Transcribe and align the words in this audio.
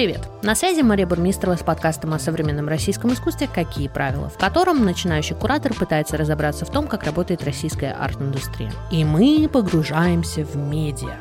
Привет! 0.00 0.29
На 0.42 0.54
связи 0.54 0.80
Мария 0.80 1.06
Бурмистрова 1.06 1.54
с 1.54 1.62
подкастом 1.62 2.14
о 2.14 2.18
современном 2.18 2.66
российском 2.66 3.12
искусстве 3.12 3.46
«Какие 3.46 3.88
правила?», 3.88 4.30
в 4.30 4.38
котором 4.38 4.86
начинающий 4.86 5.36
куратор 5.36 5.74
пытается 5.74 6.16
разобраться 6.16 6.64
в 6.64 6.70
том, 6.70 6.86
как 6.86 7.04
работает 7.04 7.44
российская 7.44 7.92
арт-индустрия. 7.92 8.72
И 8.90 9.04
мы 9.04 9.50
погружаемся 9.52 10.46
в 10.46 10.56
медиа. 10.56 11.12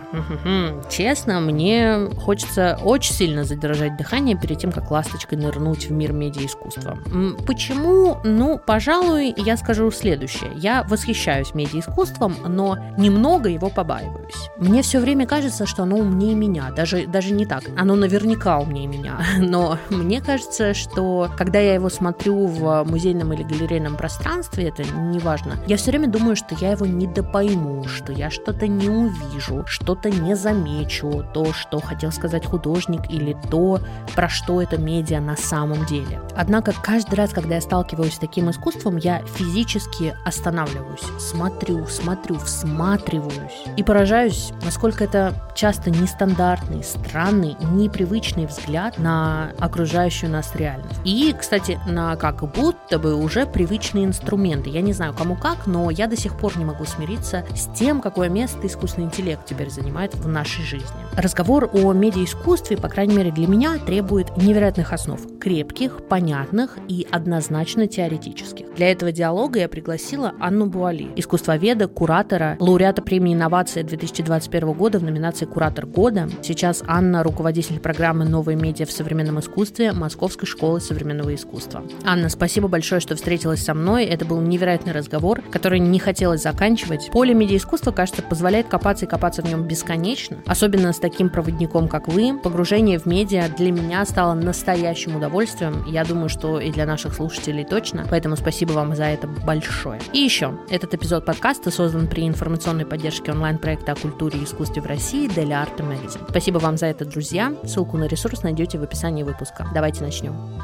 Честно, 0.90 1.42
мне 1.42 2.08
хочется 2.18 2.80
очень 2.82 3.14
сильно 3.14 3.44
задержать 3.44 3.98
дыхание 3.98 4.38
перед 4.38 4.58
тем, 4.60 4.72
как 4.72 4.90
ласточкой 4.90 5.38
нырнуть 5.38 5.90
в 5.90 5.92
мир 5.92 6.14
медиа-искусства. 6.14 6.98
Почему? 7.46 8.20
Ну, 8.24 8.58
пожалуй, 8.58 9.34
я 9.36 9.58
скажу 9.58 9.92
следующее. 9.92 10.52
Я 10.56 10.84
восхищаюсь 10.84 11.54
медиа-искусством, 11.54 12.36
но 12.48 12.78
немного 12.98 13.50
его 13.50 13.70
побаиваюсь. 13.70 14.50
Мне 14.56 14.82
все 14.82 15.02
время 15.02 15.28
кажется, 15.28 15.66
что 15.66 15.84
оно 15.84 15.98
умнее 15.98 16.36
меня. 16.36 16.72
Даже, 16.72 17.06
даже 17.06 17.34
не 17.34 17.46
так. 17.46 17.64
Оно 17.78 17.96
наверняка 17.96 18.60
умнее 18.60 18.88
меня. 18.88 19.09
Но 19.40 19.78
мне 19.90 20.22
кажется, 20.22 20.74
что 20.74 21.30
когда 21.38 21.60
я 21.60 21.74
его 21.74 21.90
смотрю 21.90 22.48
в 22.48 22.84
музейном 22.84 23.34
или 23.34 23.44
галерейном 23.44 23.96
пространстве, 23.96 24.70
это 24.70 24.84
не 24.84 25.20
важно, 25.20 25.58
я 25.68 25.78
все 25.78 25.92
время 25.92 26.08
думаю, 26.08 26.36
что 26.36 26.56
я 26.56 26.72
его 26.72 26.86
не 26.86 27.08
допойму, 27.08 27.86
что 27.86 28.12
я 28.12 28.30
что-то 28.30 28.68
не 28.68 28.90
увижу, 28.90 29.64
что-то 29.68 30.10
не 30.10 30.36
замечу, 30.36 31.26
то, 31.34 31.54
что 31.54 31.80
хотел 31.80 32.12
сказать 32.12 32.46
художник, 32.46 33.10
или 33.10 33.36
то, 33.50 33.80
про 34.16 34.30
что 34.30 34.62
это 34.62 34.78
медиа 34.78 35.20
на 35.20 35.36
самом 35.36 35.86
деле. 35.86 36.20
Однако 36.36 36.74
каждый 36.82 37.16
раз, 37.16 37.32
когда 37.32 37.56
я 37.56 37.62
сталкиваюсь 37.62 38.16
с 38.16 38.20
таким 38.20 38.50
искусством, 38.50 38.98
я 38.98 39.24
физически 39.36 40.16
останавливаюсь, 40.26 41.04
смотрю, 41.20 41.86
смотрю, 41.88 42.38
всматриваюсь 42.40 43.64
и 43.78 43.84
поражаюсь, 43.84 44.52
насколько 44.64 45.04
это 45.04 45.34
часто 45.56 45.92
нестандартный, 45.92 46.84
странный, 46.84 47.56
непривычный 47.72 48.46
взгляд 48.46 48.99
на 49.00 49.52
окружающую 49.60 50.30
нас 50.32 50.56
реальность. 50.56 51.00
И, 51.04 51.34
кстати, 51.38 51.80
на 51.88 52.16
как 52.16 52.44
будто 52.54 53.00
бы 53.00 53.16
уже 53.16 53.46
привычные 53.46 54.06
инструменты. 54.06 54.70
Я 54.70 54.82
не 54.82 54.94
знаю, 54.94 55.14
кому 55.14 55.36
как, 55.36 55.68
но 55.68 55.90
я 55.90 56.08
до 56.08 56.16
сих 56.16 56.38
пор 56.38 56.58
не 56.58 56.66
могу 56.66 56.86
смириться 56.86 57.46
с 57.56 57.68
тем, 57.76 58.02
какое 58.02 58.30
место 58.30 58.66
искусственный 58.68 59.08
интеллект 59.08 59.46
теперь 59.46 59.70
занимает 59.70 60.16
в 60.16 60.28
нашей 60.28 60.64
жизни. 60.64 60.88
Разговор 61.16 61.70
о 61.74 61.94
медиаискусстве, 61.94 62.78
по 62.78 62.90
крайней 62.90 63.16
мере 63.16 63.32
для 63.32 63.48
меня, 63.48 63.78
требует 63.78 64.36
невероятных 64.38 64.94
основ. 64.94 65.20
Крепких, 65.40 66.04
понятных 66.08 66.78
и 66.88 67.08
однозначно 67.10 67.88
теоретических. 67.88 68.74
Для 68.76 68.92
этого 68.92 69.12
диалога 69.12 69.60
я 69.60 69.70
пригласила 69.70 70.34
Анну 70.40 70.66
Буали, 70.66 71.10
искусствоведа, 71.16 71.88
куратора, 71.88 72.58
лауреата 72.60 73.02
премии 73.02 73.34
«Инновация» 73.34 73.84
2021 73.84 74.74
года 74.74 75.00
в 75.00 75.04
номинации 75.04 75.46
«Куратор 75.46 75.86
года». 75.86 76.30
Сейчас 76.42 76.84
Анна– 76.88 77.24
руководитель 77.24 77.80
программы 77.80 78.26
«Новые 78.26 78.56
медиа 78.56 78.86
в 78.90 78.92
современном 78.92 79.40
искусстве» 79.40 79.94
Московской 79.94 80.48
школы 80.48 80.82
современного 80.82 81.34
искусства. 81.34 81.84
Анна, 82.04 82.30
спасибо 82.30 82.68
большое, 82.68 83.00
что 83.00 83.16
встретилась 83.16 83.64
со 83.64 83.74
мной. 83.74 84.06
Это 84.06 84.26
был 84.26 84.42
невероятный 84.42 84.92
разговор, 84.92 85.42
который 85.52 85.80
не 85.80 86.00
хотелось 86.00 86.42
заканчивать. 86.42 87.10
Поле 87.12 87.34
медиаискусства, 87.34 87.92
кажется, 87.92 88.22
позволяет 88.22 88.68
копаться 88.68 89.06
и 89.06 89.08
копаться 89.08 89.42
в 89.42 89.46
нем 89.46 89.64
бесконечно. 89.64 90.38
Особенно 90.46 90.92
с 90.92 90.98
таким 90.98 91.30
проводником, 91.30 91.88
как 91.88 92.08
вы. 92.08 92.38
Погружение 92.42 93.00
в 93.00 93.06
медиа 93.06 93.50
для 93.58 93.72
меня 93.72 94.04
стало 94.06 94.34
настоящим 94.34 95.16
удовольствием. 95.16 95.86
Я 95.88 96.04
думаю, 96.04 96.30
что 96.30 96.60
и 96.60 96.72
для 96.72 96.86
наших 96.86 97.14
слушателей 97.14 97.64
точно. 97.64 98.08
Поэтому 98.10 98.36
спасибо 98.36 98.72
вам 98.72 98.96
за 98.96 99.06
это 99.06 99.28
большое. 99.28 100.02
И 100.14 100.20
еще, 100.20 100.58
этот 100.70 100.94
эпизод 100.94 101.26
подкаста 101.26 101.70
создан 101.70 102.08
при 102.08 102.28
информационной 102.28 102.86
поддержке 102.86 103.32
онлайн-проекта 103.32 103.92
о 103.92 103.96
культуре 103.96 104.40
и 104.40 104.44
искусстве 104.44 104.82
в 104.82 104.88
России 104.88 105.30
Daily 105.30 105.52
Art 105.52 105.78
Magazine. 105.78 106.26
Спасибо 106.30 106.58
вам 106.58 106.78
за 106.78 106.88
это, 106.88 107.06
друзья. 107.06 107.54
Ссылку 107.64 107.98
на 107.98 108.06
ресурс 108.06 108.44
найдете 108.44 108.79
в 108.80 108.84
описании 108.84 109.24
выпуска. 109.24 109.68
Давайте 109.74 110.04
начнем. 110.04 110.62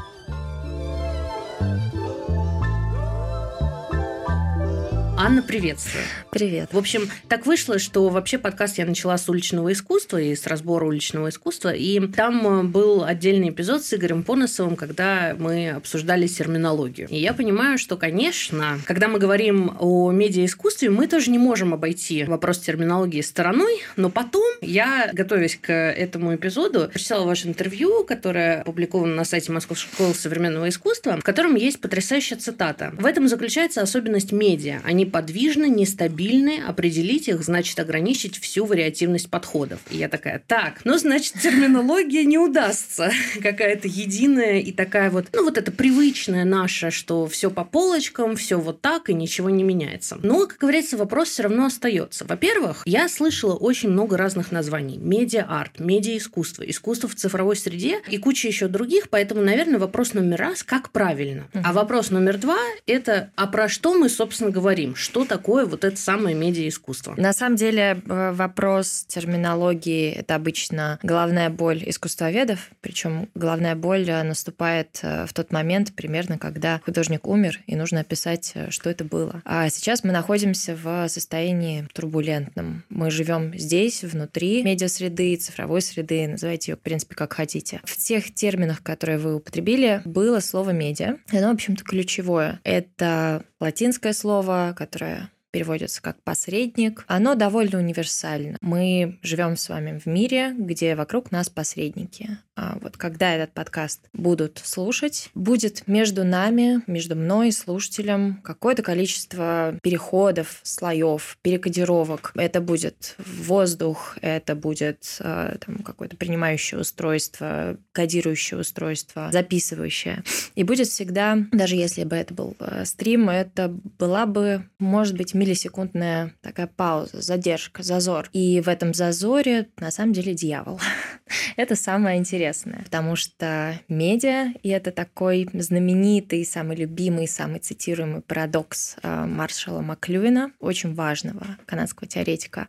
Анна, 5.18 5.42
приветствую. 5.42 6.04
Привет. 6.30 6.68
В 6.72 6.78
общем, 6.78 7.08
так 7.28 7.46
вышло, 7.46 7.78
что 7.78 8.10
вообще 8.10 8.36
подкаст 8.36 8.76
я 8.76 8.84
начала 8.84 9.16
с 9.16 9.26
уличного 9.30 9.72
искусства 9.72 10.20
и 10.20 10.36
с 10.36 10.46
разбора 10.46 10.84
уличного 10.84 11.30
искусства. 11.30 11.72
И 11.72 11.98
там 12.08 12.46
э, 12.46 12.62
был 12.64 13.02
отдельный 13.02 13.48
эпизод 13.48 13.82
с 13.82 13.94
Игорем 13.94 14.24
Поносовым, 14.24 14.76
когда 14.76 15.34
мы 15.38 15.70
обсуждали 15.70 16.26
терминологию. 16.26 17.08
И 17.08 17.16
я 17.16 17.32
понимаю, 17.32 17.78
что, 17.78 17.96
конечно, 17.96 18.78
когда 18.84 19.08
мы 19.08 19.18
говорим 19.18 19.74
о 19.80 20.12
медиаискусстве, 20.12 20.90
мы 20.90 21.06
тоже 21.06 21.30
не 21.30 21.38
можем 21.38 21.72
обойти 21.72 22.24
вопрос 22.24 22.58
терминологии 22.58 23.22
стороной. 23.22 23.82
Но 23.96 24.10
потом 24.10 24.52
я, 24.60 25.08
готовясь 25.14 25.56
к 25.56 25.72
этому 25.72 26.34
эпизоду, 26.34 26.90
прочитала 26.92 27.24
ваше 27.24 27.48
интервью, 27.48 28.04
которое 28.04 28.60
опубликовано 28.60 29.14
на 29.14 29.24
сайте 29.24 29.50
Московской 29.50 29.90
школы 29.94 30.14
современного 30.14 30.68
искусства, 30.68 31.16
в 31.16 31.24
котором 31.24 31.54
есть 31.54 31.80
потрясающая 31.80 32.36
цитата. 32.36 32.92
В 32.98 33.06
этом 33.06 33.28
заключается 33.28 33.80
особенность 33.80 34.30
медиа. 34.30 34.80
Они 34.84 35.05
подвижны, 35.06 35.68
нестабильны. 35.68 36.62
Определить 36.66 37.28
их 37.28 37.42
значит 37.42 37.78
ограничить 37.78 38.38
всю 38.38 38.64
вариативность 38.64 39.30
подходов. 39.30 39.80
И 39.90 39.96
я 39.96 40.08
такая, 40.08 40.42
так, 40.46 40.80
ну, 40.84 40.98
значит, 40.98 41.34
терминология 41.34 42.24
не 42.24 42.38
удастся. 42.38 43.10
Какая-то 43.42 43.88
единая 43.88 44.60
и 44.60 44.72
такая 44.72 45.10
вот, 45.10 45.26
ну, 45.32 45.44
вот 45.44 45.58
это 45.58 45.70
привычная 45.72 46.44
наша, 46.44 46.90
что 46.90 47.26
все 47.26 47.50
по 47.50 47.64
полочкам, 47.64 48.36
все 48.36 48.58
вот 48.58 48.80
так, 48.80 49.08
и 49.08 49.14
ничего 49.14 49.50
не 49.50 49.62
меняется. 49.62 50.18
Но, 50.22 50.46
как 50.46 50.58
говорится, 50.58 50.96
вопрос 50.96 51.28
все 51.28 51.44
равно 51.44 51.66
остается. 51.66 52.24
Во-первых, 52.24 52.82
я 52.84 53.08
слышала 53.08 53.54
очень 53.54 53.90
много 53.90 54.16
разных 54.16 54.52
названий. 54.52 54.96
Медиа-арт, 54.96 55.78
медиа-искусство, 55.78 56.62
искусство 56.64 57.08
в 57.08 57.14
цифровой 57.14 57.56
среде 57.56 58.00
и 58.08 58.18
куча 58.18 58.48
еще 58.48 58.68
других. 58.68 59.08
Поэтому, 59.10 59.42
наверное, 59.42 59.78
вопрос 59.78 60.14
номер 60.14 60.38
раз, 60.38 60.62
как 60.62 60.90
правильно. 60.90 61.48
А 61.52 61.72
вопрос 61.72 62.10
номер 62.10 62.38
два– 62.38 62.58
это, 62.86 63.30
а 63.36 63.46
про 63.46 63.68
что 63.68 63.94
мы, 63.94 64.08
собственно, 64.08 64.50
говорим? 64.50 64.95
Что 64.96 65.26
такое 65.26 65.66
вот 65.66 65.84
это 65.84 65.96
самое 65.96 66.34
медиа-искусство? 66.34 67.14
На 67.18 67.34
самом 67.34 67.56
деле 67.56 68.02
э, 68.08 68.32
вопрос 68.32 69.04
терминологии– 69.06 70.10
это 70.16 70.34
обычно 70.34 70.98
головная 71.02 71.50
боль 71.50 71.82
искусствоведов, 71.84 72.70
причем 72.80 73.28
головная 73.34 73.76
боль 73.76 74.08
э, 74.08 74.22
наступает 74.22 75.00
э, 75.02 75.26
в 75.26 75.34
тот 75.34 75.52
момент 75.52 75.94
примерно, 75.94 76.38
когда 76.38 76.80
художник 76.84 77.26
умер, 77.26 77.60
и 77.66 77.76
нужно 77.76 78.00
описать, 78.00 78.54
что 78.70 78.88
это 78.88 79.04
было. 79.04 79.42
А 79.44 79.68
сейчас 79.68 80.02
мы 80.02 80.12
находимся 80.12 80.74
в 80.74 81.08
состоянии 81.08 81.86
турбулентном. 81.92 82.84
Мы 82.88 83.10
живем 83.10 83.56
здесь, 83.58 84.02
внутри 84.02 84.62
медиа-среды, 84.62 85.36
цифровой 85.36 85.82
среды, 85.82 86.26
называйте 86.26 86.72
ее, 86.72 86.76
в 86.76 86.80
принципе, 86.80 87.14
как 87.14 87.34
хотите. 87.34 87.82
В 87.84 87.98
тех 87.98 88.32
терминах, 88.32 88.82
которые 88.82 89.18
вы 89.18 89.34
употребили, 89.34 90.00
было 90.06 90.40
слово 90.40 90.70
«медиа». 90.70 91.16
Оно, 91.30 91.50
в 91.50 91.54
общем-то, 91.54 91.84
ключевое. 91.84 92.60
Это 92.64 93.44
латинское 93.60 94.12
слово, 94.12 94.74
которое 94.86 95.30
переводится 95.56 96.02
как 96.02 96.22
посредник, 96.22 97.02
оно 97.06 97.34
довольно 97.34 97.78
универсально. 97.78 98.58
Мы 98.60 99.18
живем 99.22 99.56
с 99.56 99.70
вами 99.70 99.98
в 99.98 100.04
мире, 100.04 100.54
где 100.54 100.94
вокруг 100.94 101.32
нас 101.32 101.48
посредники. 101.48 102.36
А 102.56 102.78
вот 102.82 102.98
когда 102.98 103.34
этот 103.34 103.52
подкаст 103.52 104.00
будут 104.12 104.60
слушать, 104.62 105.30
будет 105.34 105.86
между 105.86 106.24
нами, 106.24 106.82
между 106.86 107.16
мной 107.16 107.48
и 107.48 107.52
слушателем 107.52 108.40
какое-то 108.42 108.82
количество 108.82 109.78
переходов, 109.82 110.60
слоев, 110.62 111.38
перекодировок. 111.40 112.32
Это 112.34 112.60
будет 112.60 113.16
воздух, 113.18 114.18
это 114.20 114.54
будет 114.54 115.16
э, 115.20 115.56
там, 115.64 115.78
какое-то 115.78 116.16
принимающее 116.16 116.80
устройство, 116.80 117.78
кодирующее 117.92 118.60
устройство, 118.60 119.30
записывающее. 119.32 120.22
И 120.54 120.64
будет 120.64 120.88
всегда, 120.88 121.38
даже 121.52 121.76
если 121.76 122.04
бы 122.04 122.16
это 122.16 122.34
был 122.34 122.56
э, 122.58 122.84
стрим, 122.84 123.30
это 123.30 123.68
была 123.98 124.24
бы, 124.24 124.66
может 124.78 125.16
быть, 125.16 125.34
миллисекундная 125.46 126.34
такая 126.42 126.66
пауза, 126.66 127.22
задержка, 127.22 127.82
зазор. 127.82 128.28
И 128.32 128.60
в 128.60 128.68
этом 128.68 128.92
зазоре 128.92 129.68
на 129.78 129.90
самом 129.90 130.12
деле 130.12 130.34
дьявол. 130.34 130.80
это 131.56 131.76
самое 131.76 132.18
интересное, 132.18 132.82
потому 132.84 133.16
что 133.16 133.78
медиа, 133.88 134.52
и 134.62 134.68
это 134.68 134.90
такой 134.90 135.48
знаменитый, 135.52 136.44
самый 136.44 136.76
любимый, 136.76 137.28
самый 137.28 137.60
цитируемый 137.60 138.22
парадокс 138.22 138.96
э, 139.02 139.24
Маршала 139.26 139.80
Маклюина, 139.80 140.52
очень 140.58 140.94
важного 140.94 141.46
канадского 141.66 142.08
теоретика 142.08 142.68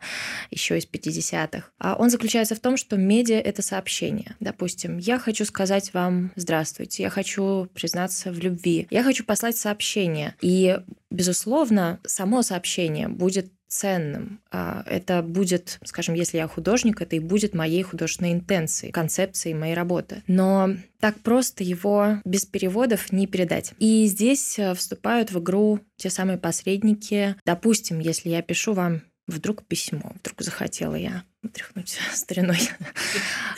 еще 0.51 0.77
из 0.77 0.87
50-х. 0.87 1.69
А 1.79 1.95
он 1.95 2.09
заключается 2.09 2.55
в 2.55 2.59
том, 2.59 2.77
что 2.77 2.95
медиа— 2.95 3.39
это 3.43 3.61
сообщение. 3.61 4.35
Допустим, 4.39 4.97
я 4.97 5.17
хочу 5.17 5.45
сказать 5.45 5.93
вам 5.93 6.31
«здравствуйте», 6.35 7.03
я 7.03 7.09
хочу 7.09 7.67
признаться 7.73 8.31
в 8.31 8.39
любви, 8.39 8.87
я 8.91 9.03
хочу 9.03 9.23
послать 9.25 9.57
сообщение. 9.57 10.35
И 10.41 10.77
Безусловно, 11.09 11.99
само 12.05 12.41
сообщение 12.41 13.07
будет 13.07 13.51
ценным. 13.67 14.41
А, 14.51 14.83
это 14.85 15.21
будет, 15.21 15.79
скажем, 15.83 16.15
если 16.15 16.37
я 16.37 16.47
художник, 16.47 17.01
это 17.01 17.15
и 17.15 17.19
будет 17.19 17.53
моей 17.53 17.83
художественной 17.83 18.33
интенцией, 18.33 18.91
концепцией 18.91 19.55
моей 19.55 19.73
работы. 19.73 20.23
Но 20.27 20.69
так 20.99 21.19
просто 21.19 21.63
его 21.63 22.21
без 22.25 22.45
переводов 22.45 23.11
не 23.11 23.27
передать. 23.27 23.73
И 23.79 24.05
здесь 24.07 24.57
э, 24.57 24.73
вступают 24.73 25.31
в 25.31 25.39
игру 25.39 25.79
те 25.97 26.09
самые 26.09 26.37
посредники. 26.37 27.35
Допустим, 27.45 27.99
если 27.99 28.29
я 28.29 28.41
пишу 28.41 28.73
вам 28.73 29.01
вдруг 29.27 29.65
письмо, 29.65 30.13
вдруг 30.19 30.41
захотела 30.41 30.95
я 30.95 31.23
тряхнуть 31.53 31.99
стариной. 32.13 32.59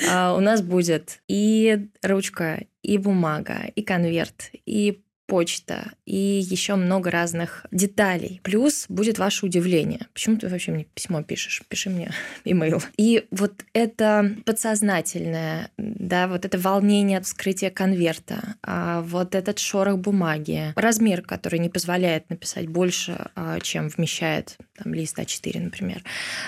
А, 0.10 0.34
у 0.34 0.40
нас 0.40 0.62
будет 0.62 1.19
и 1.28 1.90
ручка, 2.02 2.63
и 2.81 2.98
бумага, 2.98 3.69
и 3.75 3.84
конверт, 3.84 4.50
и 4.66 5.04
почта 5.30 5.92
и 6.06 6.16
еще 6.16 6.76
много 6.76 7.12
разных 7.12 7.66
деталей. 7.72 8.42
Плюс 8.44 8.86
будет 8.90 9.20
ваше 9.20 9.46
удивление. 9.46 10.08
Почему 10.14 10.38
ты 10.38 10.50
вообще 10.50 10.72
мне 10.72 10.86
письмо 10.86 11.22
пишешь? 11.24 11.62
Пиши 11.68 11.90
мне 11.90 12.12
имейл. 12.44 12.81
И 12.98 13.26
вот 13.31 13.64
это 13.74 14.36
подсознательное, 14.46 15.72
да, 15.78 16.28
вот 16.28 16.46
это 16.46 16.58
волнение 16.58 17.20
от 17.20 17.26
вскрытия 17.26 17.70
конверта, 17.70 18.56
а 18.64 19.02
вот 19.02 19.36
этот 19.36 19.60
шорох 19.60 20.00
бумаги, 20.00 20.74
размер, 20.76 21.22
который 21.22 21.60
не 21.60 21.70
позволяет 21.70 22.30
написать 22.30 22.68
больше, 22.68 23.30
а, 23.36 23.60
чем 23.60 23.90
вмещает 23.90 24.58
там, 24.76 24.94
лист 24.94 25.20
А4, 25.20 25.60
например. 25.60 26.04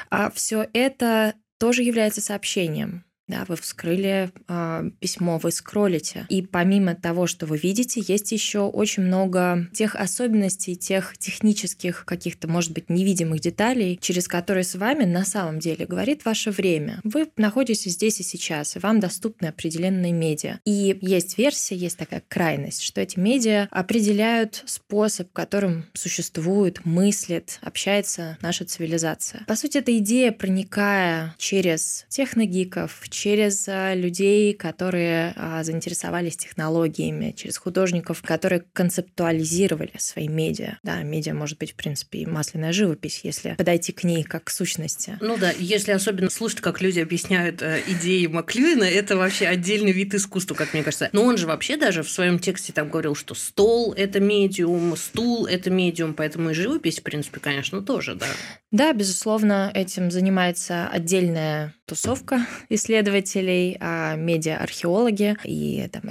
А 0.10 0.32
все 0.32 0.68
это 0.74 1.36
тоже 1.60 1.84
является 1.84 2.22
сообщением 2.22 3.06
да, 3.32 3.46
вы 3.48 3.56
вскрыли 3.56 4.32
э, 4.48 4.92
письмо, 5.00 5.38
вы 5.38 5.52
скроллите. 5.52 6.26
И 6.30 6.42
помимо 6.42 6.96
того, 6.96 7.28
что 7.28 7.46
вы 7.46 7.58
видите, 7.58 8.04
есть 8.06 8.32
еще 8.32 8.60
очень 8.60 9.04
много 9.04 9.70
тех 9.74 9.96
особенностей, 9.96 10.76
тех 10.76 11.18
технических 11.18 12.04
каких-то, 12.06 12.48
может 12.50 12.74
быть, 12.74 12.90
невидимых 12.90 13.40
деталей, 13.40 13.98
через 14.02 14.28
которые 14.28 14.66
с 14.66 14.76
вами 14.76 15.06
на 15.06 15.24
самом 15.24 15.60
деле 15.60 15.86
говорит 15.86 16.26
ваше 16.26 16.52
время. 16.52 17.00
Вы 17.04 17.30
находитесь 17.38 17.94
здесь 17.94 18.20
и 18.20 18.24
сейчас, 18.24 18.76
и 18.76 18.80
вам 18.80 19.00
доступны 19.00 19.48
определенные 19.48 20.12
медиа. 20.12 20.60
И 20.66 20.98
есть 21.02 21.38
версия, 21.38 21.76
есть 21.76 21.98
такая 21.98 22.22
крайность, 22.28 22.82
что 22.82 23.00
эти 23.00 23.18
медиа 23.18 23.70
определяют 23.72 24.64
способ, 24.66 25.32
которым 25.32 25.86
существует, 25.94 26.84
мыслит, 26.84 27.60
общается 27.62 28.38
наша 28.42 28.66
цивилизация. 28.66 29.46
По 29.48 29.56
сути, 29.56 29.78
эта 29.78 29.98
идея, 30.00 30.34
проникая 30.34 31.34
через 31.38 32.06
техногиков, 32.10 33.02
через 33.22 33.68
а, 33.68 33.94
людей, 33.94 34.56
которые 34.56 35.34
а, 35.36 35.64
заинтересовались 35.64 36.38
технологиями, 36.38 37.36
через 37.38 37.56
художников, 37.56 38.24
которые 38.24 38.64
концептуализировали 38.74 39.92
свои 40.00 40.28
медиа. 40.28 40.80
Да, 40.82 41.04
медиа 41.04 41.36
может 41.36 41.60
быть, 41.60 41.74
в 41.74 41.76
принципе, 41.76 42.20
и 42.20 42.26
масляная 42.26 42.74
живопись, 42.74 43.22
если 43.24 43.54
подойти 43.60 43.92
к 43.92 44.04
ней 44.04 44.24
как 44.24 44.46
к 44.46 44.50
сущности. 44.50 45.20
Ну 45.22 45.38
да, 45.38 45.52
если 45.60 45.92
особенно 45.92 46.32
слушать, 46.32 46.62
как 46.62 46.82
люди 46.82 47.00
объясняют 47.00 47.62
э, 47.62 47.84
идеи 47.86 48.26
Маклюина, 48.26 48.86
это 48.86 49.16
вообще 49.16 49.46
отдельный 49.46 49.92
вид 49.92 50.16
искусства, 50.16 50.56
как 50.56 50.74
мне 50.74 50.82
кажется. 50.82 51.10
Но 51.12 51.24
он 51.24 51.38
же 51.38 51.46
вообще 51.46 51.78
даже 51.78 52.02
в 52.02 52.10
своем 52.10 52.40
тексте 52.40 52.74
там 52.74 52.90
говорил, 52.90 53.14
что 53.14 53.36
стол– 53.36 53.94
это 53.96 54.20
медиум, 54.20 54.98
стул– 54.98 55.46
это 55.48 55.70
медиум, 55.70 56.16
поэтому 56.16 56.50
и 56.50 56.54
живопись, 56.56 57.00
в 57.00 57.04
принципе, 57.04 57.40
конечно, 57.40 57.84
тоже, 57.84 58.16
да. 58.16 58.26
Да, 58.72 58.94
безусловно, 58.94 59.70
этим 59.76 60.10
занимается 60.10 60.88
отдельная 60.88 61.76
тусовка 61.92 62.48
исследователей, 62.70 63.76
а, 63.82 64.16
медиа-археологи, 64.16 65.36
и 65.44 65.90
там 65.92 66.04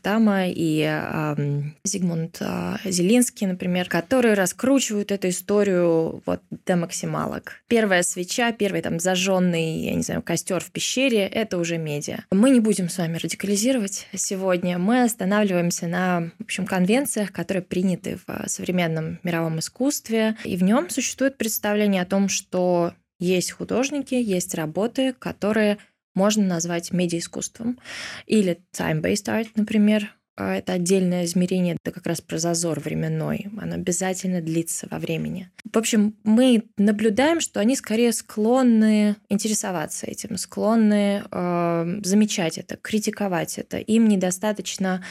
Тама, 0.00 0.46
и 0.46 0.82
а, 0.82 1.36
Зигмунд 1.82 2.38
а, 2.40 2.78
Зелинский, 2.84 3.48
например, 3.48 3.88
которые 3.88 4.34
раскручивают 4.34 5.10
эту 5.10 5.30
историю 5.30 6.22
вот 6.24 6.40
до 6.66 6.76
максималок. 6.76 7.54
Первая 7.66 8.04
свеча, 8.04 8.52
первый 8.52 8.80
там 8.80 9.00
зажженный, 9.00 9.80
я 9.80 9.94
не 9.94 10.02
знаю, 10.02 10.22
костер 10.22 10.60
в 10.60 10.70
пещере– 10.70 11.26
это 11.34 11.58
уже 11.58 11.78
медиа. 11.78 12.18
Мы 12.30 12.50
не 12.50 12.60
будем 12.60 12.88
с 12.88 12.98
вами 12.98 13.18
радикализировать 13.18 14.06
сегодня. 14.14 14.78
Мы 14.78 15.02
останавливаемся 15.02 15.88
на, 15.88 16.30
в 16.38 16.44
общем, 16.44 16.64
конвенциях, 16.64 17.32
которые 17.32 17.64
приняты 17.64 18.20
в 18.24 18.48
современном 18.48 19.18
мировом 19.24 19.58
искусстве, 19.58 20.36
и 20.44 20.56
в 20.56 20.62
нем 20.62 20.90
существует 20.90 21.36
представление 21.36 22.02
о 22.02 22.06
том, 22.06 22.28
что 22.28 22.92
есть 23.24 23.52
художники, 23.52 24.14
есть 24.14 24.54
работы, 24.54 25.14
которые 25.18 25.78
можно 26.14 26.44
назвать 26.44 26.92
медиаискусством. 26.92 27.78
Или 28.26 28.60
time-based 28.72 29.26
art, 29.26 29.48
например, 29.56 30.14
а, 30.36 30.56
это 30.56 30.72
отдельное 30.72 31.24
измерение, 31.24 31.76
это 31.80 31.92
как 31.92 32.06
раз 32.06 32.20
про 32.20 32.38
зазор 32.38 32.80
временной. 32.80 33.46
Оно 33.60 33.74
обязательно 33.74 34.40
длится 34.40 34.88
во 34.90 34.98
времени. 34.98 35.50
В 35.72 35.78
общем, 35.78 36.16
мы 36.24 36.64
наблюдаем, 36.76 37.40
что 37.40 37.60
они 37.60 37.76
скорее 37.76 38.12
склонны 38.12 39.16
интересоваться 39.28 40.06
этим, 40.06 40.36
склонны 40.36 41.22
э, 41.30 42.00
замечать 42.02 42.58
это, 42.58 42.76
критиковать 42.76 43.58
это. 43.58 43.78
Им 43.78 44.08
недостаточно 44.08 45.04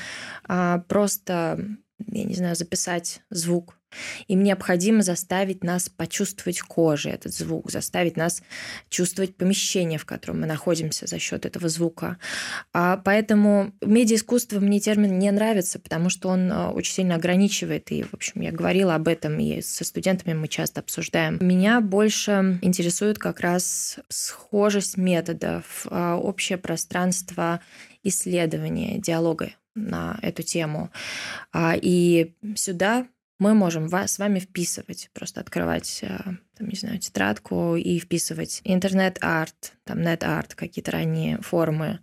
э, 0.48 0.82
просто, 0.90 1.78
я 2.08 2.24
не 2.26 2.36
знаю, 2.36 2.56
записать 2.56 3.22
звук 3.30 3.78
им 4.28 4.44
необходимо 4.44 5.02
заставить 5.02 5.64
нас 5.64 5.90
почувствовать 5.90 6.62
кожей 6.62 7.14
этот 7.14 7.34
звук, 7.34 7.72
заставить 7.72 8.18
нас 8.18 8.42
чувствовать 8.90 9.36
помещение, 9.36 10.00
в 10.00 10.06
котором 10.06 10.42
мы 10.42 10.48
находимся 10.48 11.08
за 11.08 11.20
счет 11.20 11.46
этого 11.46 11.70
звука. 11.70 12.18
А 12.74 12.98
поэтому 12.98 13.74
медиаискусство 13.82 14.60
мне 14.60 14.80
термин 14.80 15.20
не 15.20 15.32
нравится, 15.32 15.80
потому 15.80 16.10
что 16.10 16.30
он 16.30 16.52
а, 16.52 16.72
очень 16.72 16.94
сильно 16.94 17.16
ограничивает. 17.16 17.92
И, 17.92 18.04
в 18.04 18.14
общем, 18.14 18.42
я 18.42 18.52
говорила 18.52 18.96
об 18.96 19.08
этом, 19.08 19.40
и 19.40 19.62
со 19.62 19.84
студентами 19.84 20.34
мы 20.34 20.48
часто 20.48 20.82
обсуждаем. 20.82 21.38
Меня 21.42 21.82
больше 21.82 22.60
интересует 22.62 23.20
как 23.20 23.40
раз 23.40 24.00
схожесть 24.10 24.98
методов, 24.98 25.86
а, 25.90 26.18
общее 26.18 26.58
пространство 26.58 27.60
исследования, 28.04 29.00
диалога 29.00 29.54
на 29.76 30.20
эту 30.22 30.44
тему. 30.44 30.92
А, 31.52 31.76
и 31.80 32.34
сюда 32.56 33.08
мы 33.44 33.54
можем 33.54 33.90
вас, 33.90 34.14
с 34.14 34.20
вами 34.20 34.40
вписывать, 34.40 35.10
просто 35.14 35.42
открывать, 35.42 36.00
э, 36.02 36.18
там, 36.58 36.68
не 36.70 36.76
знаю, 36.76 36.98
тетрадку 37.00 37.76
и 37.76 38.00
вписывать 38.00 38.62
интернет-арт, 38.64 39.74
там, 39.84 40.02
нет-арт, 40.02 40.56
какие-то 40.56 40.92
ранние 40.92 41.38
формы, 41.42 42.00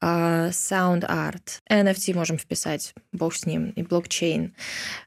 саунд-арт, 0.00 1.62
э, 1.68 1.82
NFT 1.82 2.14
можем 2.14 2.38
вписать, 2.38 2.94
бог 3.12 3.34
с 3.34 3.46
ним, 3.46 3.70
и 3.70 3.82
блокчейн. 3.82 4.54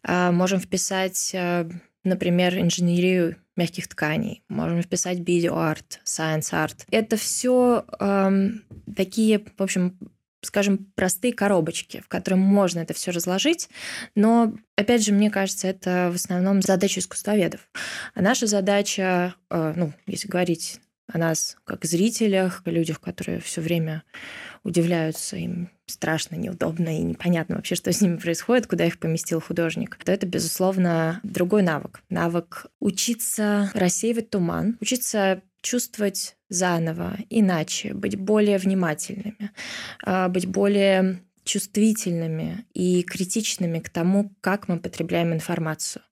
Э, 0.06 0.33
можем 0.33 0.59
вписать, 0.59 1.31
э, 1.33 1.72
например, 2.03 2.59
инженерию 2.59 3.38
мягких 3.56 3.88
тканей, 3.88 4.44
можем 4.50 4.81
вписать 4.81 5.19
видео-арт, 5.19 6.01
science 6.04 6.56
art. 6.56 6.86
Это 6.91 7.15
все 7.15 7.85
эм, 8.00 8.63
такие, 8.95 9.45
в 9.57 9.62
общем, 9.62 9.97
скажем, 10.42 10.92
простые 10.96 11.34
коробочки, 11.34 12.02
в 12.04 12.08
которые 12.08 12.40
можно 12.40 12.80
это 12.80 12.94
все 12.94 13.12
разложить, 13.12 13.70
но, 14.16 14.54
опять 14.76 15.04
же, 15.04 15.14
мне 15.14 15.30
кажется, 15.30 15.68
это 15.68 16.10
в 16.12 16.16
основном 16.16 16.62
задача 16.62 17.00
искусствоведов. 17.00 17.70
А 18.14 18.22
наша 18.22 18.48
задача, 18.48 19.36
э, 19.50 19.74
ну, 19.76 19.94
если 20.07 20.28
говорить 20.28 20.80
о 21.07 21.18
нас 21.18 21.57
как 21.66 21.86
зрителях, 21.86 22.62
о 22.66 22.71
людях, 22.71 23.00
которые 23.00 23.40
все 23.40 23.62
время 23.62 24.04
удивляются, 24.64 25.38
им 25.38 25.69
страшно, 25.86 26.36
неудобно 26.36 26.98
и 26.98 27.02
непонятно 27.02 27.56
вообще, 27.56 27.76
что 27.76 27.92
с 27.92 28.02
ними 28.02 28.18
происходит, 28.18 28.68
куда 28.68 28.86
их 28.86 29.00
поместил 29.00 29.42
художник, 29.42 29.98
то 30.04 30.12
это, 30.12 30.26
безусловно, 30.26 31.19
другой 31.24 31.64
навык. 31.64 32.02
Навык 32.10 32.68
учиться 32.80 33.71
рассеивать 33.74 34.30
туман, 34.30 34.78
учиться 34.80 35.42
чувствовать 35.61 36.35
заново, 36.49 37.18
иначе, 37.30 37.94
быть 37.94 38.18
более 38.18 38.57
внимательными, 38.57 39.51
а, 40.03 40.27
быть 40.27 40.45
более 40.45 41.21
чувствительными 41.44 42.65
и 42.73 43.03
критичными 43.03 43.80
к 43.80 43.89
тому, 43.89 44.33
как 44.41 44.68
мы 44.68 44.80
потребляем 44.80 45.33
информацию. 45.33 46.03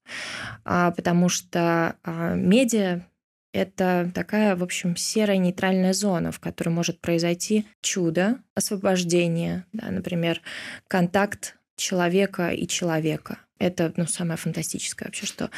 А, 0.65 0.91
потому 0.91 1.29
что 1.29 1.95
а, 2.03 2.33
медиа— 2.35 3.01
это 3.53 4.11
такая, 4.13 4.55
в 4.55 4.63
общем, 4.63 4.95
серая 4.95 5.37
нейтральная 5.37 5.93
зона, 5.93 6.31
в 6.31 6.39
которой 6.39 6.69
может 6.69 6.99
произойти 7.01 7.67
чудо, 7.81 8.39
освобождение, 8.55 9.65
да, 9.73 9.91
например, 9.91 10.41
контакт 10.87 11.58
человека 11.79 12.50
и 12.50 12.67
человека. 12.67 13.39
Это 13.57 13.93
ну, 13.98 14.05
самое 14.05 14.38
фантастическое 14.38 15.05
вообще, 15.05 15.25
что, 15.25 15.50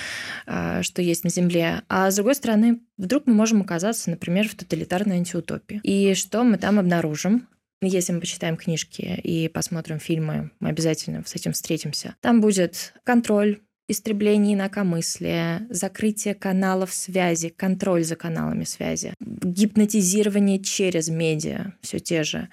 а, 0.47 0.81
что 0.81 1.01
есть 1.01 1.23
на 1.23 1.29
Земле. 1.29 1.83
А 1.87 2.09
с 2.09 2.15
другой 2.15 2.35
стороны, 2.35 2.79
вдруг 2.97 3.27
мы 3.27 3.33
можем 3.33 3.61
оказаться, 3.61 4.09
например, 4.09 4.47
в 4.47 4.55
тоталитарной 4.55 5.17
антиутопии. 5.17 5.81
И 5.83 6.15
что 6.15 6.43
мы 6.43 6.57
там 6.57 6.79
обнаружим? 6.79 7.47
Если 7.83 8.13
мы 8.13 8.19
почитаем 8.19 8.57
книжки 8.57 9.19
и 9.23 9.47
посмотрим 9.47 9.99
фильмы, 9.99 10.51
мы 10.59 10.69
обязательно 10.69 11.23
с 11.25 11.35
этим 11.35 11.53
встретимся. 11.53 12.15
Там 12.21 12.39
будет 12.41 12.93
контроль, 13.03 13.59
истребление 13.91 14.55
инакомыслия, 14.55 15.67
закрытие 15.69 16.33
каналов 16.33 16.93
связи, 16.93 17.49
контроль 17.49 18.03
за 18.03 18.15
каналами 18.15 18.63
связи, 18.63 19.13
гипнотизирование 19.19 20.59
через 20.59 21.09
медиа, 21.09 21.73
все 21.81 21.99
те 21.99 22.23
же. 22.23 22.49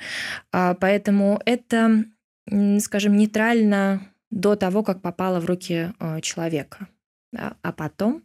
А, 0.52 0.74
поэтому 0.74 1.40
это, 1.44 2.04
скажем, 2.80 3.16
нейтрально 3.16 4.08
до 4.30 4.56
того, 4.56 4.82
как 4.82 5.02
попала 5.02 5.40
в 5.40 5.46
руки 5.46 5.92
э, 5.98 6.20
человека. 6.20 6.88
А 7.36 7.72
потом 7.72 8.22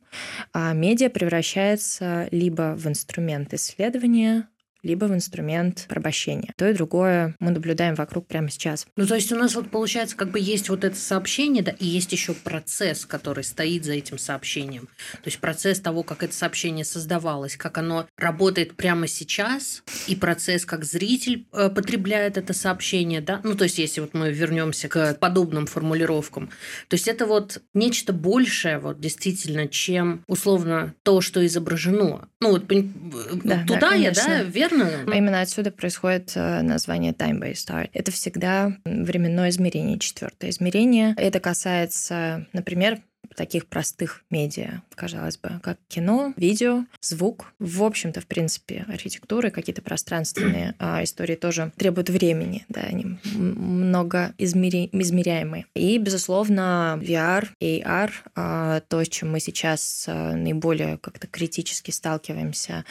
а, 0.54 0.72
медиа 0.74 1.10
превращается 1.10 2.30
либо 2.32 2.74
в 2.78 2.88
инструмент 2.88 3.54
исследования, 3.54 4.48
либо 4.84 5.06
в 5.06 5.14
инструмент 5.14 5.86
порабощения. 5.88 6.54
То 6.58 6.70
и 6.70 6.74
другое 6.74 7.36
мы 7.40 7.52
наблюдаем 7.52 7.96
вокруг 7.96 8.28
прямо 8.28 8.50
сейчас. 8.50 8.86
Ну, 8.96 9.08
то 9.08 9.16
есть 9.16 9.32
у 9.32 9.36
нас 9.36 9.56
вот 9.56 9.70
получается, 9.70 10.16
как 10.16 10.30
бы 10.30 10.40
есть 10.40 10.70
вот 10.70 10.84
это 10.84 10.96
сообщение, 10.96 11.64
да, 11.64 11.72
и 11.72 11.86
есть 11.86 12.12
еще 12.12 12.34
процесс, 12.34 13.06
который 13.06 13.44
стоит 13.44 13.86
за 13.86 13.94
этим 13.94 14.18
сообщением. 14.18 14.88
То 15.14 15.28
есть 15.28 15.40
процесс 15.40 15.80
того, 15.80 16.04
как 16.04 16.24
это 16.24 16.34
сообщение 16.34 16.86
создавалось, 16.86 17.56
как 17.56 17.78
оно 17.78 18.08
работает 18.18 18.76
прямо 18.76 19.08
сейчас, 19.08 19.84
и 20.08 20.16
процесс, 20.16 20.66
как 20.66 20.84
зритель 20.84 21.46
э, 21.54 21.70
потребляет 21.70 22.38
это 22.38 22.54
сообщение, 22.54 23.22
да. 23.22 23.40
Ну, 23.44 23.56
то 23.56 23.64
есть 23.64 23.78
если 23.78 24.02
вот 24.02 24.14
мы 24.14 24.32
вернемся 24.32 24.90
к 24.90 25.16
подобным 25.16 25.66
формулировкам, 25.66 26.50
то 26.88 26.96
есть 26.96 27.08
это 27.08 27.26
вот 27.26 27.62
нечто 27.74 28.12
большее, 28.12 28.80
вот 28.80 29.00
действительно, 29.00 29.68
чем 29.68 30.24
условно 30.28 30.94
то, 31.04 31.22
что 31.22 31.46
изображено. 31.46 32.28
Ну, 32.42 32.52
вот 32.52 32.68
да, 32.68 33.64
туда 33.66 33.80
да, 33.80 33.94
я, 33.94 34.12
да, 34.12 34.44
верно? 34.44 34.73
Именно 34.74 35.42
отсюда 35.42 35.72
происходит 35.72 36.34
э, 36.36 36.62
название 36.62 37.14
time-based 37.14 37.70
art. 37.70 37.90
Это 37.94 38.12
всегда 38.12 38.74
временное 38.86 39.50
измерение, 39.50 40.00
четвертое 40.00 40.50
измерение. 40.50 41.14
Это 41.18 41.40
касается, 41.40 42.48
например, 42.54 43.00
таких 43.36 43.68
простых 43.68 44.24
медиа, 44.30 44.82
казалось 44.96 45.38
бы, 45.38 45.60
как 45.62 45.78
кино, 45.88 46.34
видео, 46.38 46.86
звук. 47.02 47.54
В 47.60 47.84
общем-то, 47.84 48.22
в 48.22 48.28
принципе, 48.28 48.86
архитектуры, 48.88 49.52
какие-то 49.52 49.82
пространственные 49.82 50.76
а, 50.80 51.04
истории 51.04 51.36
тоже 51.36 51.72
требуют 51.78 52.10
времени, 52.10 52.66
да, 52.70 52.82
они 52.82 53.18
много 53.34 54.34
измери... 54.38 54.90
измеряемые. 54.92 55.66
И, 55.74 55.98
безусловно, 55.98 57.00
VR, 57.02 57.48
AR, 57.62 58.12
а, 58.36 58.82
то, 58.82 59.04
с 59.04 59.08
чем 59.08 59.32
мы 59.32 59.40
сейчас 59.40 60.06
а, 60.08 60.36
наиболее 60.36 60.98
как-то 60.98 61.28
критически 61.28 61.92
сталкиваемся. 61.92 62.86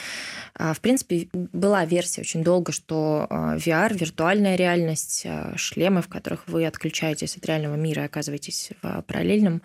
А, 0.55 0.73
в 0.73 0.79
принципе, 0.79 1.27
была 1.33 1.85
версия 1.85 2.21
очень 2.21 2.43
долго, 2.43 2.71
что 2.71 3.27
а, 3.29 3.57
VR, 3.57 3.97
виртуальная 3.97 4.55
реальность, 4.55 5.23
а, 5.25 5.53
шлемы, 5.55 6.01
в 6.01 6.07
которых 6.07 6.47
вы 6.47 6.65
отключаетесь 6.65 7.37
от 7.37 7.45
реального 7.45 7.75
мира 7.75 8.03
и 8.03 8.05
оказываетесь 8.05 8.71
в 8.81 9.01
параллельном 9.03 9.61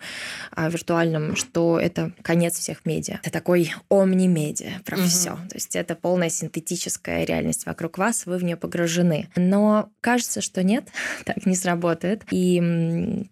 виртуальном, 0.69 1.35
что 1.35 1.79
это 1.79 2.13
конец 2.21 2.57
всех 2.57 2.85
медиа. 2.85 3.19
Это 3.21 3.31
такой 3.31 3.73
омни-медиа 3.89 4.81
про 4.85 4.97
угу. 4.97 5.05
все. 5.05 5.31
То 5.31 5.55
есть 5.55 5.75
это 5.75 5.95
полная 5.95 6.29
синтетическая 6.29 7.25
реальность 7.25 7.65
вокруг 7.65 7.97
вас, 7.97 8.25
вы 8.25 8.37
в 8.37 8.43
нее 8.43 8.57
погружены. 8.57 9.29
Но 9.35 9.89
кажется, 10.01 10.41
что 10.41 10.63
нет, 10.63 10.87
так 11.25 11.45
не 11.45 11.55
сработает. 11.55 12.23
И 12.31 13.25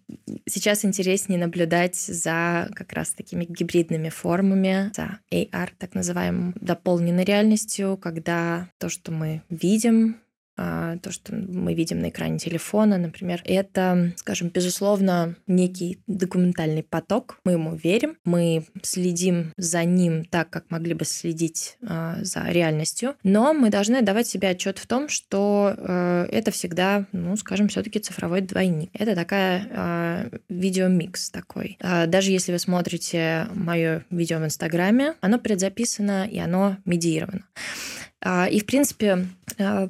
сейчас 0.46 0.84
интереснее 0.84 1.38
наблюдать 1.38 1.96
за 1.96 2.68
как 2.74 2.92
раз 2.92 3.10
такими 3.10 3.44
гибридными 3.44 4.08
формами, 4.08 4.90
за 4.94 5.18
AR, 5.32 5.70
так 5.78 5.94
называемым, 5.94 6.54
дополненной 6.60 7.24
реальностью, 7.24 7.96
когда 7.96 8.68
то, 8.78 8.88
что 8.88 9.12
мы 9.12 9.42
видим, 9.48 10.16
то, 10.58 11.10
что 11.12 11.34
мы 11.34 11.74
видим 11.74 12.00
на 12.00 12.08
экране 12.08 12.38
телефона, 12.38 12.98
например, 12.98 13.42
это, 13.44 14.12
скажем, 14.16 14.48
безусловно, 14.48 15.36
некий 15.46 16.00
документальный 16.06 16.82
поток. 16.82 17.38
Мы 17.44 17.52
ему 17.52 17.74
верим, 17.74 18.16
мы 18.24 18.64
следим 18.82 19.52
за 19.56 19.84
ним 19.84 20.24
так, 20.24 20.50
как 20.50 20.70
могли 20.70 20.94
бы 20.94 21.04
следить 21.04 21.78
а, 21.86 22.16
за 22.22 22.48
реальностью, 22.48 23.14
но 23.22 23.54
мы 23.54 23.70
должны 23.70 24.02
давать 24.02 24.26
себе 24.26 24.48
отчет 24.48 24.78
в 24.78 24.86
том, 24.86 25.08
что 25.08 25.74
э, 25.76 26.28
это 26.32 26.50
всегда, 26.50 27.06
ну, 27.12 27.36
скажем, 27.36 27.68
все-таки 27.68 27.98
цифровой 27.98 28.40
двойник. 28.40 28.90
Это 28.92 29.14
такая 29.14 29.68
а, 29.70 30.30
видеомикс 30.48 31.30
такой. 31.30 31.78
Даже 31.80 32.30
если 32.30 32.52
вы 32.52 32.58
смотрите 32.58 33.46
мое 33.54 34.04
видео 34.10 34.38
в 34.38 34.44
Инстаграме, 34.44 35.14
оно 35.20 35.38
предзаписано 35.38 36.26
и 36.26 36.38
оно 36.38 36.76
медиировано. 36.84 37.44
А, 38.20 38.46
и, 38.46 38.60
в 38.60 38.66
принципе, 38.66 39.26
а, 39.58 39.88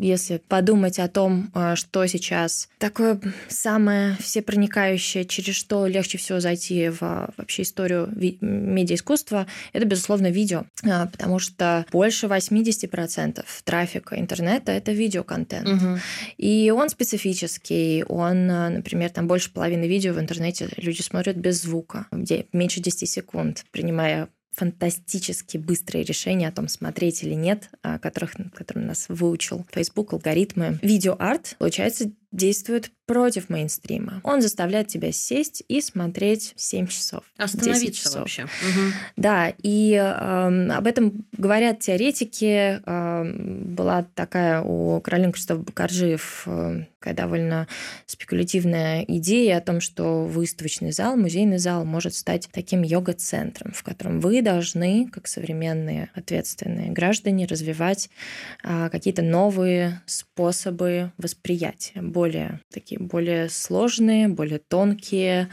если 0.00 0.40
подумать 0.48 0.98
о 0.98 1.08
том, 1.08 1.50
а, 1.54 1.76
что 1.76 2.04
сейчас 2.06 2.68
такое 2.78 3.20
самое 3.48 4.16
всепроникающее, 4.20 5.24
через 5.24 5.54
что 5.54 5.86
легче 5.86 6.18
всего 6.18 6.40
зайти 6.40 6.88
в 6.88 7.32
вообще 7.36 7.62
историю 7.62 8.08
медиаискусства, 8.40 9.46
это, 9.72 9.86
безусловно, 9.86 10.30
видео. 10.30 10.64
Потому 10.82 11.38
что 11.38 11.86
больше 11.92 12.26
80% 12.26 13.44
трафика 13.64 14.18
интернета— 14.18 14.72
это 14.72 14.92
видеоконтент. 14.92 15.68
Угу. 15.68 15.98
И 16.38 16.72
он 16.74 16.88
специфический. 16.88 18.04
Он, 18.08 18.46
например, 18.46 19.10
там 19.10 19.28
больше 19.28 19.52
половины 19.52 19.86
видео 19.86 20.12
в 20.12 20.20
интернете 20.20 20.68
люди 20.76 21.02
смотрят 21.02 21.36
без 21.36 21.62
звука, 21.62 22.06
где 22.10 22.46
меньше 22.52 22.80
10 22.80 23.08
секунд, 23.08 23.64
принимая 23.70 24.28
фантастически 24.58 25.56
быстрые 25.56 26.04
решения 26.04 26.48
о 26.48 26.52
том, 26.52 26.68
смотреть 26.68 27.22
или 27.22 27.34
нет, 27.34 27.70
которых, 28.02 28.34
которым 28.52 28.86
нас 28.86 29.06
выучил 29.08 29.64
Facebook, 29.72 30.12
алгоритмы. 30.12 30.78
Видеоарт, 30.82 31.54
получается, 31.58 32.10
действует 32.30 32.90
против 33.06 33.48
мейнстрима. 33.48 34.20
Он 34.22 34.42
заставляет 34.42 34.88
тебя 34.88 35.12
сесть 35.12 35.62
и 35.66 35.80
смотреть 35.80 36.52
7 36.56 36.86
часов. 36.88 37.24
Остановиться 37.38 38.02
часов. 38.02 38.20
вообще. 38.20 38.42
Угу. 38.42 38.92
Да, 39.16 39.52
и 39.62 39.94
э, 39.94 40.68
об 40.70 40.86
этом 40.86 41.24
говорят 41.32 41.80
теоретики. 41.80 42.82
Э, 42.84 43.24
была 43.24 44.06
такая 44.14 44.60
у 44.60 45.00
Каролины 45.00 45.32
Кристоф 45.32 45.64
Бакаржиев 45.64 46.42
э, 46.46 46.84
такая 46.98 47.14
довольно 47.14 47.68
спекулятивная 48.06 49.04
идея 49.06 49.58
о 49.58 49.60
том, 49.60 49.80
что 49.80 50.24
выставочный 50.24 50.90
зал, 50.92 51.16
музейный 51.16 51.58
зал 51.58 51.84
может 51.84 52.14
стать 52.14 52.48
таким 52.52 52.82
йога-центром, 52.82 53.72
в 53.72 53.82
котором 53.82 54.20
вы 54.20 54.42
должны, 54.42 55.08
как 55.08 55.28
современные 55.28 56.10
ответственные 56.14 56.90
граждане, 56.90 57.46
развивать 57.46 58.10
э, 58.64 58.88
какие-то 58.90 59.22
новые 59.22 60.02
способы 60.06 61.12
восприятия, 61.18 62.02
более 62.18 62.60
такие 62.72 63.00
более 63.00 63.48
сложные, 63.48 64.26
более 64.26 64.58
тонкие, 64.58 65.50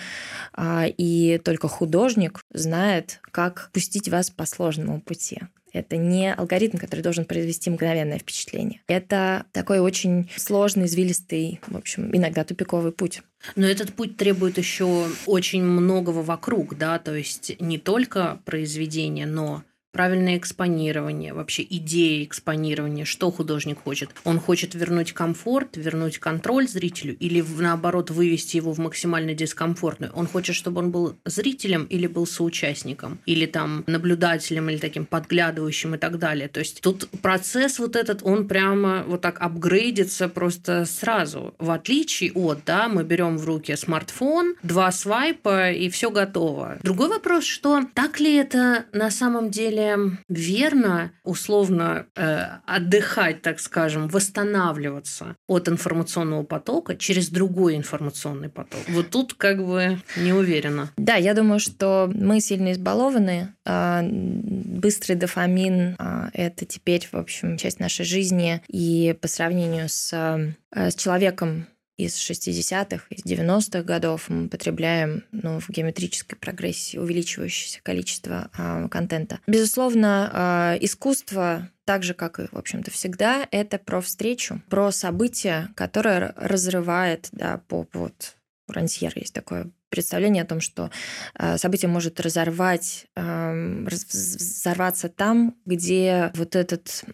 а, 0.53 0.85
и 0.87 1.37
только 1.37 1.67
художник 1.67 2.41
знает, 2.51 3.19
как 3.31 3.69
пустить 3.71 4.09
вас 4.09 4.31
по 4.31 4.45
сложному 4.47 4.99
пути. 4.99 5.41
Это 5.73 5.97
не 5.97 6.33
алгоритм, 6.33 6.77
который 6.77 7.01
должен 7.01 7.25
произвести 7.25 7.69
мгновенное 7.69 8.17
впечатление. 8.17 8.81
Это 8.87 9.45
такой 9.51 9.79
очень 9.79 10.31
сложный, 10.37 10.85
извилистый, 10.85 11.59
в 11.67 11.77
общем, 11.77 12.09
иногда 12.15 12.43
тупиковый 12.43 12.93
путь. 12.93 13.21
Но 13.55 13.67
этот 13.67 13.93
путь 13.93 14.17
требует 14.17 14.57
еще 14.57 15.05
очень 15.27 15.63
многого 15.63 16.19
вокруг, 16.19 16.77
да, 16.77 16.97
то 16.97 17.13
есть 17.13 17.59
не 17.59 17.77
только 17.77 18.39
произведения, 18.45 19.27
но 19.27 19.63
правильное 19.95 20.37
экспонирование, 20.37 21.33
вообще 21.33 21.65
идея 21.69 22.25
экспонирования, 22.25 23.05
что 23.05 23.31
художник 23.31 23.81
хочет. 23.81 24.09
Он 24.25 24.41
хочет 24.41 24.75
вернуть 24.75 25.13
комфорт, 25.13 25.77
вернуть 25.77 26.17
контроль 26.19 26.67
зрителю 26.67 27.15
или 27.15 27.41
наоборот 27.57 28.11
вывести 28.11 28.57
его 28.57 28.73
в 28.73 28.77
максимально 28.77 29.33
дискомфортную. 29.33 30.11
Он 30.11 30.27
хочет, 30.27 30.53
чтобы 30.57 30.79
он 30.79 30.91
был 30.91 31.15
зрителем 31.23 31.85
или 31.85 32.07
был 32.07 32.27
соучастником, 32.27 33.19
или 33.25 33.45
там 33.45 33.85
наблюдателем, 33.87 34.69
или 34.69 34.79
таким 34.79 35.05
подглядывающим 35.05 35.95
и 35.95 35.97
так 35.97 36.19
далее. 36.19 36.49
То 36.49 36.59
есть 36.59 36.81
тут 36.81 37.07
процесс 37.21 37.79
вот 37.79 37.95
этот, 37.95 38.19
он 38.21 38.49
прямо 38.49 39.05
вот 39.07 39.21
так 39.21 39.39
апгрейдится 39.39 40.27
просто 40.27 40.83
сразу. 40.83 41.55
В 41.57 41.71
отличие 41.71 42.33
от, 42.33 42.65
да, 42.65 42.89
мы 42.89 43.05
берем 43.05 43.37
в 43.37 43.45
руки 43.45 43.73
смартфон, 43.77 44.55
два 44.61 44.91
свайпа 44.91 45.71
и 45.71 45.87
все 45.87 46.11
готово. 46.11 46.79
Другой 46.83 47.07
вопрос, 47.07 47.45
что 47.45 47.81
так 47.93 48.19
ли 48.19 48.35
это 48.35 48.83
на 48.91 49.09
самом 49.09 49.51
деле 49.51 49.84
верно, 50.29 51.11
условно 51.23 52.07
э, 52.15 52.45
отдыхать, 52.65 53.41
так 53.41 53.59
скажем, 53.59 54.07
восстанавливаться 54.07 55.35
от 55.47 55.69
информационного 55.69 56.43
потока 56.43 56.95
через 56.95 57.29
другой 57.29 57.75
информационный 57.75 58.49
поток. 58.49 58.81
Вот 58.89 59.09
тут 59.09 59.33
как 59.33 59.65
бы 59.65 59.99
не 60.17 60.33
уверена. 60.33 60.91
Да, 60.97 61.15
я 61.15 61.33
думаю, 61.33 61.59
что 61.59 62.09
мы 62.13 62.39
сильно 62.41 62.71
избалованы. 62.71 63.53
А, 63.65 64.01
быстрый 64.03 65.15
дофамин 65.15 65.95
а,– 65.97 66.29
это 66.33 66.65
теперь, 66.65 67.07
в 67.11 67.15
общем, 67.15 67.57
часть 67.57 67.79
нашей 67.79 68.05
жизни. 68.05 68.61
И 68.67 69.15
по 69.21 69.27
сравнению 69.27 69.89
с, 69.89 70.13
э, 70.13 70.89
с 70.89 70.95
человеком 70.95 71.67
из 71.97 72.17
60-х, 72.17 73.05
из 73.09 73.23
90-х 73.23 73.83
годов 73.83 74.29
мы 74.29 74.49
потребляем 74.49 75.23
ну, 75.31 75.59
в 75.59 75.69
геометрической 75.69 76.37
прогрессии 76.37 76.97
увеличивающееся 76.97 77.79
количество 77.83 78.49
э, 78.57 78.87
контента. 78.89 79.39
Безусловно, 79.47 80.75
э, 80.79 80.83
искусство 80.85 81.69
так 81.85 82.03
же, 82.03 82.13
как 82.13 82.39
и, 82.39 82.47
в 82.51 82.57
общем-то, 82.57 82.91
всегда, 82.91 83.47
это 83.51 83.77
про 83.77 84.01
встречу, 84.01 84.61
про 84.69 84.91
событие, 84.91 85.69
которое 85.75 86.33
разрывает, 86.35 87.29
да, 87.31 87.61
по, 87.67 87.87
вот, 87.93 88.35
у 88.67 88.71
Рансьера 88.71 89.19
есть 89.19 89.33
такое 89.33 89.69
представление 89.89 90.43
о 90.43 90.45
том, 90.45 90.59
что 90.59 90.91
э, 91.39 91.57
событие 91.57 91.89
может 91.89 92.19
разорвать, 92.19 93.07
эм, 93.15 93.85
взорваться 93.85 95.07
там, 95.07 95.55
где 95.65 96.31
вот 96.35 96.55
этот, 96.55 97.05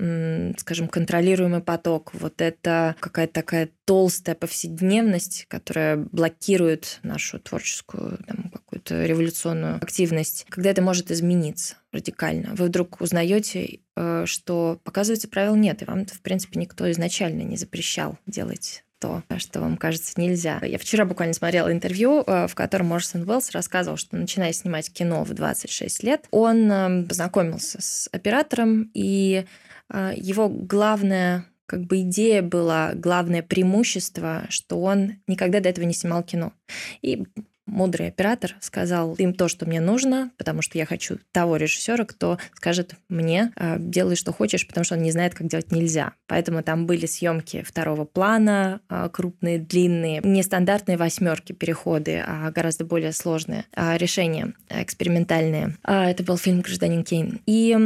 скажем, 0.58 0.88
контролируемый 0.88 1.62
поток, 1.62 2.12
вот 2.14 2.42
это 2.42 2.96
какая-то 3.00 3.34
такая 3.34 3.70
толстая 3.86 4.36
повседневность, 4.36 5.46
которая 5.48 5.98
блокирует 5.98 7.00
нашу 7.04 7.40
творческую 7.40 8.18
там, 8.26 8.50
какую-то 8.50 9.06
революционную 9.06 9.76
активность, 9.76 10.48
когда 10.50 10.72
это 10.72 10.82
может 10.82 11.12
измениться 11.12 11.76
радикально. 11.92 12.56
Вы 12.56 12.66
вдруг 12.66 13.00
узнаете 13.02 13.82
э, 13.96 14.24
что, 14.26 14.80
показывается, 14.84 15.28
правил 15.28 15.56
нет, 15.56 15.82
и 15.82 15.86
вам, 15.86 16.06
в 16.06 16.22
принципе, 16.22 16.60
никто 16.60 16.90
изначально 16.90 17.42
не 17.42 17.58
запрещал 17.58 18.18
делать 18.26 18.84
то, 19.02 19.24
что 19.38 19.60
вам 19.60 19.78
кажется 19.78 20.14
нельзя. 20.22 20.60
Я 20.64 20.78
вчера 20.78 21.06
буквально 21.06 21.34
смотрела 21.34 21.72
интервью, 21.72 22.24
э, 22.26 22.48
в 22.48 22.54
котором 22.54 22.94
Орсон 22.94 23.28
Уэллс 23.28 23.52
рассказывал, 23.52 23.98
что 23.98 24.16
начиная 24.16 24.54
снимать 24.54 24.94
кино 24.94 25.24
в 25.24 25.34
26 25.34 26.04
лет, 26.04 26.28
он 26.30 26.72
эм, 26.72 27.08
познакомился 27.08 27.82
с 27.82 28.08
оператором, 28.12 28.92
и 28.94 29.46
э, 29.90 30.14
его 30.16 30.48
главная 30.50 31.46
как 31.66 31.86
бы 31.86 32.02
идея 32.02 32.42
была, 32.42 32.92
главное 32.94 33.42
преимущество, 33.42 34.46
что 34.50 34.82
он 34.82 35.14
никогда 35.26 35.62
до 35.62 35.70
этого 35.70 35.86
не 35.86 35.94
снимал 35.94 36.22
кино. 36.22 36.52
И 37.02 37.24
мудрый 37.72 38.10
оператор 38.10 38.56
сказал 38.60 39.16
им 39.16 39.34
то, 39.34 39.48
что 39.48 39.66
мне 39.66 39.80
нужно, 39.82 40.32
потому 40.38 40.62
что 40.62 40.78
я 40.78 40.86
хочу 40.86 41.18
того 41.32 41.56
режиссера, 41.56 42.06
кто 42.06 42.38
скажет 42.54 42.96
мне, 43.10 43.52
«А, 43.56 43.78
делай, 43.80 44.16
что 44.16 44.34
хочешь, 44.34 44.68
потому 44.68 44.84
что 44.84 44.96
он 44.96 45.02
не 45.02 45.12
знает, 45.12 45.34
как 45.34 45.48
делать 45.48 45.72
нельзя. 45.72 46.14
Поэтому 46.28 46.62
там 46.62 46.86
были 46.86 47.06
съемки 47.06 47.64
второго 47.64 48.06
плана, 48.06 48.82
а, 48.90 49.10
крупные, 49.10 49.60
длинные, 49.60 50.22
нестандартные 50.24 50.98
восьмерки 50.98 51.54
переходы, 51.54 52.24
а 52.26 52.52
гораздо 52.52 52.86
более 52.86 53.14
сложные 53.14 53.66
а, 53.74 53.98
решения, 53.98 54.54
экспериментальные. 54.70 55.78
Это 55.84 56.24
был 56.24 56.38
фильм 56.38 56.62
«Гражданин 56.62 57.04
Кейн». 57.04 57.40
И, 57.46 57.78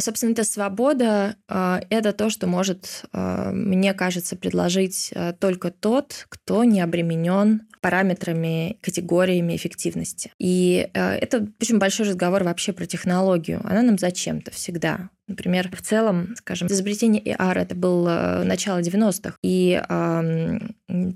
собственно, 0.00 0.32
эта 0.32 0.44
свобода— 0.44 1.36
это 1.48 2.12
то, 2.12 2.30
что 2.30 2.46
может, 2.46 3.04
мне 3.12 3.94
кажется, 3.94 4.36
предложить 4.36 5.12
только 5.38 5.70
тот, 5.70 6.26
кто 6.28 6.64
не 6.64 6.80
обременен 6.80 7.62
параметрами, 7.80 8.78
категориями 8.82 9.56
эффективности. 9.56 10.32
И 10.38 10.90
это 10.92 11.48
очень 11.60 11.78
большой 11.78 12.08
разговор 12.08 12.44
вообще 12.44 12.72
про 12.72 12.84
технологию. 12.86 13.60
Она 13.64 13.82
нам 13.82 13.98
зачем-то 13.98 14.50
всегда. 14.50 15.08
Например, 15.30 15.70
в 15.74 15.80
целом, 15.80 16.34
скажем, 16.36 16.66
изобретение 16.66 17.22
AR 17.22 17.56
это 17.56 17.76
был 17.76 18.04
э, 18.08 18.42
начало 18.42 18.80
90-х, 18.80 19.36
и 19.44 19.80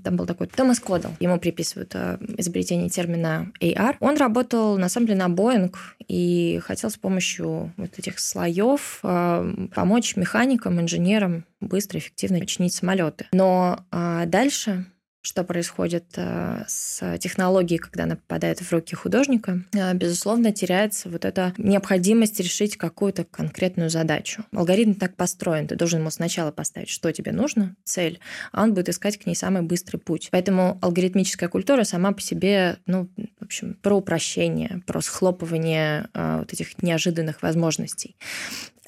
там 0.03 0.15
был 0.15 0.25
такой 0.25 0.47
Томас 0.47 0.79
Кодал, 0.79 1.11
ему 1.19 1.39
приписывают 1.39 1.91
э, 1.95 2.17
изобретение 2.37 2.89
термина 2.89 3.51
AR. 3.59 3.95
Он 3.99 4.17
работал, 4.17 4.77
на 4.77 4.89
самом 4.89 5.07
деле, 5.07 5.19
на 5.19 5.33
Boeing 5.33 5.73
и 6.07 6.59
хотел 6.63 6.89
с 6.89 6.97
помощью 6.97 7.73
вот 7.77 7.97
этих 7.97 8.19
слоев 8.19 8.99
э, 9.03 9.67
помочь 9.73 10.15
механикам, 10.15 10.79
инженерам 10.79 11.45
быстро, 11.61 11.99
эффективно 11.99 12.45
чинить 12.45 12.73
самолеты. 12.73 13.27
Но 13.31 13.85
э, 13.91 14.23
дальше 14.27 14.85
что 15.25 15.43
происходит 15.43 16.05
э, 16.17 16.65
с 16.67 17.17
технологией, 17.17 17.79
когда 17.79 18.03
она 18.03 18.15
попадает 18.15 18.59
в 18.59 18.71
руки 18.71 18.95
художника, 18.95 19.63
э, 19.73 19.93
безусловно, 19.95 20.51
теряется 20.51 21.09
вот 21.09 21.25
эта 21.25 21.53
необходимость 21.57 22.39
решить 22.39 22.77
какую-то 22.77 23.23
конкретную 23.23 23.89
задачу. 23.89 24.45
Алгоритм 24.53 24.93
так 24.93 25.15
построен, 25.15 25.67
ты 25.67 25.75
должен 25.75 26.01
ему 26.01 26.11
сначала 26.11 26.51
поставить, 26.51 26.89
что 26.89 27.11
тебе 27.11 27.31
нужно, 27.31 27.75
цель, 27.83 28.19
а 28.51 28.63
он 28.63 28.75
будет 28.75 28.89
искать 28.89 29.17
к 29.17 29.25
ней 29.25 29.35
самый 29.35 29.63
быстрый 29.63 29.97
путь. 29.97 30.29
Поэтому 30.31 30.77
алгоритмическая 30.83 31.49
культура 31.49 31.85
сама 31.85 32.11
по 32.11 32.21
себе, 32.21 32.77
ну, 32.85 33.09
в 33.39 33.43
общем, 33.43 33.73
про 33.81 33.95
упрощение, 33.95 34.83
про 34.85 35.01
схлопывание 35.01 36.07
э, 36.13 36.37
вот 36.39 36.53
этих 36.53 36.83
неожиданных 36.83 37.41
возможностей. 37.41 38.15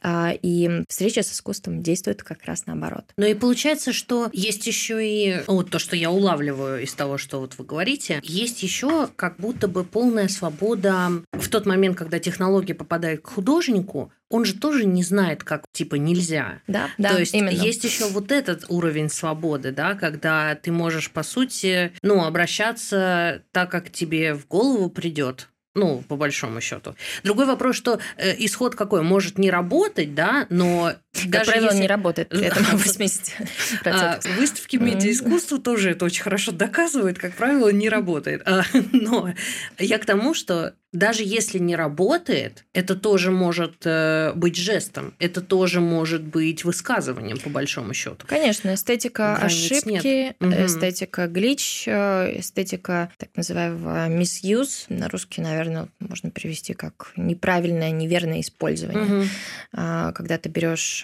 А, 0.02 0.34
и 0.42 0.84
встреча 0.88 1.24
с 1.24 1.32
искусством 1.32 1.82
действует 1.82 2.24
как 2.24 2.44
раз 2.46 2.66
наоборот. 2.66 3.06
Ну 3.18 3.26
и 3.26 3.34
получается, 3.34 3.94
что 3.94 4.30
есть 4.34 4.68
еще 4.68 5.06
и 5.06 5.42
вот 5.48 5.70
то, 5.70 5.80
что 5.80 5.96
я 5.96 6.12
улавливаю 6.12 6.84
из 6.84 6.94
того, 6.94 7.18
что 7.18 7.40
вот 7.40 7.56
вы 7.58 7.66
говорите, 7.66 8.20
есть 8.24 8.64
еще 8.64 9.10
как 9.16 9.38
будто 9.38 9.68
бы 9.68 9.84
полная 9.84 10.28
свобода 10.28 11.24
в 11.32 11.50
тот 11.50 11.66
момент, 11.66 11.98
когда 11.98 12.20
технология 12.20 12.74
попадает 12.74 13.22
к 13.22 13.28
художнику, 13.28 14.12
он 14.30 14.46
же 14.46 14.56
тоже 14.56 14.86
не 14.86 15.04
знает, 15.04 15.44
как 15.44 15.66
типа 15.72 15.96
нельзя. 15.96 16.62
Да, 16.68 16.90
да. 16.98 17.14
То 17.14 17.20
есть 17.20 17.34
именно. 17.34 17.50
есть 17.50 17.84
еще 17.84 18.08
вот 18.10 18.32
этот 18.32 18.66
уровень 18.70 19.10
свободы, 19.10 19.72
да, 19.72 19.96
когда 19.96 20.56
ты 20.56 20.72
можешь 20.72 21.12
по 21.12 21.24
сути, 21.24 21.94
ну, 22.02 22.24
обращаться 22.24 23.44
так, 23.52 23.72
как 23.72 23.90
тебе 23.90 24.34
в 24.34 24.48
голову 24.48 24.90
придет 24.90 25.50
ну, 25.78 26.04
по 26.08 26.16
большому 26.16 26.60
счету. 26.62 26.96
Другой 27.24 27.46
вопрос, 27.46 27.76
что 27.76 28.00
э, 28.18 28.36
исход 28.40 28.76
какой? 28.76 29.02
Может 29.04 29.38
не 29.38 29.52
работать, 29.52 30.16
да, 30.16 30.48
но 30.50 30.94
как 31.24 31.32
даже 31.32 31.52
правило, 31.52 31.70
если... 31.70 31.82
не 31.82 31.88
работает 31.88 32.34
этом 32.34 32.64
80%. 32.74 33.20
А, 33.86 34.20
выставки 34.38 34.78
медиаискусства 34.78 35.60
тоже 35.60 35.92
это 35.92 36.06
очень 36.06 36.24
хорошо 36.24 36.52
доказывают, 36.52 37.18
как 37.18 37.34
правило, 37.34 37.70
не 37.70 37.90
работает. 37.90 38.42
А, 38.46 38.64
но 38.92 39.34
я 39.80 39.98
к 39.98 40.06
тому, 40.06 40.34
что 40.34 40.74
даже 40.94 41.24
если 41.24 41.60
не 41.60 41.76
работает, 41.76 42.64
это 42.74 42.96
тоже 42.96 43.30
может 43.30 43.82
э, 43.84 44.32
быть 44.36 44.56
жестом, 44.56 45.14
это 45.20 45.42
тоже 45.42 45.82
может 45.82 46.24
быть 46.24 46.64
высказыванием, 46.64 47.38
по 47.40 47.50
большому 47.50 47.94
счету. 47.94 48.26
Конечно, 48.26 48.74
эстетика 48.74 49.36
Границ 49.38 49.72
ошибки, 49.72 50.36
нет. 50.40 50.66
эстетика 50.66 51.28
глич, 51.28 51.84
э, 51.88 52.40
эстетика 52.40 53.12
так 53.18 53.30
называемого 53.36 54.10
misuse, 54.10 54.86
на 54.88 55.10
русский, 55.10 55.42
наверное, 55.42 55.90
можно 56.00 56.32
перевести 56.32 56.74
как 56.74 57.12
неправильное, 57.18 57.92
неверное 57.92 58.40
использование. 58.40 59.22
Угу. 59.22 59.28
Когда 60.14 60.38
ты 60.38 60.50
берешь 60.50 61.02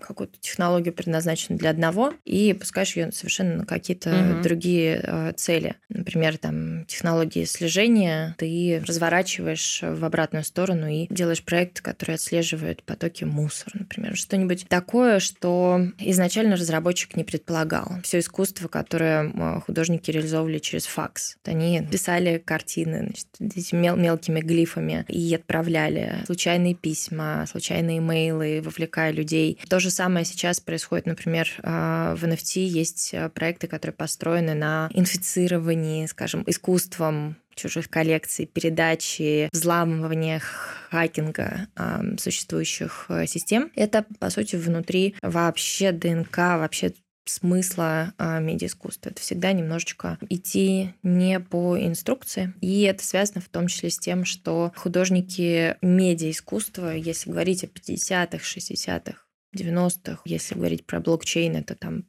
какую-то 0.00 0.38
технологию, 0.40 0.94
предназначенную 0.94 1.58
для 1.58 1.70
одного, 1.70 2.14
и 2.24 2.52
пускаешь 2.52 2.96
ее 2.96 3.10
совершенно 3.12 3.56
на 3.56 3.66
какие-то 3.66 4.10
угу. 4.10 4.42
другие 4.42 5.00
а, 5.02 5.32
цели. 5.32 5.74
Например, 5.88 6.38
там 6.38 6.84
технологии 6.86 7.44
слежения 7.44 8.34
ты 8.38 8.82
разворачиваешь 8.86 9.80
в 9.82 10.04
обратную 10.04 10.44
сторону 10.44 10.86
и 10.86 11.06
делаешь 11.10 11.42
проект, 11.42 11.80
который 11.80 12.14
отслеживает 12.14 12.82
потоки 12.82 13.24
мусора, 13.24 13.72
например. 13.80 14.16
Что-нибудь 14.16 14.66
такое, 14.68 15.18
что 15.18 15.80
изначально 15.98 16.56
разработчик 16.56 17.16
не 17.16 17.24
предполагал. 17.24 17.92
Все 18.02 18.20
искусство, 18.20 18.68
которое 18.68 19.60
художники 19.60 20.10
реализовывали 20.10 20.58
через 20.58 20.86
факс. 20.86 21.36
Они 21.44 21.82
писали 21.90 22.38
картины 22.38 23.12
значит, 23.38 23.72
мел- 23.72 23.96
мелкими 23.96 24.40
глифами 24.40 25.04
и 25.08 25.34
отправляли 25.34 26.22
случайные 26.26 26.74
письма, 26.74 27.46
случайные 27.50 27.98
имейлы, 27.98 28.60
вовлекая 28.76 29.10
людей. 29.10 29.58
То 29.68 29.80
же 29.80 29.90
самое 29.90 30.24
сейчас 30.24 30.60
происходит, 30.60 31.06
например, 31.06 31.48
а, 31.62 32.14
в 32.14 32.24
NFT 32.24 32.60
есть 32.60 33.12
а, 33.14 33.28
проекты, 33.28 33.66
которые 33.66 33.94
построены 33.94 34.54
на 34.54 34.90
инфицировании, 34.92 36.06
скажем, 36.06 36.44
искусством 36.46 37.36
чужих 37.54 37.88
коллекций, 37.88 38.44
передачи, 38.44 39.48
взламывания, 39.50 40.42
хакинга 40.90 41.68
э, 41.74 42.16
существующих 42.18 43.10
систем. 43.26 43.72
Это, 43.74 44.04
по 44.20 44.28
сути, 44.28 44.56
внутри 44.56 45.14
вообще 45.22 45.92
ДНК, 45.92 46.36
вообще 46.36 46.92
смысла 47.28 48.14
э, 48.18 48.40
медиаискусства. 48.40 49.10
Это 49.10 49.20
всегда 49.20 49.52
немножечко 49.52 50.18
идти 50.28 50.94
не 51.02 51.40
по 51.40 51.78
инструкции. 51.78 52.54
И 52.60 52.82
это 52.82 53.04
связано 53.04 53.40
в 53.40 53.48
том 53.48 53.66
числе 53.68 53.90
с 53.90 53.98
тем, 53.98 54.24
что 54.24 54.72
художники 54.76 55.76
медиаискусства, 55.82 56.94
если 56.94 57.30
говорить 57.30 57.64
о 57.64 57.66
50-х, 57.66 58.38
60-х, 58.38 59.26
90-х, 59.54 60.20
если 60.24 60.54
говорить 60.54 60.86
про 60.86 61.00
блокчейн, 61.00 61.56
это 61.56 61.74
там 61.74 62.04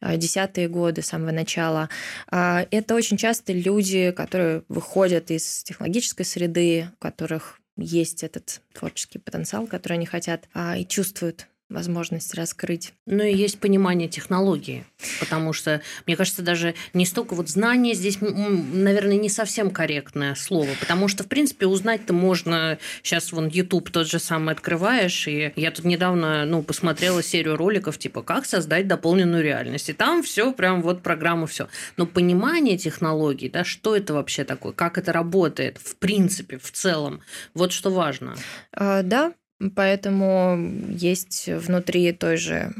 э, 0.00 0.16
десятые 0.16 0.68
годы, 0.68 1.02
самого 1.02 1.32
начала. 1.32 1.88
А, 2.30 2.66
это 2.70 2.94
очень 2.94 3.16
часто 3.16 3.52
люди, 3.52 4.10
которые 4.10 4.62
выходят 4.68 5.30
из 5.30 5.62
технологической 5.62 6.24
среды, 6.24 6.90
у 6.94 7.02
которых 7.02 7.60
есть 7.76 8.24
этот 8.24 8.60
творческий 8.72 9.18
потенциал, 9.18 9.66
который 9.66 9.94
они 9.94 10.06
хотят 10.06 10.48
а, 10.52 10.76
и 10.76 10.86
чувствуют 10.86 11.46
возможность 11.68 12.34
раскрыть. 12.34 12.94
Ну 13.06 13.22
и 13.22 13.34
есть 13.34 13.60
понимание 13.60 14.08
технологии, 14.08 14.84
потому 15.20 15.52
что, 15.52 15.82
мне 16.06 16.16
кажется, 16.16 16.42
даже 16.42 16.74
не 16.94 17.04
столько 17.04 17.34
вот 17.34 17.48
знание 17.48 17.94
здесь, 17.94 18.18
наверное, 18.20 19.16
не 19.16 19.28
совсем 19.28 19.70
корректное 19.70 20.34
слово, 20.34 20.70
потому 20.80 21.08
что, 21.08 21.24
в 21.24 21.28
принципе, 21.28 21.66
узнать-то 21.66 22.12
можно, 22.12 22.78
сейчас 23.02 23.32
вон 23.32 23.48
YouTube 23.48 23.90
тот 23.90 24.08
же 24.08 24.18
самый 24.18 24.54
открываешь, 24.54 25.28
и 25.28 25.52
я 25.56 25.70
тут 25.70 25.84
недавно, 25.84 26.46
ну, 26.46 26.62
посмотрела 26.62 27.22
серию 27.22 27.56
роликов, 27.56 27.98
типа, 27.98 28.22
как 28.22 28.46
создать 28.46 28.88
дополненную 28.88 29.42
реальность, 29.42 29.90
и 29.90 29.92
там 29.92 30.22
все 30.22 30.52
прям 30.52 30.80
вот 30.80 31.02
программа 31.02 31.46
все. 31.46 31.68
Но 31.96 32.06
понимание 32.06 32.78
технологий, 32.78 33.50
да, 33.50 33.64
что 33.64 33.94
это 33.94 34.14
вообще 34.14 34.44
такое, 34.44 34.72
как 34.72 34.96
это 34.96 35.12
работает, 35.12 35.78
в 35.78 35.96
принципе, 35.96 36.58
в 36.58 36.70
целом, 36.70 37.20
вот 37.52 37.72
что 37.72 37.90
важно. 37.90 38.36
А, 38.72 39.02
да, 39.02 39.34
Поэтому 39.74 40.56
есть 40.88 41.48
внутри 41.48 42.12
той 42.12 42.36
же 42.36 42.72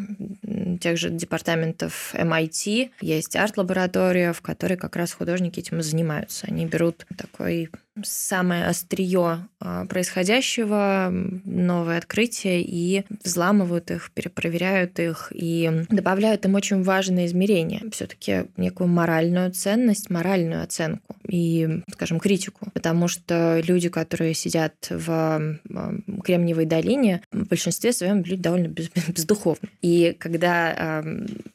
тех 0.81 0.97
же 0.97 1.11
департаментов 1.11 2.15
MIT 2.15 2.91
есть 3.01 3.35
арт-лаборатория, 3.35 4.33
в 4.33 4.41
которой 4.43 4.77
как 4.77 4.95
раз 4.95 5.13
художники 5.13 5.59
этим 5.59 5.81
и 5.81 5.83
занимаются. 5.83 6.47
Они 6.47 6.67
берут 6.67 7.05
такой 7.17 7.71
самое 8.05 8.67
острие 8.67 9.47
а, 9.61 9.87
происходящего, 9.87 11.11
новые 11.45 11.99
открытия, 11.99 12.63
и 12.63 13.05
взламывают 13.25 13.91
их, 13.91 14.11
перепроверяют 14.13 14.99
их 14.99 15.33
и 15.35 15.85
добавляют 15.91 16.45
им 16.45 16.55
очень 16.55 16.83
важное 16.83 17.27
измерение, 17.27 17.83
все-таки 17.93 18.47
некую 18.57 18.89
моральную 18.89 19.53
ценность, 19.53 20.11
моральную 20.11 20.63
оценку 20.63 21.17
и, 21.29 21.83
скажем, 21.93 22.21
критику. 22.21 22.71
Потому 22.73 23.09
что 23.09 23.61
люди, 23.67 23.89
которые 23.89 24.35
сидят 24.35 24.75
в 24.91 25.59
Кремниевой 26.25 26.67
долине, 26.67 27.23
в 27.33 27.47
большинстве 27.47 27.93
своем 27.93 28.23
люди 28.23 28.43
довольно 28.43 28.69
бездуховны. 29.09 29.69
И 29.83 30.17
когда, 30.19 31.03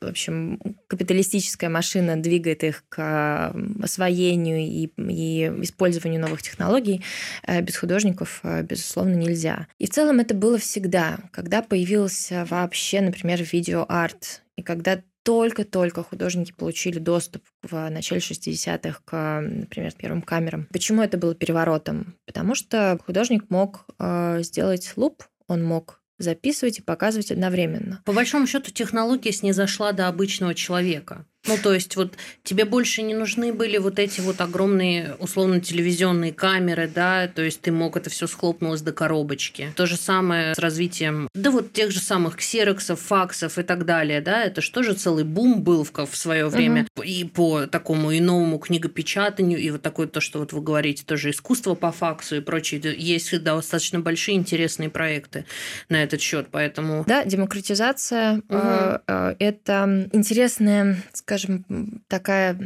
в 0.01 0.07
общем, 0.07 0.59
капиталистическая 0.87 1.69
машина 1.69 2.21
двигает 2.21 2.63
их 2.63 2.83
к 2.89 3.53
освоению 3.81 4.59
и, 4.59 4.89
и 4.97 5.51
использованию 5.61 6.21
новых 6.21 6.32
технологий, 6.41 7.03
э, 7.45 7.61
без 7.61 7.77
художников, 7.77 8.39
э, 8.43 8.63
безусловно, 8.63 9.13
нельзя. 9.13 9.67
И 9.77 9.85
в 9.85 9.89
целом 9.89 10.19
это 10.19 10.33
было 10.33 10.57
всегда. 10.57 11.19
Когда 11.31 11.61
появился 11.61 12.45
вообще, 12.49 13.01
например, 13.01 13.41
видеоарт, 13.43 14.41
и 14.57 14.61
когда 14.61 15.01
только-только 15.23 16.03
художники 16.03 16.51
получили 16.51 16.99
доступ 16.99 17.43
в 17.61 17.89
начале 17.89 18.19
60-х 18.19 18.99
к, 19.05 19.41
например, 19.41 19.93
первым 19.97 20.21
камерам. 20.21 20.67
Почему 20.71 21.01
это 21.01 21.17
было 21.17 21.33
переворотом? 21.33 22.15
Потому 22.25 22.55
что 22.55 22.99
художник 23.05 23.49
мог 23.49 23.85
э, 23.99 24.39
сделать 24.41 24.93
луп, 24.97 25.23
он 25.47 25.63
мог 25.63 26.01
записывать 26.19 26.79
и 26.79 26.81
показывать 26.81 27.31
одновременно. 27.31 28.01
По 28.05 28.13
большому 28.13 28.47
счету 28.47 28.71
технология 28.71 29.31
снизошла 29.31 29.93
до 29.93 30.07
обычного 30.07 30.53
человека. 30.53 31.25
Ну, 31.47 31.57
то 31.61 31.73
есть, 31.73 31.95
вот 31.95 32.13
тебе 32.43 32.65
больше 32.65 33.01
не 33.01 33.13
нужны 33.13 33.51
были 33.51 33.77
вот 33.77 33.99
эти 33.99 34.21
вот 34.21 34.39
огромные, 34.39 35.15
условно, 35.19 35.59
телевизионные 35.59 36.31
камеры, 36.33 36.87
да, 36.87 37.27
то 37.27 37.41
есть 37.41 37.61
ты 37.61 37.71
мог 37.71 37.97
это 37.97 38.09
все 38.09 38.27
схлопнулось 38.27 38.81
до 38.81 38.93
коробочки. 38.93 39.73
То 39.75 39.85
же 39.85 39.97
самое 39.97 40.55
с 40.55 40.59
развитием, 40.59 41.27
да 41.33 41.51
вот 41.51 41.73
тех 41.73 41.91
же 41.91 41.99
самых 41.99 42.37
ксероксов, 42.37 43.01
факсов 43.01 43.57
и 43.57 43.63
так 43.63 43.85
далее, 43.85 44.21
да, 44.21 44.43
это 44.43 44.61
что 44.61 44.83
же 44.83 44.93
целый 44.93 45.25
бум 45.25 45.63
был 45.63 45.83
в, 45.83 45.91
в 45.93 46.15
свое 46.15 46.47
время 46.47 46.87
угу. 46.95 47.03
и 47.03 47.25
по 47.25 47.67
такому 47.67 48.17
иному 48.17 48.57
книгопечатанию, 48.57 49.59
и 49.59 49.69
вот 49.69 49.81
такое 49.81 50.07
то, 50.07 50.21
что 50.21 50.39
вот 50.39 50.53
вы 50.53 50.61
говорите, 50.61 51.03
тоже 51.05 51.31
искусство 51.31 51.75
по 51.75 51.91
факсу 51.91 52.37
и 52.37 52.39
прочее. 52.39 52.81
Есть 52.97 53.27
всегда 53.27 53.55
достаточно 53.55 53.99
большие 53.99 54.37
интересные 54.37 54.89
проекты 54.89 55.45
на 55.89 56.01
этот 56.01 56.21
счет, 56.21 56.47
поэтому... 56.51 57.03
Да, 57.05 57.25
демократизация 57.25 58.41
угу. 58.47 59.01
э, 59.07 59.35
это 59.39 60.09
интересная, 60.13 61.03
скажем, 61.13 61.32
скажем, 61.33 62.03
такая 62.07 62.59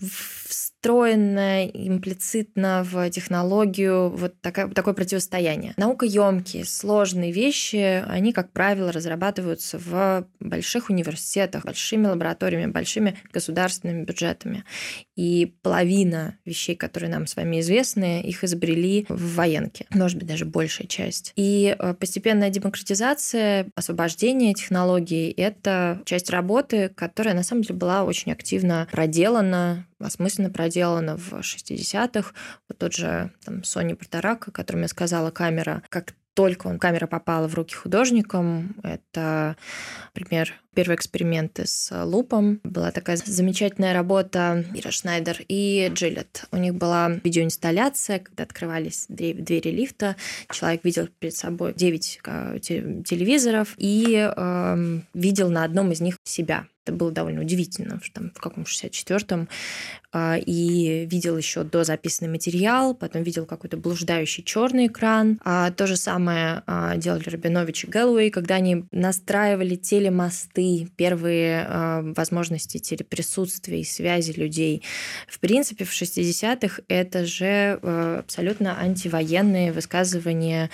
встроенная 0.77 1.65
имплицитно 1.65 2.85
в 2.89 3.09
технологию 3.09 4.09
вот 4.09 4.39
такая, 4.41 4.67
такое 4.69 4.93
противостояние. 4.93 5.73
Наукоемкие, 5.75 6.65
сложные 6.65 7.31
вещи, 7.31 8.03
они, 8.07 8.31
как 8.31 8.51
правило, 8.51 8.91
разрабатываются 8.91 9.79
в 9.79 10.27
больших 10.39 10.89
университетах, 10.89 11.65
большими 11.65 12.05
лабораториями, 12.05 12.71
большими 12.71 13.17
государственными 13.33 14.03
бюджетами. 14.03 14.63
И 15.15 15.55
половина 15.63 16.37
вещей, 16.45 16.75
которые 16.75 17.09
нам 17.09 17.25
с 17.25 17.35
вами 17.35 17.59
известны, 17.59 18.21
их 18.21 18.43
изобрели 18.43 19.07
в 19.09 19.35
военке, 19.35 19.87
может 19.89 20.17
быть, 20.17 20.27
даже 20.27 20.45
большая 20.45 20.87
часть. 20.87 21.33
И 21.35 21.75
э, 21.77 21.93
постепенная 21.95 22.51
демократизация, 22.51 23.67
освобождение 23.75 24.53
технологий— 24.53 25.31
это 25.37 26.01
часть 26.05 26.29
работы, 26.29 26.89
которая, 26.89 27.33
на 27.33 27.43
самом 27.43 27.63
деле, 27.63 27.75
была 27.75 28.03
очень 28.03 28.31
активно 28.31 28.87
проделана 28.91 29.87
осмысленно 29.99 30.49
проделана 30.49 31.17
в 31.17 31.33
60-х. 31.33 32.33
Вот 32.69 32.77
тот 32.77 32.93
же 32.93 33.31
там, 33.43 33.59
Sony 33.59 33.95
Протарака, 33.95 34.51
о 34.51 34.53
котором 34.53 34.81
я 34.81 34.87
сказала, 34.87 35.31
камера, 35.31 35.83
как 35.89 36.13
только 36.37 36.67
он, 36.67 36.77
камера 36.77 37.07
попала 37.07 37.47
в 37.47 37.55
руки 37.55 37.73
художникам, 37.73 38.75
это, 38.83 39.57
например, 40.13 40.53
первые 40.75 40.95
эксперименты 40.95 41.65
с 41.65 41.91
лупом. 42.05 42.59
Была 42.63 42.91
такая 42.91 43.17
замечательная 43.17 43.91
работа 43.91 44.63
Ира 44.75 44.91
Шнайдер 44.91 45.37
и 45.47 45.89
Джилет. 45.91 46.45
У 46.51 46.57
них 46.57 46.75
была 46.75 47.09
видеоинсталляция, 47.09 48.19
когда 48.19 48.43
открывались 48.43 49.07
двери 49.09 49.69
лифта. 49.69 50.15
Человек 50.51 50.85
видел 50.85 51.09
перед 51.17 51.33
собой 51.33 51.73
9 51.75 52.19
э, 52.23 52.59
телевизоров 52.59 53.73
и 53.77 54.31
э, 54.31 54.99
видел 55.15 55.49
на 55.49 55.63
одном 55.63 55.91
из 55.91 56.01
них 56.01 56.17
себя. 56.23 56.67
Это 56.87 56.95
было 56.95 57.11
довольно 57.11 57.41
удивительно, 57.41 57.99
что 58.01 58.13
там 58.13 58.31
в 58.33 58.39
каком 58.39 58.63
64-м. 58.63 59.49
А, 60.13 60.37
и 60.37 61.05
видел 61.05 61.37
еще 61.37 61.63
до 61.63 61.83
записанный 61.83 62.31
материал, 62.31 62.95
потом 62.95 63.23
видел 63.23 63.45
какой-то 63.45 63.75
блуждающий 63.75 64.41
черный 64.43 64.87
экран. 64.87 65.37
А 65.43 65.69
то 65.71 65.85
же 65.85 65.97
самое 65.97 66.63
а, 66.65 66.95
делали 66.95 67.27
Рабинович 67.27 67.83
и 67.83 67.87
Гэллоуэй, 67.87 68.29
когда 68.29 68.55
они 68.55 68.85
настраивали 68.91 69.75
телемосты, 69.75 70.87
первые 70.95 71.67
возможности 72.15 72.77
телеприсутствия 72.77 73.81
и 73.81 73.83
связи 73.83 74.31
людей. 74.31 74.83
В 75.27 75.39
принципе, 75.39 75.83
в 75.83 75.91
60-х 75.91 76.83
это 76.87 77.25
же 77.25 77.79
абсолютно 78.19 78.79
антивоенные 78.79 79.71
высказывания, 79.71 80.69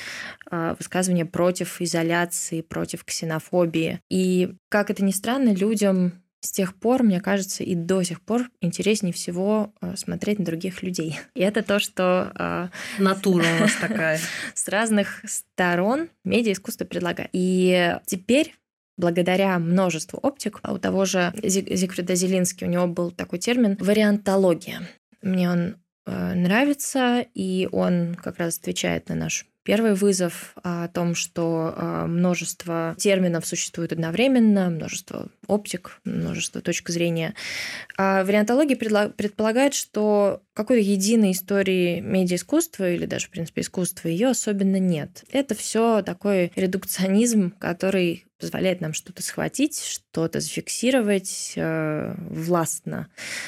высказывания 0.52 1.26
против 1.26 1.82
изоляции, 1.82 2.62
против 2.62 3.04
ксенофобии. 3.04 3.99
И, 4.10 4.54
как 4.69 4.89
это 4.89 5.04
ни 5.04 5.12
странно, 5.12 5.54
людям 5.54 6.02
с 6.43 6.51
тех 6.51 6.75
пор, 6.75 7.03
мне 7.03 7.21
кажется, 7.21 7.63
и 7.63 7.73
до 7.73 8.03
сих 8.03 8.21
пор 8.21 8.49
интереснее 8.62 9.13
всего 9.13 9.73
э, 9.82 9.95
смотреть 9.95 10.39
на 10.39 10.45
других 10.45 10.84
людей. 10.84 11.17
И 11.36 11.41
это 11.41 11.63
то, 11.63 11.79
что... 11.79 12.32
Э, 12.38 12.67
Натура 12.99 13.45
у 13.58 13.62
нас 13.62 13.75
такая. 13.82 14.19
С 14.53 14.67
разных 14.67 15.21
сторон 15.25 16.10
медиаискусство 16.25 16.86
предлагает. 16.86 17.29
И 17.32 17.97
теперь 18.06 18.56
благодаря 18.97 19.58
множеству 19.58 20.19
оптик, 20.19 20.60
а 20.63 20.73
у 20.73 20.77
того 20.77 21.06
же 21.06 21.34
Зигфрида 21.41 22.15
Зелински 22.15 22.65
у 22.65 22.67
него 22.67 22.88
был 22.88 23.12
такой 23.12 23.39
термин 23.39 23.77
«вариантология». 23.79 24.82
Мне 25.21 25.49
он 25.49 25.77
э, 26.06 26.34
нравится, 26.34 27.25
и 27.34 27.69
он 27.71 28.15
как 28.15 28.38
раз 28.38 28.60
отвечает 28.60 29.08
на 29.08 29.15
наш 29.15 29.45
Первый 29.63 29.93
вызов 29.93 30.56
о 30.62 30.89
том, 30.89 31.15
что 31.15 31.73
а, 31.76 32.06
множество 32.06 32.95
терминов 32.97 33.45
существует 33.45 33.93
одновременно, 33.93 34.69
множество 34.69 35.30
оптик, 35.47 35.99
множество 36.04 36.62
точек 36.62 36.89
зрения. 36.89 37.34
А 37.97 38.26
вариантология 38.26 38.76
предполагает, 38.76 39.73
что 39.73 40.41
какой-то 40.54 40.84
единой 40.84 41.32
истории 41.32 42.02
медиаискусства 42.02 42.91
или 42.91 43.06
даже, 43.06 43.28
в 43.28 43.30
принципе, 43.30 43.62
искусства 43.62 44.10
ее 44.10 44.30
особенно 44.30 44.80
нет. 44.80 45.23
Это 45.32 45.56
все 45.56 46.02
такой 46.02 46.52
редукционизм, 46.56 47.52
который 47.58 48.26
позволяет 48.43 48.82
нам 48.82 48.93
что-то 48.93 49.23
схватить, 49.23 49.82
что-то 49.82 50.41
зафиксировать, 50.41 51.53
э, 51.56 52.13
властно 52.17 53.08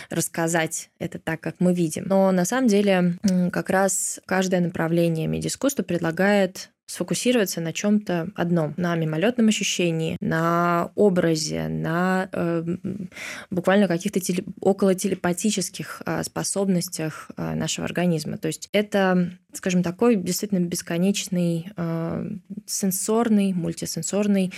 рассказать 0.10 0.90
это 1.00 1.20
так, 1.20 1.42
как 1.42 1.56
мы 1.60 1.74
видим. 1.74 2.06
Но 2.08 2.32
на 2.32 2.46
самом 2.46 2.68
деле 2.68 3.18
как 3.52 3.70
раз 3.70 4.22
каждое 4.26 4.62
направление 4.62 5.28
медиаискусства 5.28 5.84
предлагает 5.84 6.70
сфокусироваться 6.88 7.62
на 7.62 7.74
чем-то 7.74 8.30
одном, 8.36 8.74
на 8.78 8.96
мимолетном 8.96 9.48
ощущении, 9.48 10.18
на 10.20 10.92
образе, 10.96 11.68
на 11.68 12.30
э, 12.32 12.64
буквально 13.50 13.88
каких-то 13.88 14.20
теле, 14.20 14.44
около 14.62 14.94
телепатических 14.94 16.04
э, 16.06 16.24
способностях 16.24 17.32
э, 17.38 17.56
нашего 17.56 17.86
организма. 17.86 18.38
То 18.38 18.48
есть 18.48 18.70
это, 18.72 19.32
скажем, 19.54 19.82
такой 19.82 20.16
действительно 20.16 20.60
бесконечный 20.60 21.72
э, 21.76 22.30
сенсорный, 22.66 23.54
мультисенсорный 23.54 24.54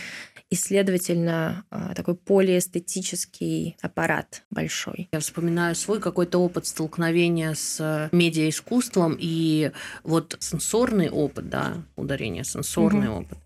и, 0.49 0.55
следовательно, 0.55 1.65
а, 1.69 1.93
такой 1.93 2.15
полиэстетический 2.15 3.77
аппарат 3.81 4.43
большой. 4.49 5.09
Я 5.11 5.19
вспоминаю 5.19 5.75
свой 5.75 5.99
какой-то 5.99 6.39
опыт 6.39 6.65
столкновения 6.65 7.53
с 7.53 8.09
медиаискусством 8.11 9.17
и 9.19 9.71
вот 10.03 10.37
сенсорный 10.39 11.09
опыт, 11.09 11.49
да, 11.49 11.83
ударение 11.95 12.43
сенсорный 12.43 13.09
угу. 13.09 13.21
опыт 13.21 13.37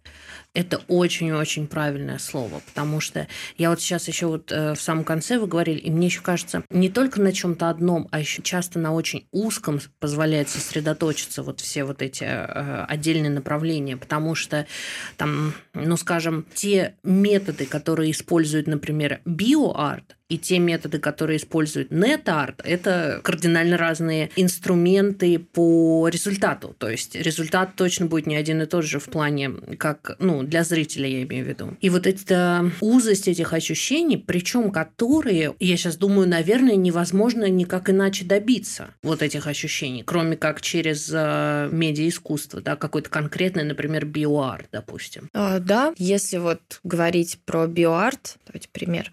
это 0.53 0.81
очень-очень 0.87 1.67
правильное 1.67 2.17
слово, 2.17 2.61
потому 2.65 2.99
что 2.99 3.27
я 3.57 3.69
вот 3.69 3.79
сейчас 3.79 4.07
еще 4.07 4.27
вот 4.27 4.51
э, 4.51 4.73
в 4.73 4.81
самом 4.81 5.03
конце 5.03 5.39
вы 5.39 5.47
говорили, 5.47 5.77
и 5.79 5.89
мне 5.89 6.07
еще 6.07 6.21
кажется, 6.21 6.63
не 6.69 6.89
только 6.89 7.21
на 7.21 7.31
чем-то 7.31 7.69
одном, 7.69 8.09
а 8.11 8.19
еще 8.19 8.41
часто 8.41 8.77
на 8.77 8.93
очень 8.93 9.27
узком 9.31 9.79
позволяет 9.99 10.49
сосредоточиться 10.49 11.41
вот 11.41 11.61
все 11.61 11.85
вот 11.85 12.01
эти 12.01 12.25
э, 12.25 12.85
отдельные 12.85 13.29
направления, 13.29 13.95
потому 13.95 14.35
что 14.35 14.67
там, 15.15 15.53
ну 15.73 15.95
скажем, 15.95 16.45
те 16.53 16.95
методы, 17.03 17.65
которые 17.65 18.11
используют, 18.11 18.67
например, 18.67 19.21
биоарт, 19.25 20.17
и 20.31 20.37
те 20.37 20.59
методы, 20.59 20.99
которые 20.99 21.37
использует 21.37 21.91
NetArt, 21.91 22.61
это 22.63 23.21
кардинально 23.23 23.77
разные 23.77 24.31
инструменты 24.35 25.39
по 25.39 26.07
результату. 26.07 26.75
То 26.77 26.89
есть 26.89 27.15
результат 27.15 27.75
точно 27.75 28.07
будет 28.07 28.25
не 28.25 28.35
один 28.35 28.61
и 28.61 28.65
тот 28.65 28.85
же 28.85 28.99
в 28.99 29.05
плане, 29.05 29.51
как, 29.77 30.15
ну, 30.19 30.31
ну, 30.31 30.43
для 30.43 30.63
зрителя 30.63 31.07
я 31.07 31.23
имею 31.23 31.45
в 31.45 31.47
виду. 31.49 31.77
И 31.81 31.89
вот 31.89 32.07
эта 32.07 32.71
узость 32.79 33.27
этих 33.27 33.53
ощущений, 33.53 34.17
причем 34.17 34.71
которые, 34.71 35.53
я 35.59 35.77
сейчас 35.77 35.97
думаю, 35.97 36.27
наверное, 36.27 36.75
невозможно 36.75 37.49
никак 37.49 37.89
иначе 37.89 38.23
добиться 38.23 38.89
вот 39.03 39.21
этих 39.21 39.47
ощущений, 39.47 40.03
кроме 40.03 40.37
как 40.37 40.61
через 40.61 41.09
э, 41.13 41.69
медиаискусство, 41.71 42.61
да, 42.61 42.75
какой-то 42.75 43.09
конкретный, 43.09 43.63
например, 43.63 44.05
биоарт, 44.05 44.67
допустим. 44.71 45.29
А, 45.33 45.59
да, 45.59 45.93
если 45.97 46.37
вот 46.37 46.79
говорить 46.83 47.39
про 47.45 47.67
биоарт, 47.67 48.37
давайте 48.47 48.69
пример, 48.69 49.11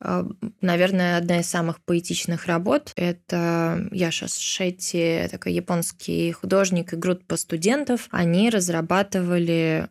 а, 0.00 0.26
наверное, 0.60 1.16
одна 1.18 1.40
из 1.40 1.48
самых 1.48 1.80
поэтичных 1.82 2.46
работ– 2.46 2.92
это 2.96 3.88
Яша 3.90 4.28
Шетти, 4.28 5.28
такой 5.30 5.52
японский 5.52 6.32
художник 6.32 6.92
и 6.92 6.96
группа 6.96 7.36
студентов. 7.36 8.08
Они 8.10 8.50
разрабатывали 8.50 9.88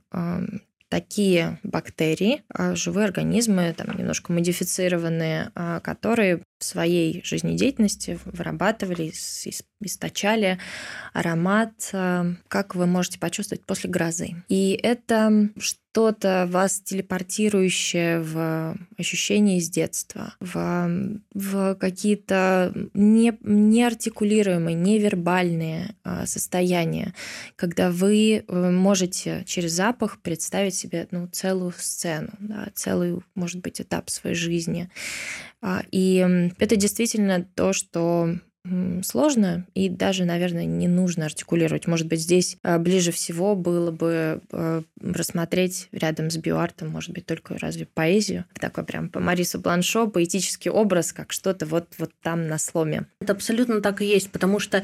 такие 0.90 1.60
бактерии, 1.64 2.44
а, 2.50 2.76
живые 2.76 3.06
организмы, 3.06 3.74
там 3.78 3.98
немножко 3.98 4.32
модифицированные, 4.32 5.52
а, 5.56 5.80
которые 5.80 6.44
в 6.60 6.64
своей 6.64 7.22
жизнедеятельности 7.24 8.20
вырабатывали, 8.26 9.12
источали 9.82 10.60
аромат, 11.14 11.90
а, 11.94 12.34
как 12.48 12.76
вы 12.76 12.88
можете 12.88 13.20
почувствовать 13.20 13.66
после 13.66 13.90
грозы. 13.90 14.44
И 14.50 14.80
это 14.82 15.50
что-то 15.60 16.48
вас 16.50 16.80
телепортирующее 16.82 18.22
в 18.22 18.76
ощущения 18.98 19.58
из 19.58 19.70
детства, 19.70 20.34
в, 20.40 21.20
в 21.34 21.76
какие-то 21.76 22.72
не, 22.94 23.38
неартикулируемые, 23.42 24.76
невербальные 24.76 25.96
состояния, 26.26 27.14
когда 27.56 27.90
вы 27.92 28.44
э, 28.48 28.72
можете 28.72 29.44
через 29.46 29.72
запах 29.72 30.22
представить 30.22 30.76
себе 30.76 31.08
ну, 31.12 31.28
целую 31.28 31.74
сцену, 31.78 32.30
да, 32.40 32.68
целый, 32.76 33.20
может 33.36 33.62
быть, 33.62 33.82
этап 33.82 34.10
своей 34.10 34.36
жизни. 34.36 34.90
И 35.92 36.52
это 36.60 36.76
действительно 36.76 37.48
то, 37.56 37.74
что 37.74 38.38
сложно 39.04 39.66
и 39.74 39.90
даже, 39.90 40.26
наверное, 40.26 40.66
не 40.66 40.88
нужно 40.88 41.26
артикулировать. 41.26 41.88
Может 41.88 42.08
быть, 42.08 42.22
здесь 42.22 42.58
а, 42.64 42.80
ближе 42.80 43.12
всего 43.12 43.56
было 43.56 43.92
бы 43.92 44.42
а, 44.52 44.84
рассмотреть 45.02 45.88
рядом 45.92 46.30
с 46.30 46.38
биоартом, 46.38 46.90
может 46.90 47.12
быть, 47.12 47.26
только 47.26 47.58
разве 47.58 47.86
поэзию. 47.86 48.46
Такой 48.60 48.84
прям 48.84 49.10
по 49.10 49.20
Марису 49.20 49.60
Бланшо 49.60 50.08
поэтический 50.08 50.70
образ, 50.70 51.14
как 51.14 51.32
что-то 51.32 51.66
вот, 51.66 51.88
вот 51.98 52.12
там 52.22 52.48
на 52.48 52.58
сломе. 52.58 53.08
Это 53.22 53.34
абсолютно 53.34 53.82
так 53.82 54.02
и 54.02 54.06
есть, 54.06 54.32
потому 54.32 54.60
что 54.60 54.84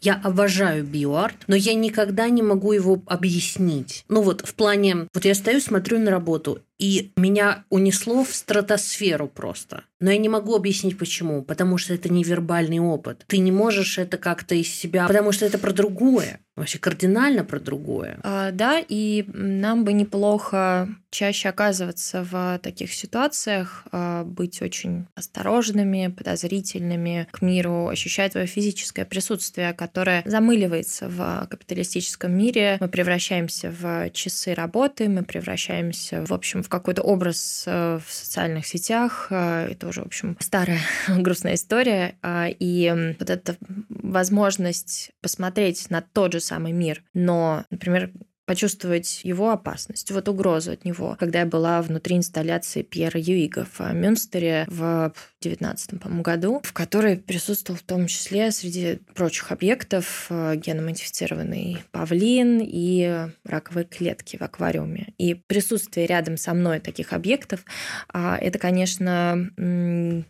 я 0.00 0.14
обожаю 0.14 0.84
биоарт, 0.84 1.36
но 1.46 1.54
я 1.54 1.74
никогда 1.74 2.28
не 2.28 2.42
могу 2.42 2.72
его 2.72 3.02
объяснить. 3.06 4.04
Ну 4.08 4.22
вот 4.22 4.46
в 4.46 4.54
плане, 4.54 5.08
вот 5.12 5.24
я 5.24 5.34
стою, 5.34 5.60
смотрю 5.60 5.98
на 5.98 6.10
работу, 6.10 6.62
и 6.78 7.12
меня 7.16 7.64
унесло 7.70 8.24
в 8.24 8.34
стратосферу 8.34 9.28
просто. 9.28 9.84
Но 10.00 10.10
я 10.10 10.18
не 10.18 10.28
могу 10.28 10.54
объяснить 10.54 10.96
почему, 10.96 11.42
потому 11.42 11.76
что 11.76 11.94
это 11.94 12.12
невербальный 12.12 12.78
опыт. 12.78 13.24
Ты 13.26 13.38
не 13.38 13.50
можешь 13.50 13.98
это 13.98 14.16
как-то 14.16 14.54
из 14.54 14.68
себя, 14.72 15.06
потому 15.06 15.32
что 15.32 15.44
это 15.44 15.58
про 15.58 15.72
другое 15.72 16.40
вообще 16.58 16.78
кардинально 16.78 17.44
про 17.44 17.60
другое. 17.60 18.18
А, 18.22 18.50
да, 18.50 18.82
и 18.86 19.24
нам 19.32 19.84
бы 19.84 19.92
неплохо 19.92 20.88
чаще 21.10 21.48
оказываться 21.48 22.22
в 22.22 22.58
таких 22.62 22.92
ситуациях, 22.92 23.84
а, 23.92 24.24
быть 24.24 24.60
очень 24.62 25.06
осторожными, 25.14 26.08
подозрительными 26.08 27.26
к 27.30 27.42
миру, 27.42 27.88
ощущать 27.88 28.32
свое 28.32 28.46
физическое 28.46 29.04
присутствие, 29.04 29.72
которое 29.72 30.22
замыливается 30.26 31.08
в 31.08 31.46
капиталистическом 31.50 32.36
мире. 32.36 32.76
Мы 32.80 32.88
превращаемся 32.88 33.70
в 33.70 34.10
часы 34.10 34.54
работы, 34.54 35.08
мы 35.08 35.24
превращаемся, 35.24 36.24
в 36.24 36.32
общем, 36.32 36.62
в 36.62 36.68
какой-то 36.68 37.02
образ 37.02 37.64
э, 37.66 37.98
в 38.04 38.12
социальных 38.12 38.66
сетях. 38.66 39.28
А, 39.30 39.66
это 39.66 39.88
уже, 39.88 40.02
в 40.02 40.06
общем, 40.06 40.36
старая 40.40 40.80
грустная 41.08 41.54
история. 41.54 42.16
А, 42.22 42.48
и 42.48 43.14
вот 43.18 43.30
эта 43.30 43.56
возможность 43.88 45.12
посмотреть 45.20 45.90
на 45.90 46.02
тот 46.02 46.32
же 46.32 46.40
самый 46.40 46.72
мир, 46.72 47.02
но, 47.14 47.64
например, 47.70 48.10
почувствовать 48.48 49.20
его 49.24 49.50
опасность, 49.50 50.10
вот 50.10 50.26
угрозу 50.26 50.72
от 50.72 50.86
него. 50.86 51.16
Когда 51.20 51.40
я 51.40 51.46
была 51.46 51.82
внутри 51.82 52.16
инсталляции 52.16 52.80
Пьера 52.80 53.20
Юига 53.20 53.66
в 53.76 53.92
Мюнстере 53.92 54.64
в 54.68 55.12
19 55.42 56.00
по 56.00 56.08
году, 56.08 56.62
в 56.64 56.72
которой 56.72 57.18
присутствовал 57.18 57.78
в 57.78 57.82
том 57.82 58.06
числе 58.06 58.50
среди 58.50 59.00
прочих 59.14 59.52
объектов 59.52 60.28
э, 60.30 60.56
геномодифицированный 60.56 61.84
павлин 61.90 62.60
и 62.62 63.28
раковые 63.44 63.84
клетки 63.84 64.38
в 64.38 64.42
аквариуме. 64.42 65.12
И 65.18 65.34
присутствие 65.34 66.06
рядом 66.06 66.38
со 66.38 66.54
мной 66.54 66.80
таких 66.80 67.12
объектов, 67.12 67.60
а, 68.08 68.38
это, 68.38 68.58
конечно, 68.58 69.50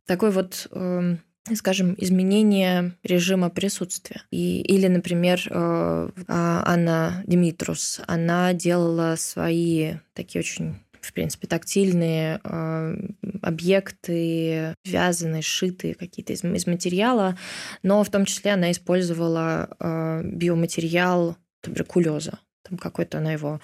такой 0.07 0.33
вот 0.33 0.67
эм, 0.73 1.21
скажем, 1.57 1.95
изменение 1.99 2.93
режима 3.03 3.51
присутствия. 3.51 4.23
И, 4.31 4.61
или, 4.61 4.87
например, 4.87 5.41
э, 5.49 6.11
а, 6.29 6.63
Анна 6.67 7.23
Димитрус, 7.27 8.01
она 8.07 8.53
делала 8.53 9.17
свои 9.17 9.95
такие 10.15 10.41
очень 10.41 10.77
в 11.01 11.13
принципе, 11.13 11.47
тактильные 11.47 12.41
э, 12.43 12.97
объекты, 13.41 14.75
вязаные, 14.85 15.43
сшитые 15.43 15.95
какие-то 15.95 16.35
из, 16.35 16.45
из 16.45 16.67
материала, 16.67 17.39
но 17.83 18.03
в 18.05 18.11
том 18.11 18.25
числе 18.27 18.53
она 18.53 18.71
использовала 18.73 19.71
э, 19.79 20.23
биоматериал 20.25 21.37
туберкулеза 21.63 22.41
там 22.69 22.77
какой-то 22.77 23.19
она 23.19 23.33
его 23.33 23.61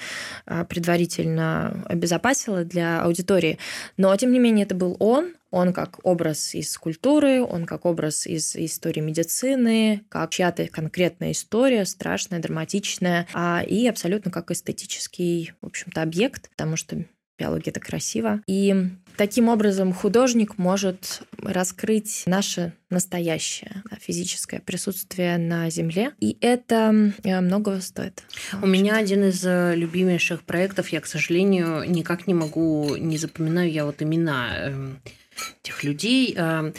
предварительно 0.69 1.85
обезопасила 1.87 2.65
для 2.65 3.03
аудитории. 3.03 3.59
Но, 3.99 4.17
тем 4.17 4.33
не 4.33 4.39
менее, 4.39 4.65
это 4.65 4.75
был 4.75 4.97
он, 4.99 5.35
он 5.55 5.73
как 5.73 6.01
образ 6.03 6.55
из 6.57 6.77
культуры, 6.77 7.41
он 7.41 7.65
как 7.65 7.85
образ 7.85 8.27
из 8.27 8.57
истории 8.57 9.01
медицины, 9.01 10.05
как 10.09 10.31
чья-то 10.31 10.67
конкретная 10.67 11.31
история, 11.31 11.85
страшная, 11.87 12.41
драматичная, 12.41 13.29
а, 13.33 13.63
и 13.65 13.87
абсолютно 13.87 14.33
как 14.33 14.51
эстетический, 14.51 15.53
в 15.63 15.67
общем-то, 15.67 16.03
объект, 16.03 16.51
потому 16.51 16.77
что 16.77 17.05
биология 17.39 17.71
это 17.71 17.79
красиво. 17.79 18.41
И 18.49 18.75
таким 19.17 19.49
образом 19.49 19.93
художник 19.93 20.59
может 20.59 21.23
раскрыть 21.39 22.25
наше 22.27 22.73
настоящее 22.91 23.83
да, 23.89 23.97
физическое 24.01 24.61
присутствие 24.61 25.39
на 25.39 25.71
Земле. 25.71 26.13
И 26.19 26.37
это 26.41 27.13
э, 27.23 27.41
многого 27.41 27.81
стоит. 27.81 28.25
У 28.61 28.67
меня 28.67 28.97
один 28.97 29.25
из 29.25 29.45
э, 29.45 29.75
любимейших 29.77 30.43
проектов, 30.43 30.89
я, 30.89 31.01
к 31.01 31.07
сожалению, 31.07 31.89
никак 31.89 32.27
не 32.27 32.35
могу, 32.35 32.97
не 32.97 33.19
запоминаю 33.19 33.71
я 33.71 33.85
вот 33.85 34.03
имена 34.03 34.69
эм, 34.69 35.01
этих 35.63 35.83
людей. 35.85 36.35
Э, 36.37 36.73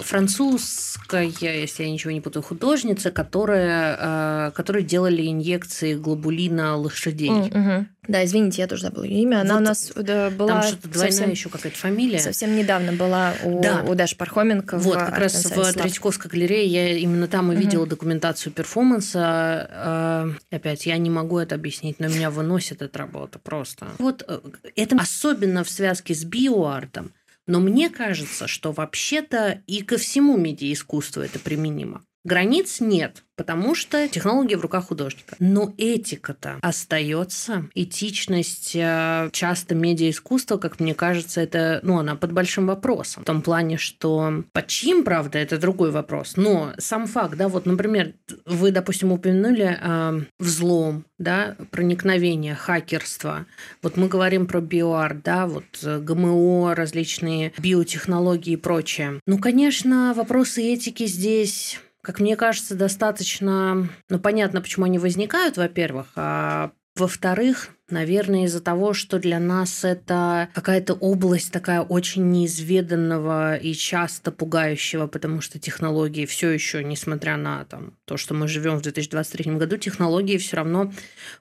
французская, 0.00 1.24
если 1.40 1.84
я 1.84 1.90
ничего 1.90 2.12
не 2.12 2.20
путаю, 2.20 2.42
художница, 2.42 3.10
которая, 3.10 4.48
э, 4.48 4.50
которые 4.52 4.84
делали 4.84 5.26
инъекции 5.26 5.94
глобулина 5.94 6.76
лошадей. 6.76 7.30
Mm-hmm. 7.30 7.86
Да, 8.08 8.24
извините, 8.24 8.62
я 8.62 8.68
тоже 8.68 8.82
забыла 8.82 9.04
имя. 9.04 9.42
Она 9.42 9.54
вот 9.54 9.60
у 9.60 9.64
нас 9.64 9.92
да, 9.94 10.30
была... 10.30 10.48
Там 10.48 10.62
что-то 10.62 10.88
двойная 10.88 11.12
совсем, 11.12 11.30
еще 11.30 11.48
какая-то 11.48 11.78
фамилия. 11.78 12.18
Совсем 12.18 12.56
недавно 12.56 12.92
была 12.92 13.32
у, 13.44 13.60
да. 13.60 13.84
у 13.86 13.94
Даши 13.94 14.16
Пархоменко. 14.16 14.78
Вот, 14.78 14.96
как 14.96 15.18
раз 15.18 15.44
в 15.44 15.72
Третьяковской 15.72 16.28
галерее 16.28 16.66
я 16.66 16.96
именно 16.96 17.28
там 17.28 17.50
увидела 17.50 17.82
угу. 17.82 17.90
документацию 17.90 18.52
перформанса. 18.52 20.34
Э, 20.50 20.56
опять, 20.56 20.86
я 20.86 20.98
не 20.98 21.10
могу 21.10 21.38
это 21.38 21.54
объяснить, 21.54 22.00
но 22.00 22.08
меня 22.08 22.30
выносит 22.30 22.82
эта 22.82 22.98
работа 22.98 23.38
просто. 23.38 23.86
Вот 23.98 24.28
это 24.74 24.96
особенно 24.96 25.62
в 25.62 25.70
связке 25.70 26.14
с 26.14 26.24
биоартом 26.24 27.12
но 27.46 27.60
мне 27.60 27.90
кажется, 27.90 28.46
что 28.46 28.72
вообще-то 28.72 29.62
и 29.66 29.82
ко 29.82 29.98
всему 29.98 30.36
медиаискусству 30.36 31.22
это 31.22 31.38
применимо. 31.38 32.04
Границ 32.24 32.80
нет 32.80 33.24
потому 33.42 33.74
что 33.74 34.06
технология 34.06 34.56
в 34.56 34.60
руках 34.60 34.86
художника. 34.86 35.34
Но 35.40 35.74
этика-то 35.76 36.58
остается. 36.62 37.64
Этичность 37.74 38.76
э, 38.76 39.30
часто 39.32 39.74
медиаискусства, 39.74 40.58
как 40.58 40.78
мне 40.78 40.94
кажется, 40.94 41.40
это, 41.40 41.80
ну, 41.82 41.98
она 41.98 42.14
под 42.14 42.30
большим 42.30 42.68
вопросом. 42.68 43.24
В 43.24 43.26
том 43.26 43.42
плане, 43.42 43.78
что 43.78 44.44
под 44.52 44.68
чьим, 44.68 45.02
правда, 45.02 45.40
это 45.40 45.58
другой 45.58 45.90
вопрос. 45.90 46.34
Но 46.36 46.72
сам 46.78 47.08
факт, 47.08 47.36
да, 47.36 47.48
вот, 47.48 47.66
например, 47.66 48.12
вы, 48.46 48.70
допустим, 48.70 49.10
упомянули 49.10 49.76
э, 49.80 50.20
взлом, 50.38 51.04
да, 51.18 51.56
проникновение, 51.72 52.54
хакерство. 52.54 53.46
Вот 53.82 53.96
мы 53.96 54.06
говорим 54.06 54.46
про 54.46 54.60
биоарт, 54.60 55.24
да, 55.24 55.48
вот 55.48 55.64
э, 55.82 55.98
ГМО, 55.98 56.76
различные 56.76 57.52
биотехнологии 57.58 58.52
и 58.52 58.56
прочее. 58.56 59.18
Ну, 59.26 59.38
конечно, 59.38 60.14
вопросы 60.14 60.62
этики 60.62 61.06
здесь 61.06 61.80
как 62.02 62.20
мне 62.20 62.36
кажется, 62.36 62.74
достаточно... 62.74 63.88
Ну, 64.08 64.18
понятно, 64.18 64.60
почему 64.60 64.86
они 64.86 64.98
возникают, 64.98 65.56
во-первых, 65.56 66.08
а 66.16 66.72
во-вторых, 66.94 67.70
наверное, 67.88 68.44
из-за 68.44 68.60
того, 68.60 68.92
что 68.92 69.18
для 69.18 69.38
нас 69.38 69.82
это 69.82 70.50
какая-то 70.52 70.92
область 70.92 71.50
такая 71.50 71.80
очень 71.80 72.30
неизведанного 72.30 73.56
и 73.56 73.72
часто 73.72 74.30
пугающего, 74.30 75.06
потому 75.06 75.40
что 75.40 75.58
технологии 75.58 76.26
все 76.26 76.50
еще, 76.50 76.84
несмотря 76.84 77.38
на 77.38 77.64
там, 77.64 77.96
то, 78.04 78.18
что 78.18 78.34
мы 78.34 78.46
живем 78.46 78.76
в 78.76 78.82
2023 78.82 79.54
году, 79.54 79.78
технологии 79.78 80.36
все 80.36 80.56
равно 80.56 80.92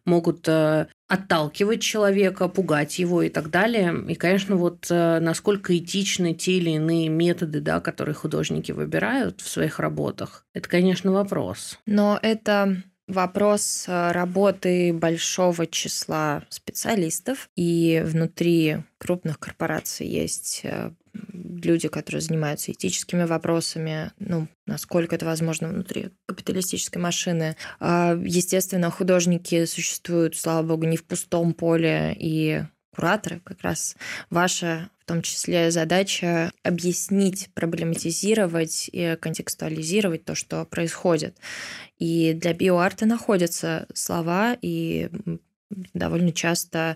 могут 0.06 0.48
э, 0.48 0.88
отталкивать 1.12 1.82
человека, 1.82 2.48
пугать 2.48 2.98
его 2.98 3.22
и 3.22 3.28
так 3.28 3.50
далее. 3.50 3.94
И, 4.08 4.16
конечно, 4.16 4.56
вот 4.56 4.88
э, 4.90 5.20
насколько 5.20 5.78
этичны 5.78 6.34
те 6.34 6.54
или 6.54 6.70
иные 6.70 7.10
методы, 7.10 7.60
да, 7.60 7.82
которые 7.82 8.16
художники 8.16 8.72
выбирают 8.72 9.42
в 9.42 9.50
своих 9.50 9.80
работах, 9.80 10.46
это, 10.54 10.70
конечно, 10.70 11.12
вопрос. 11.12 11.78
Но 11.86 12.18
это 12.22 12.82
вопрос 13.08 13.86
э, 13.88 14.12
работы 14.12 14.94
большого 14.94 15.68
числа 15.68 16.44
специалистов, 16.50 17.50
и 17.56 18.02
внутри 18.06 18.84
крупных 18.98 19.40
корпораций 19.40 20.08
есть 20.08 20.62
э, 20.64 20.92
люди, 21.14 21.88
которые 21.88 22.22
занимаются 22.22 22.72
этическими 22.72 23.24
вопросами, 23.24 24.12
ну, 24.20 24.48
насколько 24.66 25.16
это 25.16 25.26
возможно 25.26 25.68
внутри 25.68 26.12
капиталистической 26.26 26.98
машины. 26.98 27.56
А, 27.80 28.18
естественно, 28.24 28.90
художники 28.90 29.66
существуют, 29.66 30.36
слава 30.36 30.66
богу, 30.66 30.86
не 30.86 30.98
в 30.98 31.06
пустом 31.06 31.54
поле, 31.54 32.16
и 32.18 32.64
кураторы, 32.96 33.42
как 33.44 33.62
раз 33.62 33.96
ваша 34.30 34.90
том 35.12 35.22
числе 35.24 35.72
задача 35.72 36.54
объяснить, 36.64 37.50
проблематизировать 37.54 38.90
и 38.94 39.18
контекстуализировать 39.20 40.24
то, 40.24 40.36
что 40.36 40.64
происходит. 40.64 41.38
И 42.00 42.32
для 42.34 42.54
биоарта 42.54 43.06
находятся 43.06 43.88
слова, 43.94 44.56
и 44.62 45.10
довольно 45.94 46.32
часто 46.32 46.96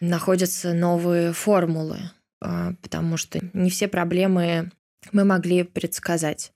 находятся 0.00 0.72
новые 0.72 1.34
формулы. 1.34 1.98
А, 2.40 2.72
потому 2.80 3.18
что 3.18 3.38
не 3.52 3.68
все 3.68 3.86
проблемы 3.86 4.72
мы 5.12 5.24
могли 5.24 5.64
предсказать. 5.64 6.54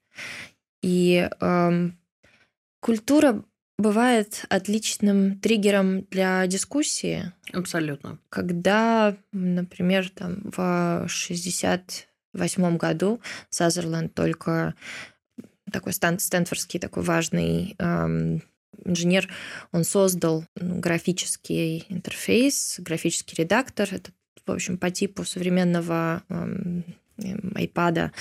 И 0.82 1.28
э, 1.40 1.90
культура 2.80 3.44
бывает 3.78 4.44
отличным 4.48 5.38
триггером 5.38 6.02
для 6.10 6.46
дискуссии. 6.46 7.32
Абсолютно. 7.52 8.18
Когда, 8.28 9.16
например, 9.32 10.08
там 10.10 10.38
в 10.44 11.06
68 11.08 12.76
году 12.76 13.20
Сазерленд 13.50 14.14
только 14.14 14.74
такой 15.70 15.92
Стэн, 15.92 16.18
стэнфордский 16.18 16.78
такой 16.78 17.02
важный 17.02 17.74
эм, 17.78 18.42
инженер, 18.84 19.28
он 19.72 19.84
создал 19.84 20.44
графический 20.54 21.86
интерфейс, 21.88 22.76
графический 22.78 23.42
редактор. 23.42 23.88
Это 23.90 24.12
в 24.46 24.52
общем, 24.52 24.76
по 24.78 24.90
типу 24.90 25.24
современного 25.24 26.22
iPad, 27.16 28.12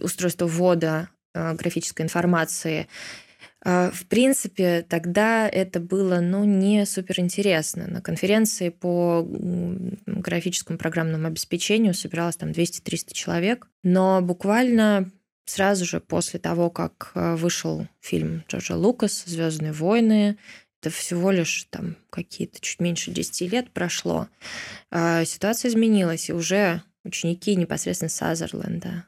устройства 0.00 0.46
ввода 0.46 1.08
а, 1.36 1.54
графической 1.54 2.04
информации. 2.04 2.88
А, 3.68 3.90
в 3.90 4.06
принципе, 4.06 4.86
тогда 4.88 5.48
это 5.48 5.80
было 5.80 6.20
ну, 6.20 6.44
не 6.44 6.86
суперинтересно. 6.86 7.88
На 7.88 8.00
конференции 8.00 8.68
по 8.68 9.26
графическому 10.06 10.78
программному 10.78 11.26
обеспечению 11.26 11.92
собиралось 11.92 12.36
там 12.36 12.50
200-300 12.50 13.12
человек, 13.12 13.66
но 13.82 14.20
буквально 14.22 15.10
сразу 15.46 15.84
же 15.84 15.98
после 15.98 16.38
того, 16.38 16.70
как 16.70 17.10
а, 17.14 17.34
вышел 17.34 17.88
фильм 18.00 18.44
Джорджа 18.48 18.76
Лукас 18.76 19.24
«Звездные 19.26 19.72
войны», 19.72 20.38
это 20.80 20.94
всего 20.94 21.32
лишь 21.32 21.66
там 21.68 21.96
какие-то 22.10 22.60
чуть 22.60 22.78
меньше 22.78 23.10
10 23.10 23.52
лет 23.52 23.72
прошло. 23.72 24.28
А, 24.92 25.24
ситуация 25.24 25.70
изменилась, 25.70 26.28
и 26.28 26.32
уже 26.32 26.82
ученики 27.02 27.56
непосредственно 27.56 28.10
Сазерленда 28.10 29.06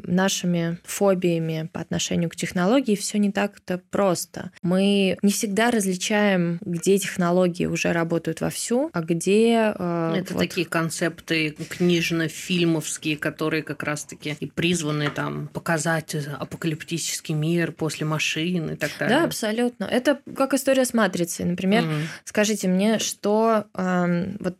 нашими 0.03 0.79
фобиями 0.83 1.69
по 1.71 1.81
отношению 1.81 2.29
к 2.29 2.35
технологии 2.35 2.95
все 2.95 3.17
не 3.17 3.31
так-то 3.31 3.81
просто. 3.89 4.51
Мы 4.61 5.17
не 5.21 5.31
всегда 5.31 5.71
различаем, 5.71 6.59
где 6.61 6.97
технологии 6.97 7.65
уже 7.65 7.91
работают 7.91 8.41
вовсю, 8.41 8.89
а 8.93 9.01
где... 9.01 9.73
Э, 9.77 10.15
Это 10.17 10.33
вот, 10.33 10.39
такие 10.39 10.65
концепты 10.65 11.51
книжно-фильмовские, 11.51 13.17
которые 13.17 13.63
как 13.63 13.83
раз-таки 13.83 14.35
и 14.39 14.47
призваны 14.47 15.09
там 15.09 15.47
показать 15.47 16.15
апокалиптический 16.15 17.35
мир 17.35 17.71
после 17.71 18.05
машин 18.05 18.71
и 18.71 18.75
так 18.75 18.91
далее. 18.99 19.19
Да, 19.19 19.25
абсолютно. 19.25 19.85
Это 19.85 20.19
как 20.35 20.53
история 20.53 20.85
с 20.85 20.93
матрицей. 20.93 21.45
Например, 21.45 21.83
угу. 21.83 21.93
скажите 22.23 22.67
мне, 22.67 22.99
что 22.99 23.65
э, 23.73 24.33
вот 24.39 24.57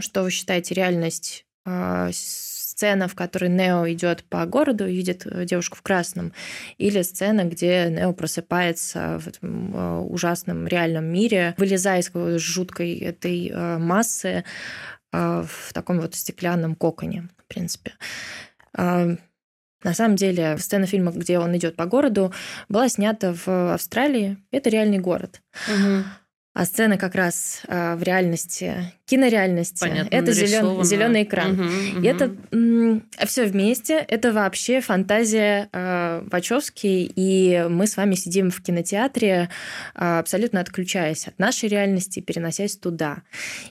что 0.00 0.22
вы 0.22 0.30
считаете 0.30 0.74
реальность 0.74 1.46
э, 1.66 2.10
сцена, 2.12 3.08
в 3.08 3.14
которой 3.14 3.48
Нео 3.50 3.90
идет 3.92 4.24
по 4.24 4.44
городу 4.46 4.86
и 4.86 4.94
видит 4.94 5.26
э, 5.26 5.44
девушку 5.44 5.76
в 5.76 5.82
красном, 5.82 6.32
или 6.78 7.02
сцена, 7.02 7.44
где 7.44 7.88
Нео 7.90 8.12
просыпается 8.12 9.18
в 9.20 9.28
этом 9.28 9.74
э, 9.74 9.98
ужасном 10.00 10.66
реальном 10.66 11.04
мире, 11.04 11.54
вылезая 11.56 12.00
из 12.00 12.40
жуткой 12.40 12.98
этой 12.98 13.48
э, 13.48 13.78
массы, 13.78 14.44
а, 15.14 15.44
в 15.44 15.72
таком 15.72 16.00
вот 16.00 16.16
стеклянном 16.16 16.74
коконе, 16.74 17.28
в 17.38 17.46
принципе. 17.46 17.92
А, 18.76 19.16
на 19.84 19.94
самом 19.94 20.16
деле, 20.16 20.58
сцена 20.58 20.86
фильма, 20.86 21.12
где 21.12 21.38
он 21.38 21.56
идет 21.56 21.76
по 21.76 21.84
городу, 21.86 22.32
была 22.68 22.88
снята 22.88 23.32
в 23.32 23.74
Австралии. 23.74 24.38
Это 24.50 24.70
реальный 24.70 24.98
город. 24.98 25.40
Угу. 25.68 26.04
А 26.54 26.64
сцена 26.64 26.96
как 26.96 27.14
раз 27.14 27.62
в 27.68 28.02
реальности 28.02 28.92
кинореальности. 29.06 29.80
Понятно, 29.80 30.14
это 30.14 30.32
зелен, 30.32 30.82
зеленый 30.82 31.24
экран. 31.24 31.52
Угу, 31.52 31.62
угу. 31.62 32.00
И 32.02 32.06
это 32.06 32.34
все 33.26 33.44
вместе. 33.44 33.98
Это 34.08 34.32
вообще 34.32 34.80
фантазия 34.80 35.68
э, 35.72 36.22
Вачовски. 36.30 37.12
И 37.14 37.66
мы 37.68 37.86
с 37.86 37.96
вами 37.96 38.14
сидим 38.14 38.50
в 38.50 38.62
кинотеатре, 38.62 39.50
э, 39.94 40.18
абсолютно 40.18 40.60
отключаясь 40.60 41.28
от 41.28 41.38
нашей 41.38 41.68
реальности, 41.68 42.20
переносясь 42.20 42.76
туда. 42.76 43.22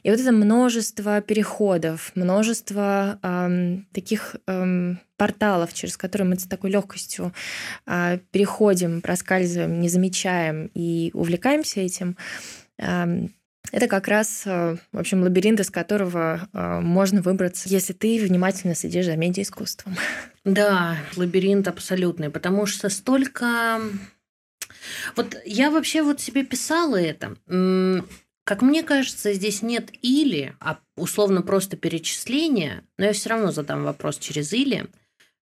И 0.04 0.12
вот 0.12 0.20
это 0.20 0.32
множество 0.32 1.20
переходов, 1.22 2.12
множество 2.16 3.20
э, 3.24 3.78
таких 3.92 4.36
э, 4.46 4.96
порталов, 5.24 5.74
через 5.74 5.96
которые 5.96 6.28
мы 6.28 6.38
с 6.38 6.44
такой 6.44 6.70
легкостью 6.70 7.34
э, 7.86 8.20
переходим, 8.32 9.00
проскальзываем, 9.00 9.80
не 9.80 9.88
замечаем 9.88 10.70
и 10.74 11.12
увлекаемся 11.14 11.80
этим. 11.80 12.18
Это 12.78 13.88
как 13.88 14.10
раз, 14.10 14.44
э, 14.46 14.76
в 14.92 15.00
общем, 15.00 15.24
лабиринт, 15.24 15.62
из 15.62 15.70
которого 15.70 16.50
э, 16.52 16.80
можно 16.82 17.22
выбраться, 17.22 17.70
если 17.70 17.94
ты 17.94 18.20
внимательно 18.20 18.76
следишь 18.76 19.06
за 19.06 19.16
медиаискусством. 19.16 19.96
Да, 20.44 20.98
лабиринт 21.16 21.70
абсолютный, 21.70 22.30
потому 22.30 22.66
что 22.66 22.90
столько... 22.90 23.80
Вот 25.16 25.38
я 25.46 25.72
вообще 25.72 26.04
вот 26.04 26.20
себе 26.20 26.44
писала 26.44 26.98
это. 26.98 27.38
Как 28.44 28.62
мне 28.62 28.84
кажется, 28.84 29.32
здесь 29.32 29.62
нет 29.62 29.90
или, 30.02 30.54
а 30.60 30.80
условно 30.98 31.42
просто 31.42 31.78
перечисления, 31.78 32.84
но 32.98 33.06
я 33.06 33.14
все 33.14 33.30
равно 33.30 33.54
задам 33.54 33.86
вопрос 33.86 34.18
через 34.18 34.52
или, 34.52 34.86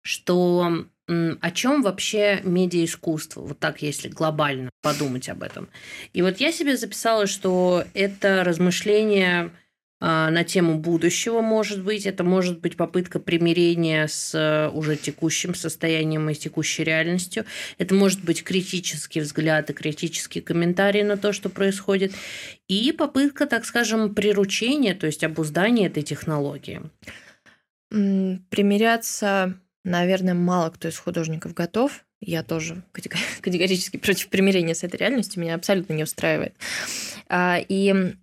что 0.02 0.86
о 1.08 1.50
чем 1.50 1.82
вообще 1.82 2.40
медиаискусство, 2.44 3.40
вот 3.40 3.58
так, 3.58 3.80
если 3.80 4.08
глобально 4.08 4.68
подумать 4.82 5.28
об 5.30 5.42
этом. 5.42 5.68
И 6.12 6.20
вот 6.20 6.36
я 6.38 6.52
себе 6.52 6.76
записала, 6.76 7.26
что 7.26 7.84
это 7.94 8.44
размышление 8.44 9.50
а, 10.00 10.30
на 10.30 10.44
тему 10.44 10.78
будущего, 10.78 11.40
может 11.40 11.82
быть. 11.82 12.06
Это 12.06 12.22
может 12.22 12.60
быть 12.60 12.76
попытка 12.76 13.18
примирения 13.18 14.06
с 14.06 14.32
э, 14.32 14.70
уже 14.70 14.96
текущим 14.96 15.54
состоянием 15.54 16.30
и 16.30 16.34
текущей 16.34 16.84
реальностью. 16.84 17.44
Это 17.78 17.94
может 17.94 18.22
быть 18.22 18.44
критический 18.44 19.20
взгляд 19.20 19.70
и 19.70 19.72
критический 19.72 20.40
комментарий 20.40 21.02
на 21.02 21.16
то, 21.16 21.32
что 21.32 21.48
происходит. 21.48 22.12
И 22.68 22.92
попытка, 22.92 23.46
так 23.46 23.64
скажем, 23.64 24.14
приручения, 24.14 24.94
то 24.94 25.06
есть 25.06 25.24
обуздания 25.24 25.86
этой 25.88 26.04
технологии. 26.04 26.82
Примиряться, 27.90 29.58
наверное, 29.88 30.34
мало 30.34 30.70
кто 30.70 30.88
из 30.88 30.98
художников 30.98 31.54
готов. 31.54 32.04
Я 32.20 32.42
тоже 32.42 32.82
категорически 33.40 33.96
против 33.96 34.28
примирения 34.28 34.74
с 34.74 34.84
этой 34.84 34.96
реальностью. 34.96 35.40
Меня 35.40 35.54
абсолютно 35.54 35.92
не 35.94 36.02
устраивает. 36.02 36.54
А, 37.28 37.58
и 37.68 38.14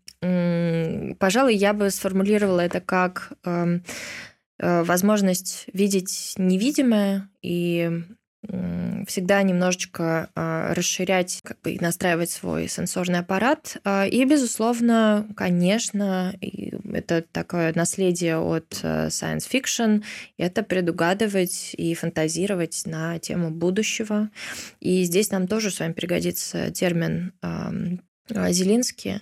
Пожалуй, 1.20 1.56
я 1.56 1.74
бы 1.74 1.90
сформулировала 1.92 2.62
это 2.62 2.82
как 2.82 3.34
эм, 3.44 3.84
э, 4.58 4.84
возможность 4.84 5.66
видеть 5.72 6.34
невидимое 6.38 7.30
и 7.42 8.02
всегда 9.08 9.42
немножечко 9.44 10.30
а, 10.36 10.74
расширять, 10.74 11.42
как 11.44 11.62
бы 11.62 11.78
настраивать 11.80 12.32
свой 12.32 12.68
сенсорный 12.68 13.20
аппарат. 13.20 13.78
А, 13.84 14.06
и, 14.06 14.24
безусловно, 14.26 15.28
конечно, 15.36 16.36
это 16.42 17.24
такое 17.32 17.74
наследие 17.76 18.38
от 18.38 18.80
э, 18.84 19.08
science 19.08 19.50
fiction, 19.52 20.04
это 20.38 20.64
предугадывать 20.64 21.76
и 21.78 21.94
фантазировать 21.94 22.84
на 22.86 23.20
тему 23.20 23.52
будущего. 23.52 24.30
И 24.80 25.04
здесь 25.04 25.32
нам 25.32 25.48
тоже 25.48 25.72
с 25.72 25.80
вами 25.80 25.94
пригодится 25.94 26.72
термин 26.72 27.34
Зелинский 28.30 29.22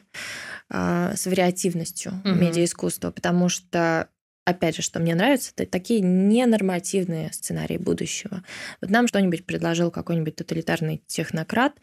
а, 0.70 1.14
с 1.16 1.26
вариативностью 1.26 2.14
угу. 2.24 2.34
медиаискусства, 2.34 3.12
потому 3.12 3.50
что 3.50 4.08
опять 4.46 4.76
же, 4.76 4.82
что 4.82 5.00
мне 5.00 5.16
нравится, 5.16 5.52
это 5.56 5.70
такие 5.72 6.02
ненормативные 6.02 7.32
сценарии 7.32 7.78
будущего. 7.78 8.44
Вот 8.82 8.90
нам 8.90 9.08
что-нибудь 9.08 9.46
предложил 9.46 9.92
какой-нибудь 9.92 10.36
тоталитарный 10.36 11.04
технократ, 11.08 11.74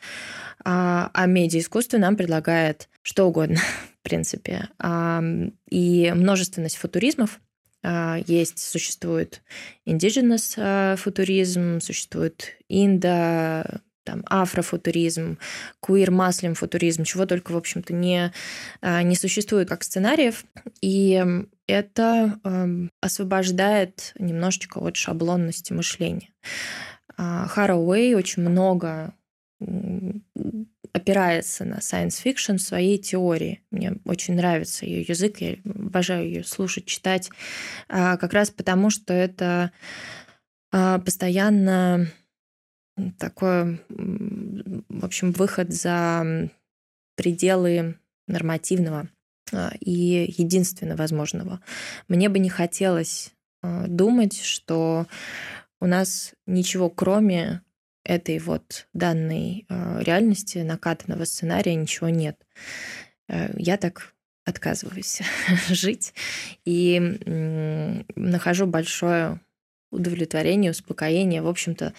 а, 0.64 1.10
а 1.14 1.26
медиаискусство 1.26 1.98
нам 1.98 2.16
предлагает 2.16 2.88
что 3.02 3.26
угодно, 3.26 3.58
в 4.00 4.02
принципе. 4.02 4.68
А, 4.78 5.22
и 5.68 6.12
множественность 6.14 6.76
футуризмов 6.76 7.40
а, 7.82 8.18
есть, 8.26 8.58
существует 8.58 9.42
indigenous 9.86 10.96
футуризм, 10.96 11.80
существует 11.80 12.56
индо 12.68 13.80
там, 14.04 14.24
афрофутуризм, 14.26 15.38
куир-маслим 15.80 16.54
футуризм, 16.54 17.04
чего 17.04 17.26
только, 17.26 17.52
в 17.52 17.56
общем-то, 17.56 17.92
не, 17.92 18.32
а, 18.80 19.02
не 19.02 19.14
существует 19.14 19.68
как 19.68 19.84
сценариев. 19.84 20.44
И 20.80 21.24
это 21.70 22.38
э, 22.44 22.88
освобождает 23.00 24.12
немножечко 24.18 24.78
от 24.78 24.96
шаблонности 24.96 25.72
мышления. 25.72 26.30
А, 27.16 27.46
Хароуэй 27.46 28.14
очень 28.14 28.42
много 28.42 29.14
опирается 30.92 31.64
на 31.64 31.76
science 31.78 32.22
fiction 32.24 32.56
в 32.56 32.62
своей 32.62 32.98
теории. 32.98 33.62
Мне 33.70 33.96
очень 34.04 34.34
нравится 34.34 34.86
ее 34.86 35.02
язык, 35.02 35.38
я 35.38 35.56
обожаю 35.64 36.26
ее 36.26 36.44
слушать, 36.44 36.86
читать, 36.86 37.30
а, 37.88 38.16
как 38.16 38.32
раз 38.32 38.50
потому, 38.50 38.90
что 38.90 39.12
это 39.12 39.72
постоянно 40.70 42.06
такой, 43.18 43.80
в 43.88 45.04
общем, 45.04 45.32
выход 45.32 45.72
за 45.72 46.48
пределы 47.16 47.98
нормативного 48.28 49.00
а, 49.00 49.19
и 49.80 50.32
единственно 50.36 50.96
возможного. 50.96 51.60
Мне 52.08 52.28
бы 52.28 52.38
не 52.38 52.50
хотелось 52.50 53.32
а, 53.62 53.86
думать, 53.86 54.40
что 54.40 55.06
у 55.80 55.86
нас 55.86 56.32
ничего 56.46 56.90
кроме 56.90 57.62
этой 58.04 58.38
вот 58.38 58.88
данной 58.92 59.66
а, 59.68 60.00
реальности, 60.00 60.58
накатанного 60.58 61.24
сценария, 61.24 61.74
ничего 61.74 62.08
нет. 62.08 62.36
Э, 63.28 63.52
я 63.56 63.76
так 63.76 64.14
отказываюсь 64.44 65.20
жить 65.68 66.14
и 66.64 66.98
нахожу 68.16 68.66
большое 68.66 69.40
удовлетворение, 69.90 70.70
успокоение, 70.70 71.42
в 71.42 71.48
общем-то, 71.48 71.92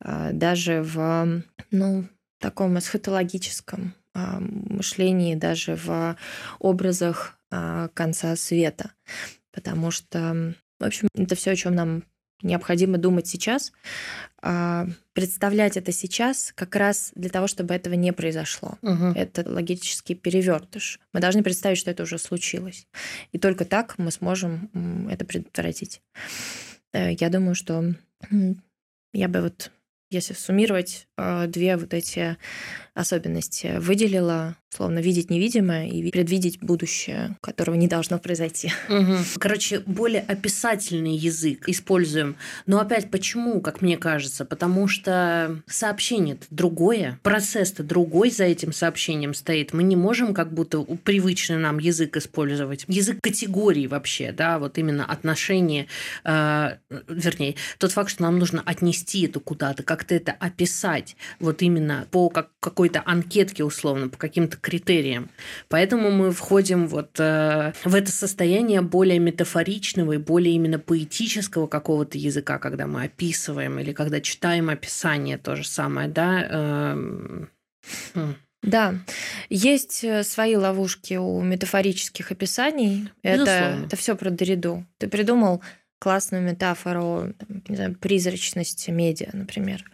а, 0.00 0.32
даже 0.32 0.82
в 0.82 1.42
ну, 1.70 2.08
таком 2.38 2.78
эсхатологическом 2.78 3.94
а, 3.94 3.97
мышлении, 4.40 5.34
даже 5.34 5.76
в 5.76 6.16
образах 6.58 7.38
а, 7.50 7.88
конца 7.94 8.36
света. 8.36 8.92
Потому 9.52 9.90
что, 9.90 10.54
в 10.78 10.84
общем, 10.84 11.08
это 11.14 11.34
все, 11.34 11.52
о 11.52 11.56
чем 11.56 11.74
нам 11.74 12.04
необходимо 12.42 12.98
думать 12.98 13.26
сейчас, 13.26 13.72
представлять 15.12 15.76
это 15.76 15.90
сейчас 15.90 16.52
как 16.54 16.76
раз 16.76 17.10
для 17.16 17.30
того, 17.30 17.48
чтобы 17.48 17.74
этого 17.74 17.94
не 17.94 18.12
произошло. 18.12 18.78
Угу. 18.82 19.06
Это 19.16 19.50
логический 19.50 20.14
перевертыш. 20.14 21.00
Мы 21.12 21.20
должны 21.20 21.42
представить, 21.42 21.78
что 21.78 21.90
это 21.90 22.04
уже 22.04 22.18
случилось. 22.18 22.86
И 23.32 23.38
только 23.38 23.64
так 23.64 23.98
мы 23.98 24.12
сможем 24.12 25.08
это 25.10 25.24
предотвратить. 25.24 26.00
Э, 26.92 27.12
я 27.12 27.28
думаю, 27.28 27.56
что 27.56 27.94
я 29.12 29.28
бы 29.28 29.42
вот, 29.42 29.72
если 30.10 30.34
суммировать 30.34 31.08
две 31.48 31.76
вот 31.76 31.92
эти 31.94 32.36
особенности, 32.98 33.78
выделила 33.78 34.56
словно 34.70 34.98
видеть 34.98 35.30
невидимое 35.30 35.88
и 35.88 36.10
предвидеть 36.10 36.60
будущее, 36.60 37.36
которого 37.40 37.74
не 37.74 37.88
должно 37.88 38.18
произойти. 38.18 38.72
Угу. 38.88 39.14
Короче, 39.38 39.80
более 39.80 40.22
описательный 40.22 41.14
язык 41.14 41.68
используем. 41.68 42.36
Но 42.66 42.80
опять 42.80 43.10
почему, 43.10 43.60
как 43.60 43.80
мне 43.80 43.96
кажется? 43.96 44.44
Потому 44.44 44.88
что 44.88 45.62
сообщение 45.66 46.38
другое, 46.50 47.20
процесс-то 47.22 47.82
другой 47.82 48.30
за 48.30 48.44
этим 48.44 48.72
сообщением 48.72 49.34
стоит. 49.34 49.72
Мы 49.72 49.82
не 49.82 49.94
можем 49.94 50.34
как 50.34 50.52
будто 50.52 50.80
привычный 50.80 51.58
нам 51.58 51.78
язык 51.78 52.16
использовать. 52.16 52.84
Язык 52.88 53.18
категории 53.22 53.86
вообще, 53.86 54.32
да, 54.32 54.58
вот 54.58 54.78
именно 54.78 55.04
отношения, 55.04 55.86
э, 56.24 56.76
вернее, 57.08 57.54
тот 57.78 57.92
факт, 57.92 58.10
что 58.10 58.22
нам 58.22 58.38
нужно 58.38 58.62
отнести 58.64 59.26
это 59.26 59.38
куда-то, 59.38 59.82
как-то 59.82 60.14
это 60.14 60.32
описать, 60.32 61.16
вот 61.38 61.62
именно 61.62 62.06
по 62.10 62.30
как, 62.30 62.50
какой-то 62.88 63.02
анкетке 63.10 63.64
условно, 63.64 64.08
по 64.08 64.16
каким-то 64.16 64.56
критериям. 64.56 65.30
Поэтому 65.68 66.10
мы 66.10 66.30
входим 66.30 66.86
вот 66.86 67.20
э, 67.20 67.72
в 67.84 67.94
это 67.94 68.10
состояние 68.10 68.80
более 68.80 69.18
метафоричного 69.18 70.12
и 70.12 70.16
более 70.16 70.54
именно 70.54 70.78
поэтического 70.78 71.66
какого-то 71.66 72.16
языка, 72.16 72.58
когда 72.58 72.86
мы 72.86 73.04
описываем 73.04 73.78
или 73.78 73.92
когда 73.92 74.20
читаем 74.20 74.70
описание, 74.70 75.36
то 75.38 75.56
же 75.56 75.66
самое, 75.66 76.08
да. 76.08 76.46
Э, 76.50 77.46
хм. 78.14 78.34
Да, 78.62 78.94
есть 79.50 80.02
э, 80.02 80.24
свои 80.24 80.56
ловушки 80.56 81.14
у 81.14 81.42
метафорических 81.42 82.32
описаний. 82.32 83.10
Это, 83.22 83.82
это 83.86 83.96
все 83.96 84.16
про 84.16 84.30
Дориду. 84.30 84.84
Ты 84.98 85.08
придумал 85.08 85.62
классную 85.98 86.42
метафору, 86.42 87.34
не 87.68 87.76
знаю, 87.76 87.96
призрачности 87.96 88.90
медиа, 88.90 89.30
например. 89.32 89.84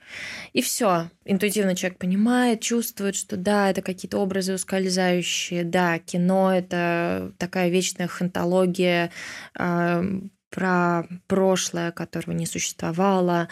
И 0.52 0.60
все. 0.60 1.10
Интуитивно 1.24 1.74
человек 1.74 1.98
понимает, 1.98 2.60
чувствует, 2.60 3.16
что 3.16 3.36
да, 3.36 3.70
это 3.70 3.82
какие-то 3.82 4.18
образы 4.18 4.54
ускользающие, 4.54 5.64
да, 5.64 5.98
кино 5.98 6.54
это 6.54 7.32
такая 7.38 7.70
вечная 7.70 8.06
хантология 8.06 9.10
э, 9.58 10.02
про 10.50 11.04
прошлое, 11.26 11.90
которого 11.90 12.34
не 12.34 12.46
существовало. 12.46 13.48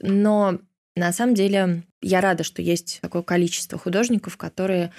Но 0.00 0.60
на 0.96 1.12
самом 1.12 1.34
деле 1.34 1.82
я 2.00 2.20
рада, 2.20 2.44
что 2.44 2.62
есть 2.62 3.00
такое 3.02 3.22
количество 3.22 3.78
художников, 3.78 4.36
которые 4.36 4.92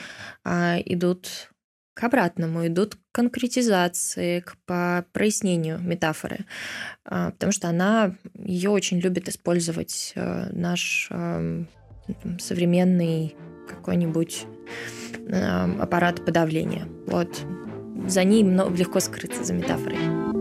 э, 0.44 0.82
идут 0.86 1.52
к 1.96 2.04
обратному, 2.04 2.68
идут 2.68 2.96
к 2.96 3.00
конкретизации, 3.14 4.42
к 4.42 5.06
прояснению 5.14 5.80
метафоры, 5.80 6.46
а, 7.06 7.32
потому 7.32 7.52
что 7.52 7.70
она 7.70 8.16
ее 8.36 8.70
очень 8.70 9.00
любит 9.00 9.30
использовать 9.30 10.12
э, 10.16 10.50
наш 10.52 11.08
эм, 11.10 11.68
современный 12.40 13.36
какой-нибудь 13.68 14.46
эм, 15.28 15.82
аппарат 15.82 16.24
подавления. 16.26 16.86
Вот 17.08 17.30
за 18.08 18.24
ней 18.26 18.44
легко 18.44 19.00
скрыться 19.00 19.44
за 19.44 19.54
метафорой. 19.54 20.35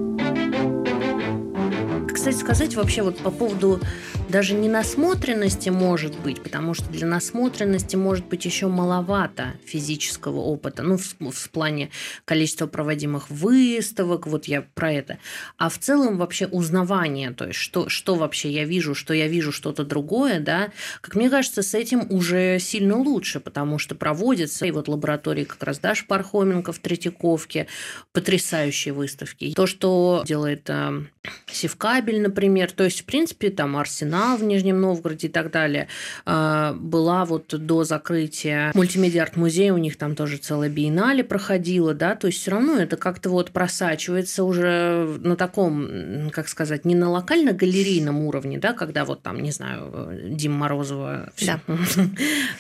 Кстати, 2.15 2.37
сказать 2.37 2.77
вообще 2.77 3.03
вот 3.03 3.19
по 3.19 3.31
поводу 3.33 3.81
даже 4.29 4.55
ненасмотренности 4.55 5.69
может 5.69 6.19
быть, 6.21 6.43
потому 6.43 6.73
что 6.73 6.89
для 6.89 7.07
насмотренности 7.07 7.97
может 7.97 8.27
быть 8.27 8.45
еще 8.45 8.69
маловато 8.69 9.55
физического 9.67 10.39
опыта, 10.39 10.83
ну, 10.83 10.97
в, 10.97 11.31
в 11.31 11.51
плане 11.51 11.91
количества 12.25 12.67
проводимых 12.67 13.31
выставок, 13.31 14.27
вот 14.27 14.47
я 14.47 14.63
про 14.63 14.93
это. 14.93 15.19
А 15.59 15.69
в 15.69 15.79
целом 15.79 16.17
вообще 16.17 16.47
узнавание, 16.47 17.33
то 17.33 17.47
есть 17.47 17.59
что, 17.59 17.89
что 17.89 18.15
вообще 18.15 18.51
я 18.51 18.65
вижу, 18.65 18.95
что 18.95 19.13
я 19.13 19.27
вижу 19.27 19.53
что-то 19.53 19.85
другое, 19.85 20.41
да, 20.41 20.71
как 21.01 21.17
мне 21.17 21.29
кажется, 21.29 21.63
с 21.63 21.75
этим 21.75 22.07
уже 22.11 22.59
сильно 22.61 22.97
лучше, 22.97 23.41
потому 23.41 23.79
что 23.79 23.95
проводятся, 23.95 24.67
и 24.67 24.71
вот 24.71 24.89
лаборатории 24.89 25.45
как 25.45 25.63
раз 25.65 25.79
Даша 25.81 26.05
Пархоменко 26.07 26.73
в 26.73 26.79
Третьяковке, 26.79 27.67
потрясающие 28.13 28.95
выставки. 28.95 29.53
То, 29.55 29.67
что 29.67 30.23
делает 30.27 30.71
э, 30.71 31.03
Севкабель, 31.51 32.04
например, 32.13 32.71
то 32.73 32.85
есть, 32.85 33.03
в 33.03 33.05
принципе, 33.05 33.51
там 33.51 33.77
Арсенал 33.77 34.37
в 34.37 34.43
Нижнем 34.43 34.81
Новгороде 34.81 35.29
и 35.29 35.31
так 35.31 35.51
далее, 35.51 35.89
э, 36.27 36.75
была 36.75 37.25
вот 37.25 37.55
до 37.55 37.85
закрытия 37.85 38.73
мультимедиа-арт-музея, 38.75 39.73
у 39.73 39.79
них 39.79 39.97
там 39.97 40.15
тоже 40.15 40.39
целая 40.39 40.69
биеннале 40.69 41.25
проходила, 41.25 41.95
да, 41.95 42.15
то 42.15 42.27
есть 42.27 42.41
все 42.41 42.53
равно 42.53 42.79
это 42.79 42.97
как-то 42.97 43.31
вот 43.31 43.51
просачивается 43.51 44.45
уже 44.45 45.19
на 45.23 45.37
таком, 45.37 46.31
как 46.31 46.49
сказать, 46.49 46.85
не 46.85 46.95
на 46.95 47.11
локально-галерейном 47.11 48.21
уровне, 48.25 48.59
да, 48.59 48.73
когда 48.73 49.05
вот 49.05 49.23
там, 49.23 49.41
не 49.41 49.51
знаю, 49.51 50.11
Дима 50.31 50.57
Морозова, 50.57 51.33
да. 51.45 51.61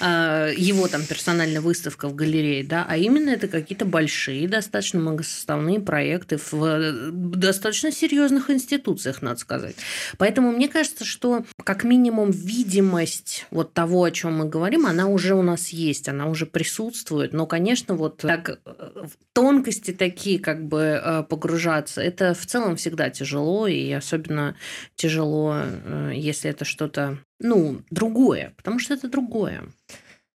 А, 0.01 0.49
его 0.51 0.89
там 0.89 1.05
персональная 1.05 1.61
выставка 1.61 2.09
в 2.09 2.15
галерее, 2.15 2.65
да, 2.65 2.85
а 2.89 2.97
именно 2.97 3.31
это 3.31 3.49
какие-то 3.49 3.85
большие, 3.85 4.49
достаточно 4.49 5.01
многосоставные 5.01 5.81
проекты 5.81 6.39
в 6.51 7.11
достаточно 7.13 7.91
серьезных 7.93 8.51
институциях, 8.51 9.23
надо 9.23 9.34
сказать. 9.39 9.77
Поэтому 10.19 10.53
мне 10.53 10.69
кажется, 10.69 11.05
что 11.05 11.45
как 11.63 11.85
минимум 11.85 12.31
видимость 12.31 13.47
вот 13.51 13.73
того, 13.73 14.05
о 14.05 14.11
чем 14.11 14.39
мы 14.39 14.47
говорим, 14.47 14.87
она 14.87 15.07
уже 15.07 15.35
у 15.35 15.43
нас 15.43 15.69
есть, 15.69 16.09
она 16.09 16.27
уже 16.27 16.47
присутствует. 16.47 17.33
Но, 17.33 17.47
конечно, 17.47 17.95
вот 17.95 18.19
так 18.19 18.61
в 18.65 19.11
тонкости 19.33 19.93
такие 19.93 20.39
как 20.39 20.67
бы 20.67 21.01
э, 21.03 21.23
погружаться, 21.29 22.01
это 22.01 22.35
в 22.35 22.47
целом 22.47 22.77
всегда 22.77 23.11
тяжело, 23.11 23.67
и 23.67 23.91
особенно 23.93 24.57
тяжело, 24.97 25.55
э, 25.57 26.13
если 26.15 26.51
это 26.51 26.65
что-то, 26.65 27.19
ну, 27.41 27.83
другое, 27.91 28.55
потому 28.57 28.79
что 28.79 28.95
это 28.95 29.09
другое. 29.09 29.65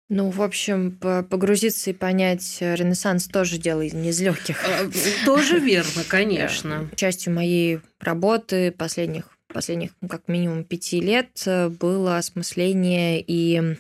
Ну, 0.09 0.29
в 0.29 0.41
общем, 0.41 0.97
погрузиться 0.97 1.89
и 1.89 1.93
понять 1.93 2.57
Ренессанс 2.61 3.27
тоже 3.27 3.57
дело 3.57 3.81
не 3.81 4.09
из 4.09 4.21
легких. 4.21 4.63
А, 4.63 4.89
тоже 5.25 5.59
верно, 5.59 6.03
конечно. 6.07 6.89
Частью 6.95 7.33
моей 7.33 7.81
работы 7.99 8.71
последних 8.71 9.37
последних 9.47 9.91
ну, 10.01 10.09
как 10.09 10.27
минимум 10.27 10.65
пяти 10.65 10.99
лет 10.99 11.29
э, 11.45 11.69
было 11.69 12.17
осмысление 12.17 13.23
и 13.25 13.77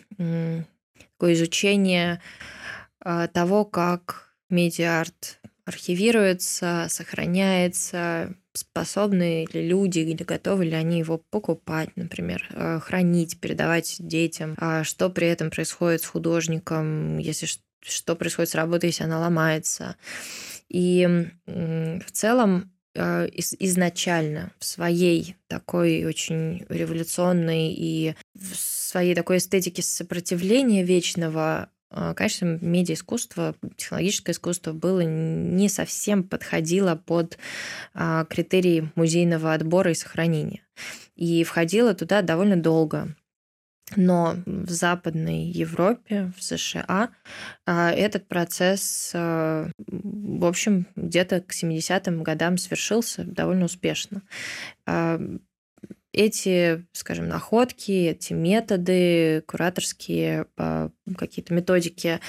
такое 1.17 1.33
изучение 1.33 2.21
а, 2.99 3.27
того, 3.27 3.65
как 3.65 4.33
медиа-арт 4.49 5.39
архивируется, 5.67 6.87
сохраняется, 6.89 8.33
способны 8.53 9.45
ли 9.51 9.67
люди 9.67 9.99
или 9.99 10.23
готовы 10.23 10.63
ли 10.63 10.73
они 10.73 10.99
его 10.99 11.21
покупать, 11.29 11.89
например, 11.97 12.47
э, 12.51 12.79
хранить, 12.79 13.41
передавать 13.41 13.97
детям, 13.99 14.55
а 14.57 14.85
что 14.85 15.09
при 15.09 15.27
этом 15.27 15.51
происходит 15.51 16.01
с 16.01 16.05
художником, 16.05 17.17
если 17.17 17.47
что 17.81 18.15
происходит 18.15 18.49
с 18.49 18.55
работой, 18.55 18.87
если 18.87 19.03
она 19.03 19.19
ломается. 19.19 19.97
И 20.69 21.05
в 21.45 22.11
целом 22.13 22.71
э, 22.95 23.27
изначально 23.59 24.53
в 24.59 24.65
своей 24.65 25.35
такой 25.47 26.05
очень 26.05 26.65
революционной 26.69 27.73
и 27.73 28.15
в 28.35 28.55
своей 28.55 29.15
такой 29.15 29.37
эстетике 29.37 29.81
сопротивления 29.81 30.83
вечного 30.83 31.69
конечно, 32.15 32.57
медиаискусство, 32.61 33.55
технологическое 33.75 34.33
искусство 34.33 34.73
было 34.73 35.01
не 35.01 35.69
совсем 35.69 36.23
подходило 36.23 36.95
под 36.95 37.37
а, 37.93 38.25
критерии 38.25 38.91
музейного 38.95 39.53
отбора 39.53 39.91
и 39.91 39.95
сохранения. 39.95 40.61
И 41.15 41.43
входило 41.43 41.93
туда 41.93 42.21
довольно 42.21 42.57
долго. 42.57 43.15
Но 43.95 44.35
в 44.45 44.69
Западной 44.69 45.45
Европе, 45.45 46.33
в 46.37 46.43
США, 46.43 47.09
а, 47.65 47.91
этот 47.91 48.27
процесс, 48.27 49.11
в 49.13 50.45
общем, 50.45 50.87
где-то 50.97 51.39
к 51.41 51.53
70-м 51.53 52.21
годам 52.21 52.57
свершился 52.57 53.23
довольно 53.23 53.65
успешно 53.65 54.23
эти, 56.17 56.85
скажем, 56.93 57.27
находки, 57.27 57.91
эти 57.91 58.33
методы, 58.33 59.43
кураторские 59.47 60.47
а, 60.57 60.89
какие-то 61.15 61.53
методики, 61.53 62.19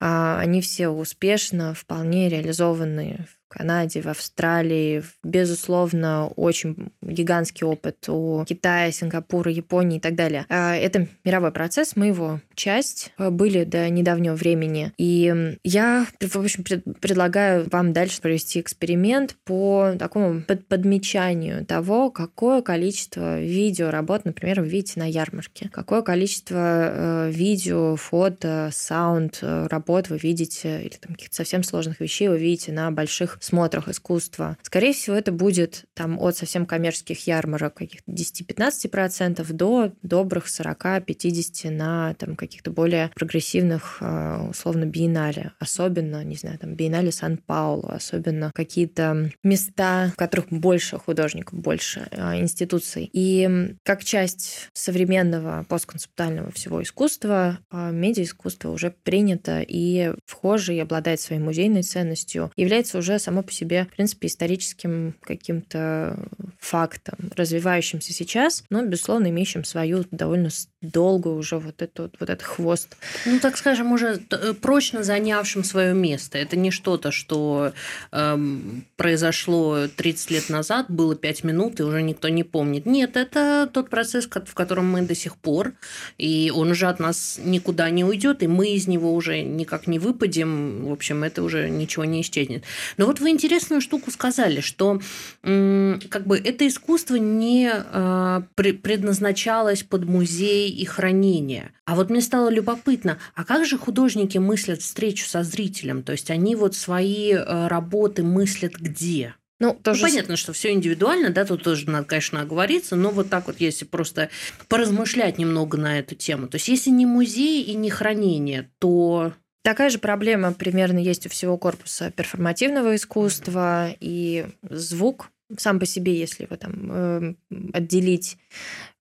а, 0.00 0.38
они 0.40 0.60
все 0.60 0.88
успешно, 0.88 1.72
вполне 1.72 2.28
реализованы 2.28 3.26
Канаде, 3.50 4.00
в 4.00 4.06
Австралии. 4.06 5.02
Безусловно, 5.22 6.28
очень 6.36 6.92
гигантский 7.02 7.66
опыт 7.66 8.08
у 8.08 8.44
Китая, 8.46 8.90
Сингапура, 8.92 9.50
Японии 9.50 9.98
и 9.98 10.00
так 10.00 10.14
далее. 10.14 10.46
А, 10.48 10.74
это 10.76 11.08
мировой 11.24 11.50
процесс, 11.50 11.96
мы 11.96 12.06
его 12.06 12.40
часть 12.54 13.12
э, 13.18 13.30
были 13.30 13.64
до 13.64 13.88
недавнего 13.88 14.34
времени. 14.34 14.92
И 14.98 15.58
я, 15.64 16.06
в 16.20 16.36
общем, 16.36 16.64
предлагаю 17.00 17.68
вам 17.70 17.92
дальше 17.92 18.20
провести 18.20 18.60
эксперимент 18.60 19.36
по 19.44 19.92
такому 19.98 20.42
подмечанию 20.42 21.64
того, 21.66 22.10
какое 22.10 22.62
количество 22.62 23.40
видеоработ, 23.40 24.24
например, 24.24 24.60
вы 24.60 24.68
видите 24.68 25.00
на 25.00 25.10
ярмарке, 25.10 25.68
какое 25.72 26.02
количество 26.02 26.56
э, 26.56 27.30
видео, 27.30 27.96
фото, 27.96 28.70
саунд 28.72 29.38
э, 29.42 29.66
работ 29.68 30.08
вы 30.08 30.18
видите, 30.18 30.82
или 30.82 30.96
там 30.96 31.14
каких-то 31.14 31.36
совсем 31.36 31.62
сложных 31.62 32.00
вещей 32.00 32.28
вы 32.28 32.38
видите 32.38 32.72
на 32.72 32.90
больших 32.90 33.38
смотрах 33.40 33.88
искусства. 33.88 34.56
Скорее 34.62 34.92
всего, 34.92 35.16
это 35.16 35.32
будет 35.32 35.84
там 35.94 36.18
от 36.20 36.36
совсем 36.36 36.66
коммерческих 36.66 37.26
ярмарок 37.26 37.74
каких-то 37.74 38.10
10-15% 38.12 39.52
до 39.52 39.92
добрых 40.02 40.46
40-50% 40.46 41.70
на 41.70 42.14
там 42.14 42.36
каких-то 42.36 42.70
более 42.70 43.10
прогрессивных, 43.14 43.98
а, 44.00 44.48
условно, 44.50 44.84
биеннале. 44.84 45.52
Особенно, 45.58 46.22
не 46.24 46.36
знаю, 46.36 46.58
там 46.58 46.74
биеннале 46.74 47.12
Сан-Паулу, 47.12 47.88
особенно 47.88 48.50
какие-то 48.54 49.30
места, 49.42 50.10
в 50.12 50.16
которых 50.16 50.48
больше 50.50 50.98
художников, 50.98 51.58
больше 51.58 52.08
а, 52.12 52.36
институций. 52.38 53.08
И 53.12 53.74
как 53.84 54.04
часть 54.04 54.68
современного 54.72 55.64
постконцептуального 55.68 56.50
всего 56.52 56.82
искусства, 56.82 57.58
а, 57.70 57.90
медиаискусство 57.90 58.70
уже 58.70 58.90
принято 58.90 59.64
и 59.66 60.12
вхоже 60.26 60.74
и 60.74 60.80
обладает 60.80 61.20
своей 61.20 61.40
музейной 61.40 61.82
ценностью, 61.82 62.52
является 62.56 62.98
уже 62.98 63.18
само 63.30 63.44
по 63.44 63.52
себе, 63.52 63.84
в 63.84 63.94
принципе, 63.94 64.26
историческим 64.26 65.14
каким-то 65.22 66.18
фактом, 66.58 67.30
развивающимся 67.36 68.12
сейчас, 68.12 68.64
но, 68.70 68.84
безусловно, 68.84 69.28
имеющим 69.28 69.62
свою 69.62 70.04
довольно 70.10 70.50
долгую 70.82 71.36
уже 71.36 71.58
вот, 71.58 71.80
эту, 71.80 72.10
вот 72.18 72.28
этот 72.28 72.42
хвост. 72.42 72.96
Ну, 73.26 73.38
так 73.38 73.56
скажем, 73.56 73.92
уже 73.92 74.20
э, 74.30 74.54
прочно 74.54 75.04
занявшим 75.04 75.62
свое 75.62 75.94
место. 75.94 76.38
Это 76.38 76.56
не 76.56 76.72
что-то, 76.72 77.12
что 77.12 77.72
эм, 78.10 78.84
произошло 78.96 79.86
30 79.86 80.30
лет 80.30 80.48
назад, 80.48 80.86
было 80.88 81.14
5 81.14 81.44
минут, 81.44 81.78
и 81.78 81.84
уже 81.84 82.02
никто 82.02 82.28
не 82.28 82.42
помнит. 82.42 82.84
Нет, 82.84 83.16
это 83.16 83.70
тот 83.72 83.90
процесс, 83.90 84.26
в 84.26 84.54
котором 84.54 84.90
мы 84.90 85.02
до 85.02 85.14
сих 85.14 85.36
пор, 85.36 85.74
и 86.18 86.50
он 86.52 86.72
уже 86.72 86.88
от 86.88 86.98
нас 86.98 87.38
никуда 87.44 87.90
не 87.90 88.04
уйдет, 88.04 88.42
и 88.42 88.48
мы 88.48 88.70
из 88.70 88.88
него 88.88 89.14
уже 89.14 89.42
никак 89.42 89.86
не 89.86 89.98
выпадем. 90.00 90.86
В 90.86 90.92
общем, 90.92 91.22
это 91.22 91.44
уже 91.44 91.70
ничего 91.70 92.04
не 92.04 92.22
исчезнет. 92.22 92.64
Но 92.96 93.06
вот 93.06 93.19
вы 93.20 93.30
интересную 93.30 93.80
штуку 93.80 94.10
сказали, 94.10 94.60
что 94.60 95.00
как 95.42 96.26
бы 96.26 96.38
это 96.38 96.66
искусство 96.66 97.16
не 97.16 97.70
а, 97.72 98.44
предназначалось 98.54 99.82
под 99.82 100.04
музей 100.04 100.70
и 100.70 100.84
хранение. 100.84 101.72
А 101.84 101.94
вот 101.94 102.10
мне 102.10 102.20
стало 102.20 102.48
любопытно, 102.48 103.18
а 103.34 103.44
как 103.44 103.64
же 103.64 103.78
художники 103.78 104.38
мыслят 104.38 104.82
встречу 104.82 105.26
со 105.26 105.42
зрителем? 105.42 106.02
То 106.02 106.12
есть 106.12 106.30
они 106.30 106.56
вот 106.56 106.74
свои 106.74 107.32
а, 107.32 107.68
работы 107.68 108.22
мыслят 108.22 108.74
где? 108.74 109.34
Ну, 109.60 109.74
тоже... 109.74 110.00
ну, 110.00 110.08
понятно, 110.08 110.36
что 110.36 110.54
все 110.54 110.72
индивидуально, 110.72 111.28
да, 111.28 111.44
тут 111.44 111.62
тоже 111.62 111.88
надо, 111.88 112.06
конечно, 112.06 112.40
оговориться, 112.40 112.96
но 112.96 113.10
вот 113.10 113.28
так 113.28 113.46
вот, 113.46 113.60
если 113.60 113.84
просто 113.84 114.30
поразмышлять 114.68 115.36
немного 115.36 115.76
на 115.76 115.98
эту 115.98 116.14
тему. 116.14 116.48
То 116.48 116.56
есть, 116.56 116.68
если 116.68 116.88
не 116.88 117.04
музей 117.04 117.62
и 117.62 117.74
не 117.74 117.90
хранение, 117.90 118.70
то 118.78 119.34
Такая 119.62 119.90
же 119.90 119.98
проблема 119.98 120.52
примерно 120.52 120.98
есть 120.98 121.26
у 121.26 121.28
всего 121.28 121.58
корпуса 121.58 122.10
перформативного 122.10 122.96
искусства 122.96 123.94
и 124.00 124.46
звук 124.62 125.30
сам 125.58 125.80
по 125.80 125.86
себе, 125.86 126.18
если 126.18 126.44
его 126.44 126.56
там 126.56 126.90
э, 126.90 127.34
отделить, 127.72 128.38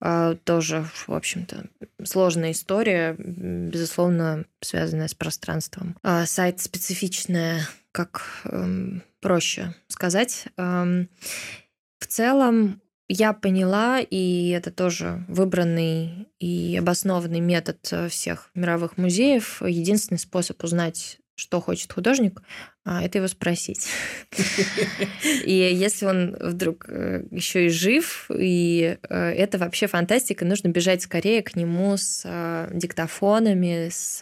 э, 0.01 0.35
тоже, 0.43 0.85
в 1.07 1.13
общем-то, 1.13 1.65
сложная 2.03 2.51
история, 2.51 3.15
безусловно, 3.17 4.45
связанная 4.61 5.07
с 5.07 5.13
пространством. 5.13 5.95
А 6.01 6.25
сайт 6.25 6.59
специфичная, 6.59 7.61
как 7.91 8.23
э, 8.45 8.99
проще 9.21 9.75
сказать. 9.87 10.45
Э, 10.57 11.05
в 11.99 12.07
целом 12.07 12.81
я 13.09 13.33
поняла, 13.33 13.99
и 13.99 14.49
это 14.49 14.71
тоже 14.71 15.25
выбранный 15.27 16.29
и 16.39 16.77
обоснованный 16.77 17.41
метод 17.41 17.93
всех 18.09 18.51
мировых 18.53 18.97
музеев. 18.97 19.61
Единственный 19.61 20.19
способ 20.19 20.63
узнать, 20.63 21.19
что 21.39 21.61
хочет 21.61 21.91
художник, 21.91 22.41
а, 22.85 23.03
это 23.03 23.19
его 23.19 23.27
спросить. 23.27 23.87
И 25.45 25.53
если 25.53 26.05
он 26.05 26.35
вдруг 26.39 26.85
э, 26.89 27.23
еще 27.31 27.67
и 27.67 27.69
жив, 27.69 28.29
и 28.33 28.97
э, 29.01 29.15
это 29.15 29.57
вообще 29.57 29.87
фантастика, 29.87 30.43
нужно 30.43 30.69
бежать 30.69 31.01
скорее 31.01 31.41
к 31.43 31.55
нему 31.55 31.95
с 31.97 32.23
э, 32.25 32.69
диктофонами, 32.73 33.89
с 33.89 34.21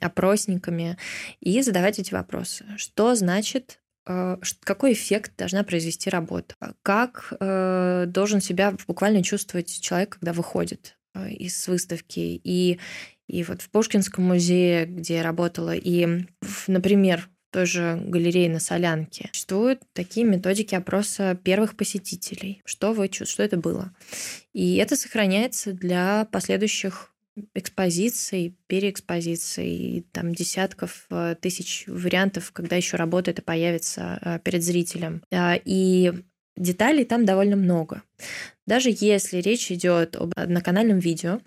опросниками 0.00 0.96
и 1.40 1.62
задавать 1.62 1.98
эти 1.98 2.12
вопросы. 2.14 2.64
Что 2.76 3.14
значит 3.14 3.78
какой 4.64 4.94
эффект 4.94 5.32
должна 5.36 5.62
произвести 5.64 6.10
работа, 6.10 6.54
как 6.82 7.32
должен 7.40 8.40
себя 8.40 8.74
буквально 8.86 9.22
чувствовать 9.22 9.80
человек, 9.80 10.16
когда 10.18 10.32
выходит 10.32 10.96
из 11.28 11.68
выставки. 11.68 12.40
И 12.42 12.78
и 13.28 13.42
вот 13.44 13.60
в 13.60 13.70
Пушкинском 13.70 14.24
музее, 14.24 14.86
где 14.86 15.16
я 15.16 15.22
работала, 15.22 15.74
и, 15.74 16.24
например, 16.66 17.28
в 17.50 17.52
той 17.52 17.66
же 17.66 18.00
галерее 18.02 18.48
на 18.50 18.58
Солянке 18.58 19.28
существуют 19.32 19.82
такие 19.92 20.24
методики 20.26 20.74
опроса 20.74 21.38
первых 21.42 21.76
посетителей. 21.76 22.62
Что 22.64 22.92
вы 22.92 23.08
чувствуете, 23.08 23.32
что 23.32 23.42
это 23.42 23.56
было? 23.58 23.94
И 24.54 24.76
это 24.76 24.96
сохраняется 24.96 25.72
для 25.72 26.26
последующих 26.32 27.14
экспозиций, 27.54 28.56
переэкспозиций, 28.66 30.06
там 30.12 30.34
десятков 30.34 31.06
э, 31.10 31.36
тысяч 31.40 31.84
вариантов, 31.86 32.52
когда 32.52 32.76
еще 32.76 32.96
работа 32.96 33.30
это 33.30 33.42
появится 33.42 34.18
э, 34.20 34.38
перед 34.42 34.62
зрителем. 34.62 35.22
А, 35.32 35.58
и 35.64 36.12
деталей 36.56 37.04
там 37.04 37.24
довольно 37.24 37.56
много. 37.56 38.02
Даже 38.66 38.90
если 38.92 39.38
речь 39.38 39.70
идет 39.70 40.16
об 40.16 40.32
одноканальном 40.36 40.98
видео, 40.98 41.40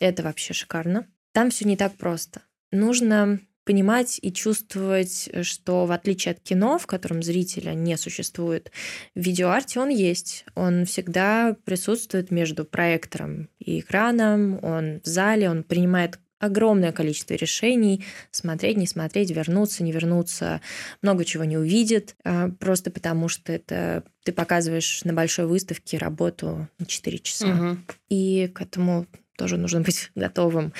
это 0.00 0.22
вообще 0.22 0.54
шикарно. 0.54 1.06
Там 1.32 1.50
все 1.50 1.64
не 1.64 1.76
так 1.76 1.96
просто. 1.96 2.42
Нужно 2.70 3.40
понимать 3.64 4.18
и 4.22 4.32
чувствовать, 4.32 5.30
что 5.42 5.86
в 5.86 5.92
отличие 5.92 6.32
от 6.32 6.40
кино, 6.40 6.78
в 6.78 6.86
котором 6.86 7.22
зрителя 7.22 7.74
не 7.74 7.96
существует, 7.96 8.70
в 9.14 9.20
видеоарте 9.20 9.80
он 9.80 9.88
есть. 9.88 10.44
Он 10.54 10.84
всегда 10.84 11.56
присутствует 11.64 12.30
между 12.30 12.64
проектором 12.64 13.48
и 13.58 13.80
экраном, 13.80 14.58
он 14.62 15.00
в 15.02 15.06
зале, 15.06 15.50
он 15.50 15.62
принимает 15.62 16.18
огромное 16.42 16.90
количество 16.90 17.34
решений, 17.34 18.04
смотреть, 18.32 18.76
не 18.76 18.88
смотреть, 18.88 19.30
вернуться, 19.30 19.84
не 19.84 19.92
вернуться, 19.92 20.60
много 21.00 21.24
чего 21.24 21.44
не 21.44 21.56
увидит, 21.56 22.16
а, 22.24 22.50
просто 22.58 22.90
потому 22.90 23.28
что 23.28 23.52
это 23.52 24.02
ты 24.24 24.32
показываешь 24.32 25.04
на 25.04 25.12
большой 25.12 25.46
выставке 25.46 25.98
работу 25.98 26.68
на 26.78 26.86
4 26.86 27.18
часа. 27.20 27.46
Угу. 27.46 27.78
И 28.08 28.50
к 28.52 28.60
этому 28.60 29.06
тоже 29.36 29.56
нужно 29.56 29.82
быть 29.82 30.10
готовым. 30.16 30.72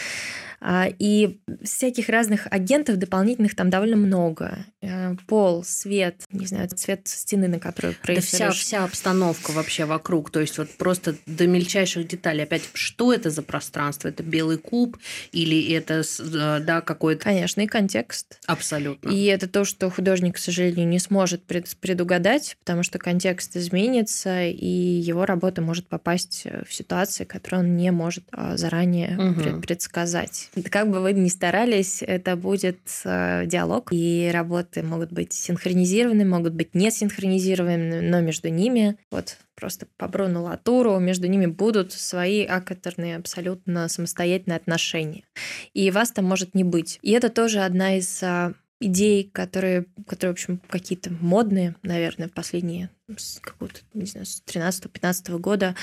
А, 0.65 0.87
и 0.97 1.41
всяких 1.65 2.09
разных 2.09 2.47
агентов 2.49 2.97
дополнительных 2.97 3.57
там 3.57 3.69
довольно 3.69 3.97
много. 3.97 4.65
Э, 4.81 5.17
пол, 5.27 5.65
свет, 5.65 6.23
не 6.31 6.47
знаю, 6.47 6.69
цвет 6.69 7.09
стены, 7.09 7.49
на 7.49 7.59
которую 7.59 7.97
проецируешь. 8.01 8.39
Да 8.39 8.53
вся, 8.53 8.53
вся 8.53 8.85
обстановка 8.85 9.51
вообще 9.51 9.87
вокруг, 9.87 10.31
то 10.31 10.41
есть 10.41 10.59
вот 10.59 10.71
просто 10.71 11.17
до 11.27 11.49
мельчайших 11.49 12.07
деталей. 12.07 12.45
Опять, 12.45 12.63
что 12.75 13.13
это 13.13 13.31
за 13.31 13.43
пространство? 13.43 14.07
Это 14.07 14.23
белый 14.23 14.57
куб 14.57 14.99
или 15.33 15.73
это, 15.73 16.05
э, 16.21 16.61
да, 16.61 16.81
какой-то... 16.81 17.25
Конечно, 17.25 17.63
и 17.63 17.67
контекст. 17.67 18.39
Абсолютно. 18.47 19.11
И 19.11 19.25
это 19.25 19.49
то, 19.49 19.65
что 19.65 19.91
художник, 19.91 20.37
к 20.37 20.39
сожалению, 20.39 20.87
не 20.87 21.01
сможет 21.01 21.43
предугадать, 21.43 22.57
потому 22.61 22.85
что 22.85 23.01
контекст 23.01 23.57
изменится, 23.57 24.45
и 24.45 24.67
его 24.67 25.27
работа 25.27 25.61
может 25.61 25.89
попасть 25.89 26.47
в 26.69 26.73
ситуации, 26.73 27.25
которые 27.25 27.63
он 27.63 27.77
не 27.77 27.91
может 27.91 28.25
а, 28.31 28.57
заранее 28.57 29.19
угу. 29.19 29.61
предсказать. 29.61 30.51
Как 30.71 30.91
бы 30.91 31.01
вы 31.01 31.15
ни 31.15 31.29
старались, 31.29 32.03
это 32.03 32.37
будет 32.37 32.79
э, 33.05 33.47
диалог, 33.47 33.89
и 33.91 34.31
работы 34.33 34.83
могут 34.83 35.11
быть 35.11 35.33
синхронизированы, 35.33 36.27
могут 36.27 36.53
быть 36.53 36.75
не 36.75 36.91
синхронизированы, 36.91 38.03
но 38.03 38.21
между 38.21 38.51
ними, 38.51 38.99
вот 39.11 39.39
просто 39.55 39.87
по 39.97 40.09
Бруну 40.09 40.43
Латуру, 40.43 40.99
между 40.99 41.27
ними 41.27 41.47
будут 41.47 41.93
свои 41.93 42.45
акаторные, 42.45 43.17
абсолютно 43.17 43.89
самостоятельные 43.89 44.57
отношения. 44.57 45.25
И 45.73 45.91
вас 45.91 46.11
там 46.11 46.27
может 46.27 46.55
не 46.55 46.65
быть. 46.65 46.99
И 47.01 47.13
это 47.13 47.31
тоже 47.31 47.61
одна 47.61 47.97
из 47.97 48.23
э, 48.23 48.53
идей, 48.79 49.31
которые, 49.33 49.87
которые, 50.07 50.33
в 50.33 50.37
общем, 50.37 50.61
какие-то 50.69 51.11
модные, 51.11 51.77
наверное, 51.83 52.29
в 52.29 52.33
последние 52.33 52.91
с 53.17 53.41
какого-то, 53.41 53.81
не 53.95 54.07
знаю, 54.07 54.27
с 54.27 54.43
13-15 54.47 55.39
года, 55.39 55.75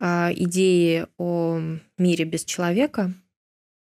э, 0.00 0.30
идеи 0.36 1.06
о 1.16 1.60
мире 1.96 2.24
без 2.26 2.44
человека, 2.44 3.12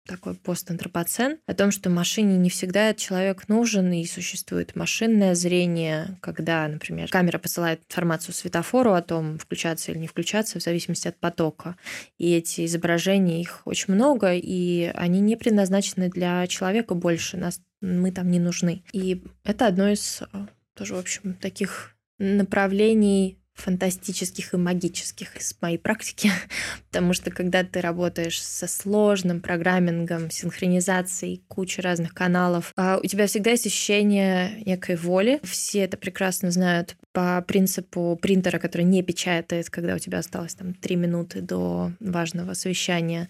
такой 0.09 0.33
постантропоцен, 0.33 1.37
о 1.45 1.53
том, 1.53 1.71
что 1.71 1.89
машине 1.89 2.37
не 2.37 2.49
всегда 2.49 2.93
человек 2.93 3.47
нужен, 3.47 3.91
и 3.91 4.05
существует 4.05 4.75
машинное 4.75 5.35
зрение, 5.35 6.17
когда, 6.21 6.67
например, 6.67 7.09
камера 7.09 7.37
посылает 7.37 7.81
информацию 7.87 8.33
светофору 8.33 8.93
о 8.93 9.01
том, 9.01 9.37
включаться 9.37 9.91
или 9.91 9.99
не 9.99 10.07
включаться, 10.07 10.59
в 10.59 10.63
зависимости 10.63 11.07
от 11.07 11.17
потока. 11.17 11.75
И 12.17 12.33
эти 12.33 12.65
изображения, 12.65 13.41
их 13.41 13.61
очень 13.65 13.93
много, 13.93 14.33
и 14.33 14.91
они 14.95 15.19
не 15.19 15.35
предназначены 15.35 16.09
для 16.09 16.47
человека 16.47 16.95
больше, 16.95 17.37
нас, 17.37 17.61
мы 17.81 18.11
там 18.11 18.31
не 18.31 18.39
нужны. 18.39 18.83
И 18.91 19.23
это 19.43 19.67
одно 19.67 19.89
из 19.89 20.21
э, 20.21 20.47
тоже, 20.73 20.95
в 20.95 20.99
общем, 20.99 21.35
таких 21.35 21.95
направлений 22.17 23.38
фантастических 23.59 24.53
и 24.53 24.57
магических 24.57 25.35
из 25.37 25.55
моей 25.61 25.77
практики, 25.77 26.31
потому 26.91 27.13
что 27.13 27.31
когда 27.31 27.63
ты 27.63 27.81
работаешь 27.81 28.41
со 28.41 28.67
сложным 28.67 29.41
программингом, 29.41 30.31
синхронизацией, 30.31 31.43
кучей 31.47 31.81
разных 31.81 32.13
каналов, 32.13 32.73
а, 32.75 32.99
у 33.01 33.05
тебя 33.05 33.27
всегда 33.27 33.51
есть 33.51 33.67
ощущение 33.67 34.63
некой 34.65 34.95
воли. 34.95 35.39
Все 35.43 35.79
это 35.79 35.97
прекрасно 35.97 36.51
знают 36.51 36.95
по 37.11 37.41
принципу 37.41 38.17
принтера, 38.21 38.59
который 38.59 38.83
не 38.83 39.01
печатает, 39.01 39.69
когда 39.69 39.95
у 39.95 39.99
тебя 39.99 40.19
осталось 40.19 40.55
там 40.55 40.73
три 40.73 40.95
минуты 40.95 41.41
до 41.41 41.91
важного 41.99 42.53
совещания. 42.53 43.29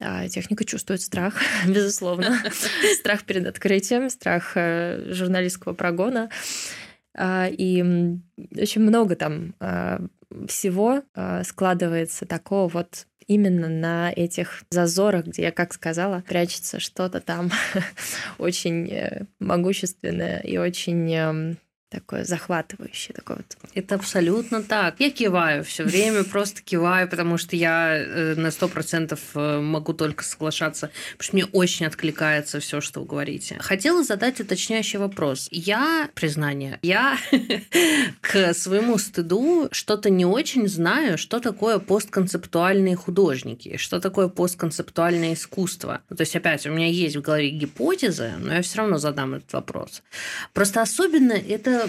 А, 0.00 0.28
техника 0.28 0.64
чувствует 0.64 1.00
страх, 1.00 1.40
безусловно. 1.66 2.38
Страх 2.98 3.24
перед 3.24 3.46
открытием, 3.46 4.10
страх 4.10 4.52
э, 4.56 5.06
журналистского 5.10 5.72
прогона. 5.72 6.28
А, 7.16 7.48
и 7.48 7.82
очень 8.56 8.82
много 8.82 9.16
там 9.16 9.54
а, 9.60 10.00
всего 10.48 11.02
а, 11.14 11.44
складывается 11.44 12.26
такого 12.26 12.68
вот 12.68 13.06
именно 13.26 13.68
на 13.68 14.12
этих 14.12 14.64
зазорах, 14.70 15.26
где, 15.26 15.42
я 15.42 15.52
как 15.52 15.72
сказала, 15.72 16.22
прячется 16.26 16.80
что-то 16.80 17.20
там 17.20 17.50
очень 18.38 18.90
э, 18.90 19.26
могущественное 19.38 20.40
и 20.40 20.58
очень 20.58 21.10
эм, 21.14 21.58
такое 21.94 22.24
захватывающее. 22.24 23.14
Такое 23.14 23.38
вот. 23.38 23.70
Это 23.74 23.94
абсолютно 23.94 24.62
так. 24.62 24.96
Я 24.98 25.10
киваю 25.10 25.64
все 25.64 25.84
время, 25.84 26.24
просто 26.34 26.62
киваю, 26.62 27.08
потому 27.08 27.38
что 27.38 27.56
я 27.56 27.96
э, 27.96 28.34
на 28.34 28.50
сто 28.50 28.68
процентов 28.68 29.20
э, 29.34 29.60
могу 29.60 29.92
только 29.92 30.24
соглашаться, 30.24 30.90
потому 31.12 31.24
что 31.24 31.36
мне 31.36 31.44
очень 31.46 31.86
откликается 31.86 32.60
все, 32.60 32.80
что 32.80 33.00
вы 33.00 33.06
говорите. 33.06 33.56
Хотела 33.60 34.02
задать 34.04 34.40
уточняющий 34.40 34.98
вопрос. 34.98 35.48
Я, 35.50 36.08
признание, 36.14 36.78
я 36.82 37.18
к 38.20 38.54
своему 38.54 38.98
стыду 38.98 39.68
что-то 39.70 40.10
не 40.10 40.24
очень 40.24 40.68
знаю, 40.68 41.18
что 41.18 41.40
такое 41.40 41.78
постконцептуальные 41.78 42.96
художники, 42.96 43.76
что 43.76 44.00
такое 44.00 44.28
постконцептуальное 44.28 45.34
искусство. 45.34 46.00
То 46.08 46.20
есть, 46.20 46.34
опять, 46.36 46.66
у 46.66 46.70
меня 46.70 46.86
есть 46.86 47.16
в 47.16 47.20
голове 47.20 47.50
гипотезы, 47.50 48.32
но 48.38 48.54
я 48.54 48.62
все 48.62 48.78
равно 48.78 48.98
задам 48.98 49.34
этот 49.34 49.52
вопрос. 49.52 50.02
Просто 50.52 50.82
особенно 50.82 51.32
это 51.32 51.83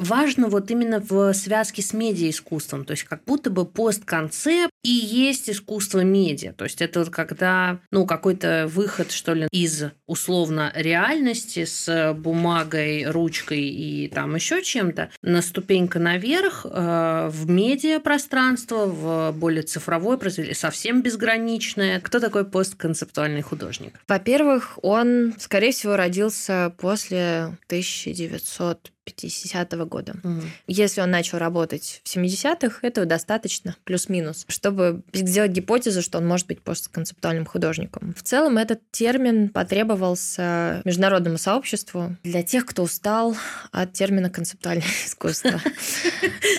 важно 0.00 0.48
вот 0.48 0.70
именно 0.70 1.00
в 1.00 1.32
связке 1.34 1.82
с 1.82 1.92
медиаискусством. 1.92 2.84
То 2.84 2.92
есть 2.92 3.04
как 3.04 3.22
будто 3.24 3.50
бы 3.50 3.64
постконцепт 3.64 4.72
и 4.82 4.90
есть 4.90 5.48
искусство 5.50 6.00
медиа. 6.00 6.52
То 6.52 6.64
есть 6.64 6.80
это 6.80 7.00
вот 7.00 7.10
когда 7.10 7.80
ну, 7.90 8.06
какой-то 8.06 8.68
выход, 8.72 9.12
что 9.12 9.34
ли, 9.34 9.46
из 9.52 9.84
условно 10.06 10.72
реальности 10.74 11.64
с 11.64 12.14
бумагой, 12.14 13.04
ручкой 13.06 13.60
и 13.60 14.08
там 14.08 14.34
еще 14.34 14.62
чем-то 14.62 15.10
на 15.22 15.42
ступенька 15.42 15.98
наверх 15.98 16.64
э, 16.64 17.28
в 17.30 17.48
медиапространство, 17.48 18.86
в 18.86 19.32
более 19.32 19.62
цифровое 19.62 20.16
произведение, 20.16 20.56
совсем 20.56 21.02
безграничное. 21.02 22.00
Кто 22.00 22.20
такой 22.20 22.44
постконцептуальный 22.46 23.42
художник? 23.42 24.00
Во-первых, 24.08 24.78
он, 24.82 25.34
скорее 25.38 25.72
всего, 25.72 25.96
родился 25.96 26.72
после 26.78 27.56
1900 27.66 28.90
50-го 29.06 29.86
года. 29.86 30.16
Угу. 30.22 30.42
Если 30.66 31.00
он 31.00 31.10
начал 31.10 31.38
работать 31.38 32.00
в 32.04 32.16
70-х, 32.16 32.78
этого 32.82 33.06
достаточно, 33.06 33.76
плюс-минус, 33.84 34.44
чтобы 34.48 35.02
сделать 35.12 35.52
гипотезу, 35.52 36.02
что 36.02 36.18
он 36.18 36.26
может 36.26 36.46
быть 36.46 36.62
постконцептуальным 36.62 37.46
художником. 37.46 38.14
В 38.16 38.22
целом 38.22 38.58
этот 38.58 38.80
термин 38.90 39.48
потребовался 39.48 40.82
международному 40.84 41.38
сообществу 41.38 42.16
для 42.22 42.42
тех, 42.42 42.66
кто 42.66 42.82
устал 42.82 43.36
от 43.72 43.92
термина 43.92 44.30
концептуальное 44.30 44.86
искусство. 45.06 45.60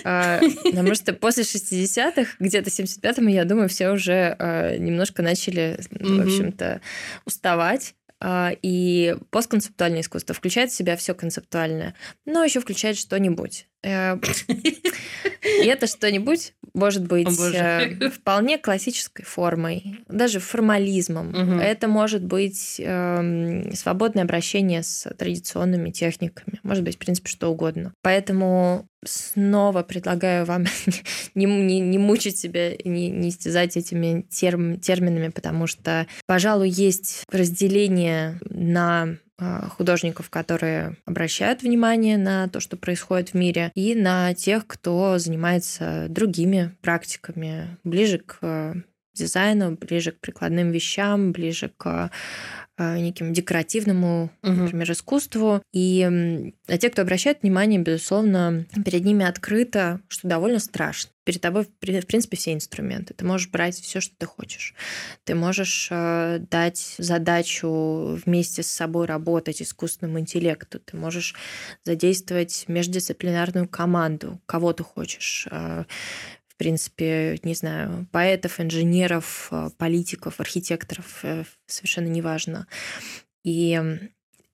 А, 0.03 0.39
потому 0.63 0.95
что 0.95 1.13
после 1.13 1.43
60-х, 1.43 2.35
где-то 2.39 2.69
75-м, 2.69 3.27
я 3.27 3.45
думаю, 3.45 3.69
все 3.69 3.91
уже 3.91 4.35
а, 4.39 4.75
немножко 4.75 5.21
начали, 5.21 5.79
в 5.91 6.21
общем-то, 6.21 6.81
уставать 7.25 7.93
и 8.23 9.15
постконцептуальное 9.29 10.01
искусство 10.01 10.35
включает 10.35 10.71
в 10.71 10.75
себя 10.75 10.95
все 10.95 11.13
концептуальное, 11.15 11.95
но 12.25 12.43
еще 12.43 12.59
включает 12.59 12.97
что-нибудь. 12.97 13.67
Э, 13.83 14.17
и 14.47 15.65
это 15.65 15.87
что-нибудь 15.87 16.53
может 16.73 17.07
быть 17.07 17.27
э, 17.53 18.09
вполне 18.13 18.57
классической 18.57 19.23
формой, 19.23 20.03
даже 20.07 20.39
формализмом. 20.39 21.59
Это 21.59 21.87
может 21.87 22.23
быть 22.23 22.79
эм, 22.79 23.73
свободное 23.73 24.23
обращение 24.23 24.83
с 24.83 25.09
традиционными 25.17 25.91
техниками, 25.91 26.59
может 26.63 26.83
быть, 26.83 26.95
в 26.95 26.99
принципе, 26.99 27.29
что 27.29 27.49
угодно. 27.49 27.93
Поэтому 28.01 28.87
снова 29.05 29.83
предлагаю 29.83 30.45
вам 30.45 30.65
не, 31.35 31.45
не, 31.45 31.79
не 31.79 31.97
мучить 31.97 32.37
себя, 32.37 32.71
не, 32.83 33.09
не 33.09 33.29
истязать 33.29 33.77
этими 33.77 34.21
терм, 34.29 34.79
терминами, 34.79 35.29
потому 35.29 35.67
что, 35.67 36.07
пожалуй, 36.27 36.69
есть 36.69 37.23
разделение 37.31 38.39
на 38.49 39.17
художников, 39.75 40.29
которые 40.29 40.97
обращают 41.05 41.63
внимание 41.63 42.17
на 42.17 42.47
то, 42.47 42.59
что 42.59 42.77
происходит 42.77 43.29
в 43.29 43.33
мире, 43.33 43.71
и 43.75 43.95
на 43.95 44.33
тех, 44.33 44.67
кто 44.67 45.17
занимается 45.17 46.07
другими 46.09 46.75
практиками, 46.81 47.77
ближе 47.83 48.19
к 48.19 48.83
дизайну, 49.13 49.71
ближе 49.71 50.11
к 50.11 50.19
прикладным 50.19 50.71
вещам, 50.71 51.31
ближе 51.31 51.71
к 51.77 52.11
а, 52.81 52.97
неким 52.97 53.31
декоративному, 53.31 54.31
угу. 54.41 54.51
например, 54.51 54.91
искусству. 54.91 55.61
И 55.71 56.51
а 56.67 56.77
те, 56.77 56.89
кто 56.89 57.03
обращает 57.03 57.43
внимание, 57.43 57.79
безусловно, 57.79 58.65
перед 58.83 59.05
ними 59.05 59.23
открыто, 59.23 59.99
что 60.07 60.27
довольно 60.27 60.57
страшно. 60.59 61.11
Перед 61.23 61.41
тобой, 61.41 61.65
в 61.65 62.07
принципе, 62.07 62.37
все 62.37 62.53
инструменты. 62.53 63.13
Ты 63.13 63.23
можешь 63.23 63.49
брать 63.49 63.75
все, 63.75 64.01
что 64.01 64.15
ты 64.17 64.25
хочешь. 64.25 64.73
Ты 65.25 65.35
можешь 65.35 65.89
э, 65.91 66.39
дать 66.49 66.95
задачу 66.97 68.19
вместе 68.25 68.63
с 68.63 68.67
собой 68.67 69.05
работать 69.05 69.61
искусственному 69.61 70.19
интеллекту. 70.19 70.79
Ты 70.79 70.97
можешь 70.97 71.35
задействовать 71.83 72.65
междисциплинарную 72.67 73.67
команду, 73.67 74.41
кого 74.47 74.73
ты 74.73 74.83
хочешь 74.83 75.47
э, 76.53 76.57
принципе, 76.57 77.39
не 77.43 77.53
знаю, 77.53 78.07
поэтов, 78.11 78.59
инженеров, 78.59 79.47
э, 79.51 79.69
политиков, 79.77 80.39
архитекторов, 80.39 81.19
э, 81.23 81.43
совершенно 81.65 82.07
неважно. 82.07 82.67
И 83.43 83.81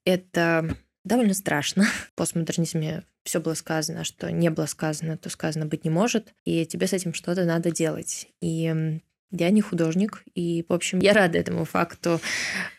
это 0.04 0.76
довольно 1.04 1.34
страшно. 1.34 1.84
В 2.12 2.12
постмодернизме 2.14 3.04
все 3.24 3.40
было 3.40 3.54
сказано, 3.54 4.04
что 4.04 4.32
не 4.32 4.50
было 4.50 4.66
сказано, 4.66 5.18
то 5.18 5.28
сказано 5.28 5.66
быть 5.66 5.84
не 5.84 5.90
может, 5.90 6.32
и 6.44 6.64
тебе 6.64 6.86
с 6.86 6.94
этим 6.94 7.12
что-то 7.12 7.44
надо 7.44 7.70
делать. 7.70 8.28
И 8.40 9.00
я 9.30 9.50
не 9.50 9.60
художник, 9.60 10.22
и, 10.34 10.64
в 10.66 10.72
общем, 10.72 11.00
я 11.00 11.12
рада 11.12 11.38
этому 11.38 11.66
факту, 11.66 12.20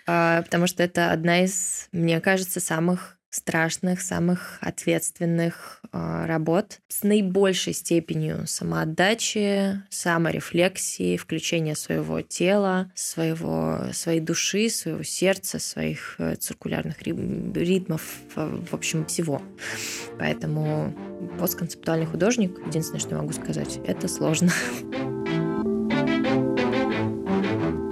а, 0.08 0.42
потому 0.42 0.66
что 0.66 0.82
это 0.82 1.12
одна 1.12 1.44
из, 1.44 1.88
мне 1.92 2.20
кажется, 2.20 2.60
самых 2.60 3.19
страшных, 3.30 4.02
самых 4.02 4.58
ответственных 4.62 5.82
э, 5.92 6.26
работ 6.26 6.80
с 6.88 7.04
наибольшей 7.04 7.74
степенью 7.74 8.48
самоотдачи, 8.48 9.82
саморефлексии, 9.90 11.18
включения 11.18 11.76
своего 11.76 12.22
тела, 12.22 12.92
своего, 12.96 13.86
своей 13.94 14.20
души, 14.20 14.70
своего 14.70 15.04
сердца, 15.04 15.60
своих 15.60 16.16
э, 16.18 16.36
циркулярных 16.36 17.02
ритмов, 17.04 18.02
в 18.36 18.74
общем, 18.74 19.06
всего. 19.06 19.42
Поэтому 20.18 20.94
постконцептуальный 21.40 22.08
художник, 22.08 22.58
единственное, 22.66 23.00
что 23.00 23.16
могу 23.16 23.34
сказать, 23.34 23.80
это 23.86 24.08
сложно. 24.08 24.52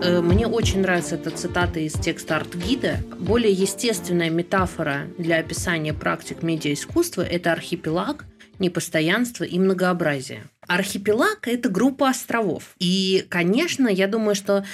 Э, 0.08 0.22
мне 0.22 0.48
очень 0.48 0.82
нравится 0.82 1.16
эта 1.16 1.32
цитата 1.32 1.82
из 1.82 1.92
текста 1.92 2.38
арт-гида. 2.38 3.00
Более 3.20 3.52
естественная 3.52 4.30
метафора 4.30 5.08
для 5.18 5.40
описания 5.40 5.94
практик 5.94 6.44
медиаискусства– 6.44 7.22
это 7.24 7.52
архипелаг, 7.52 8.26
непостоянство 8.58 9.44
и 9.44 9.60
многообразие. 9.60 10.44
Архипелаг– 10.68 11.40
это 11.48 11.70
группа 11.70 12.10
островов. 12.10 12.76
И, 12.80 13.26
конечно, 13.30 13.88
я 13.88 14.08
думаю, 14.08 14.36
что 14.36 14.66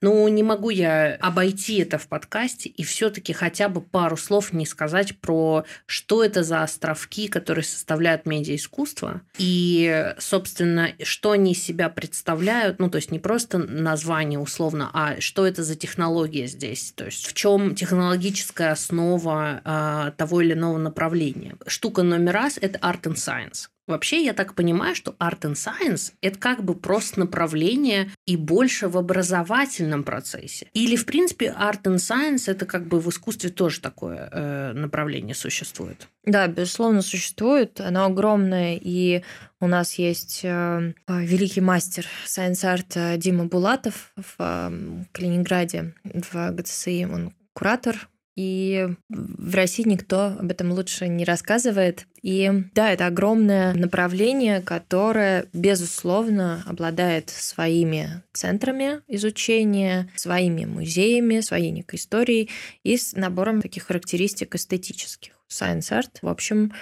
ну, 0.00 0.26
не 0.28 0.42
могу 0.42 0.70
я 0.70 1.16
обойти 1.20 1.78
это 1.78 1.98
в 1.98 2.06
подкасте 2.08 2.68
и 2.68 2.82
все 2.84 3.10
таки 3.10 3.32
хотя 3.32 3.68
бы 3.68 3.80
пару 3.80 4.16
слов 4.16 4.52
не 4.52 4.66
сказать 4.66 5.18
про, 5.18 5.64
что 5.86 6.24
это 6.24 6.42
за 6.42 6.62
островки, 6.62 7.28
которые 7.28 7.64
составляют 7.64 8.26
медиаискусство, 8.26 9.22
и, 9.38 10.14
собственно, 10.18 10.92
что 11.02 11.32
они 11.32 11.54
себя 11.54 11.88
представляют, 11.88 12.78
ну, 12.78 12.88
то 12.88 12.96
есть 12.96 13.10
не 13.10 13.18
просто 13.18 13.58
название 13.58 14.38
условно, 14.38 14.90
а 14.92 15.20
что 15.20 15.46
это 15.46 15.62
за 15.62 15.74
технология 15.74 16.46
здесь, 16.46 16.92
то 16.94 17.04
есть 17.04 17.26
в 17.26 17.34
чем 17.34 17.74
технологическая 17.74 18.72
основа 18.72 19.60
э, 19.64 20.12
того 20.16 20.40
или 20.40 20.52
иного 20.52 20.78
направления. 20.78 21.56
Штука 21.66 22.02
номер 22.02 22.34
раз– 22.34 22.58
это 22.60 22.78
art 22.78 23.02
and 23.02 23.16
science. 23.16 23.68
Вообще, 23.90 24.24
я 24.24 24.32
так 24.34 24.54
понимаю, 24.54 24.94
что 24.94 25.16
Art 25.18 25.40
and 25.40 25.54
Science– 25.54 26.12
это 26.20 26.38
как 26.38 26.62
бы 26.62 26.74
просто 26.74 27.18
направление 27.18 28.10
и 28.24 28.36
больше 28.36 28.88
в 28.88 28.96
образовательном 28.96 30.04
процессе. 30.04 30.68
Или, 30.74 30.94
в 30.94 31.06
принципе, 31.06 31.46
Art 31.46 31.82
and 31.82 31.96
Science– 31.96 32.44
это 32.46 32.66
как 32.66 32.86
бы 32.86 33.00
в 33.00 33.08
искусстве 33.08 33.50
тоже 33.50 33.80
такое 33.80 34.28
э, 34.30 34.72
направление 34.74 35.34
существует? 35.34 36.06
Да, 36.24 36.46
безусловно, 36.46 37.02
существует. 37.02 37.80
Оно 37.80 38.04
огромное, 38.04 38.78
и 38.80 39.22
у 39.58 39.66
нас 39.66 39.94
есть 39.94 40.40
э, 40.44 40.92
великий 41.08 41.60
мастер 41.60 42.06
Science 42.26 42.62
Art 42.62 42.92
э, 42.94 43.16
Дима 43.16 43.46
Булатов 43.46 44.12
в 44.16 44.34
э, 44.38 45.04
Калининграде, 45.10 45.94
в 46.04 46.50
ГЦСИ. 46.52 47.08
Он 47.12 47.34
куратор 47.54 48.08
и 48.36 48.88
в 49.08 49.54
России 49.54 49.82
никто 49.86 50.36
об 50.38 50.50
этом 50.50 50.72
лучше 50.72 51.08
не 51.08 51.24
рассказывает. 51.24 52.06
И 52.22 52.50
да, 52.74 52.90
это 52.90 53.06
огромное 53.06 53.74
направление, 53.74 54.60
которое, 54.60 55.46
безусловно, 55.52 56.62
обладает 56.66 57.30
своими 57.30 58.22
центрами 58.32 59.00
изучения, 59.08 60.08
своими 60.14 60.64
музеями, 60.64 61.40
своей 61.40 61.70
некой 61.70 61.98
историей 61.98 62.50
и 62.82 62.96
с 62.96 63.14
набором 63.14 63.60
таких 63.60 63.84
характеристик 63.84 64.54
эстетических. 64.54 65.32
Science 65.50 65.90
Art, 65.90 66.18
в 66.22 66.28
общем, 66.28 66.72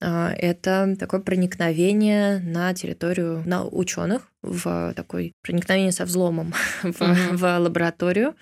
а, 0.00 0.32
это 0.36 0.96
такое 0.98 1.20
проникновение 1.20 2.38
на 2.40 2.72
территорию 2.74 3.42
на 3.46 3.64
ученых 3.64 4.28
в 4.42 4.92
такой 4.94 5.32
проникновение 5.42 5.92
со 5.92 6.04
взломом 6.04 6.52
в, 6.82 6.86
mm-hmm. 6.86 7.36
в 7.36 7.58
лабораторию 7.58 8.34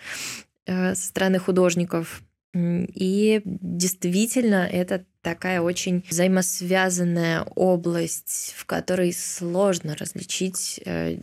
э, 0.66 0.94
со 0.94 1.06
стороны 1.06 1.38
художников 1.38 2.22
и 2.54 3.40
действительно, 3.44 4.68
это 4.70 5.04
такая 5.22 5.60
очень 5.60 6.04
взаимосвязанная 6.08 7.42
область, 7.42 8.54
в 8.56 8.66
которой 8.66 9.12
сложно 9.12 9.96
различить. 9.96 10.80
Э, 10.84 11.16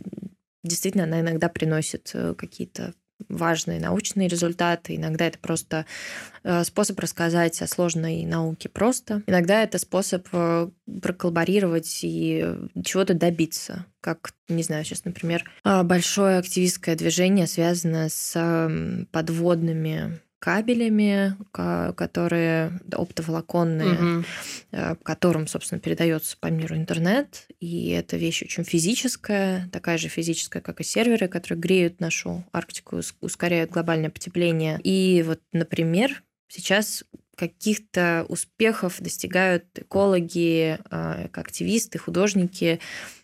действительно, 0.64 1.04
она 1.04 1.20
иногда 1.20 1.48
приносит 1.48 2.10
э, 2.14 2.34
какие-то 2.36 2.94
важные 3.28 3.78
научные 3.78 4.28
результаты. 4.28 4.96
Иногда 4.96 5.26
это 5.26 5.38
просто 5.38 5.84
э, 6.42 6.64
способ 6.64 6.98
рассказать 6.98 7.60
о 7.60 7.66
сложной 7.68 8.24
науке 8.24 8.68
просто. 8.70 9.22
Иногда 9.26 9.62
это 9.62 9.78
способ 9.78 10.26
проколлаборировать 11.02 12.00
и 12.02 12.56
чего-то 12.82 13.12
добиться. 13.12 13.84
Как, 14.00 14.32
не 14.48 14.62
знаю, 14.62 14.84
сейчас, 14.84 15.04
например, 15.04 15.44
большое 15.62 16.38
активистское 16.38 16.96
движение 16.96 17.46
связано 17.46 18.08
с 18.08 19.06
подводными 19.12 20.18
кабелями, 20.40 21.36
которые 21.52 22.80
оптоволоконные, 22.90 23.92
угу. 23.92 24.96
которым, 25.04 25.46
собственно, 25.46 25.80
передается 25.80 26.36
по 26.40 26.46
миру 26.46 26.74
интернет. 26.76 27.46
И 27.60 27.90
это 27.90 28.16
вещь 28.16 28.42
очень 28.42 28.64
физическая, 28.64 29.68
такая 29.70 29.98
же 29.98 30.08
физическая, 30.08 30.62
как 30.62 30.80
и 30.80 30.84
серверы, 30.84 31.28
которые 31.28 31.60
греют 31.60 32.00
нашу 32.00 32.42
Арктику, 32.52 33.00
ускоряют 33.20 33.70
глобальное 33.70 34.10
потепление. 34.10 34.80
И 34.82 35.22
вот, 35.26 35.40
например, 35.52 36.22
сейчас 36.48 37.04
каких-то 37.36 38.24
успехов 38.28 39.00
достигают 39.00 39.64
экологи, 39.74 40.78
а, 40.90 41.28
активисты, 41.32 41.98
художники 41.98 42.80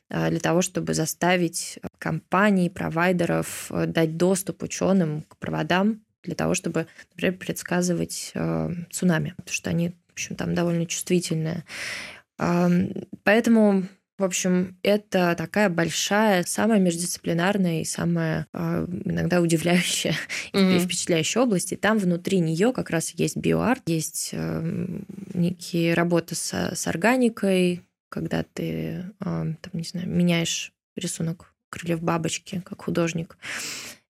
а, 0.08 0.30
для 0.30 0.40
того, 0.40 0.62
чтобы 0.62 0.94
заставить 0.94 1.78
компании, 1.98 2.68
провайдеров 2.68 3.70
дать 3.70 4.16
доступ 4.16 4.62
ученым 4.62 5.22
к 5.22 5.36
проводам 5.38 6.02
для 6.26 6.34
того, 6.34 6.54
чтобы, 6.54 6.86
например, 7.12 7.38
предсказывать 7.38 8.32
э, 8.34 8.70
цунами. 8.90 9.34
Потому 9.36 9.54
что 9.54 9.70
они 9.70 9.94
общем, 10.16 10.34
там 10.34 10.54
довольно 10.54 10.86
чувствительная. 10.86 11.64
Поэтому 13.22 13.84
в 14.18 14.24
общем, 14.24 14.78
это 14.82 15.34
такая 15.36 15.68
большая, 15.68 16.42
самая 16.44 16.80
междисциплинарная 16.80 17.82
и 17.82 17.84
самая 17.84 18.46
э, 18.54 18.86
иногда 19.04 19.42
удивляющая 19.42 20.14
mm-hmm. 20.54 20.76
и 20.76 20.78
впечатляющая 20.78 21.42
область. 21.42 21.72
И 21.72 21.76
там 21.76 21.98
внутри 21.98 22.38
нее 22.38 22.72
как 22.72 22.88
раз 22.88 23.10
есть 23.10 23.36
биоарт, 23.36 23.82
есть 23.86 24.30
э, 24.32 25.00
некие 25.34 25.92
работы 25.92 26.34
с, 26.34 26.54
с 26.54 26.86
органикой, 26.86 27.82
когда 28.08 28.42
ты, 28.54 28.64
э, 28.64 29.04
там, 29.20 29.70
не 29.74 29.84
знаю, 29.84 30.08
меняешь 30.08 30.72
рисунок 30.96 31.52
крыльев 31.68 32.00
бабочки 32.00 32.62
как 32.64 32.84
художник 32.84 33.36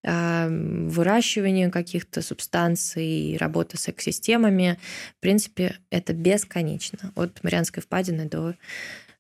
выращивание 0.07 1.71
каких-то 1.71 2.23
субстанций, 2.23 3.37
работа 3.39 3.77
с 3.77 3.89
экосистемами. 3.89 4.79
В 5.19 5.21
принципе, 5.21 5.77
это 5.91 6.13
бесконечно. 6.13 7.13
От 7.17 7.43
Марианской 7.43 7.83
впадины 7.83 8.27
до 8.27 8.55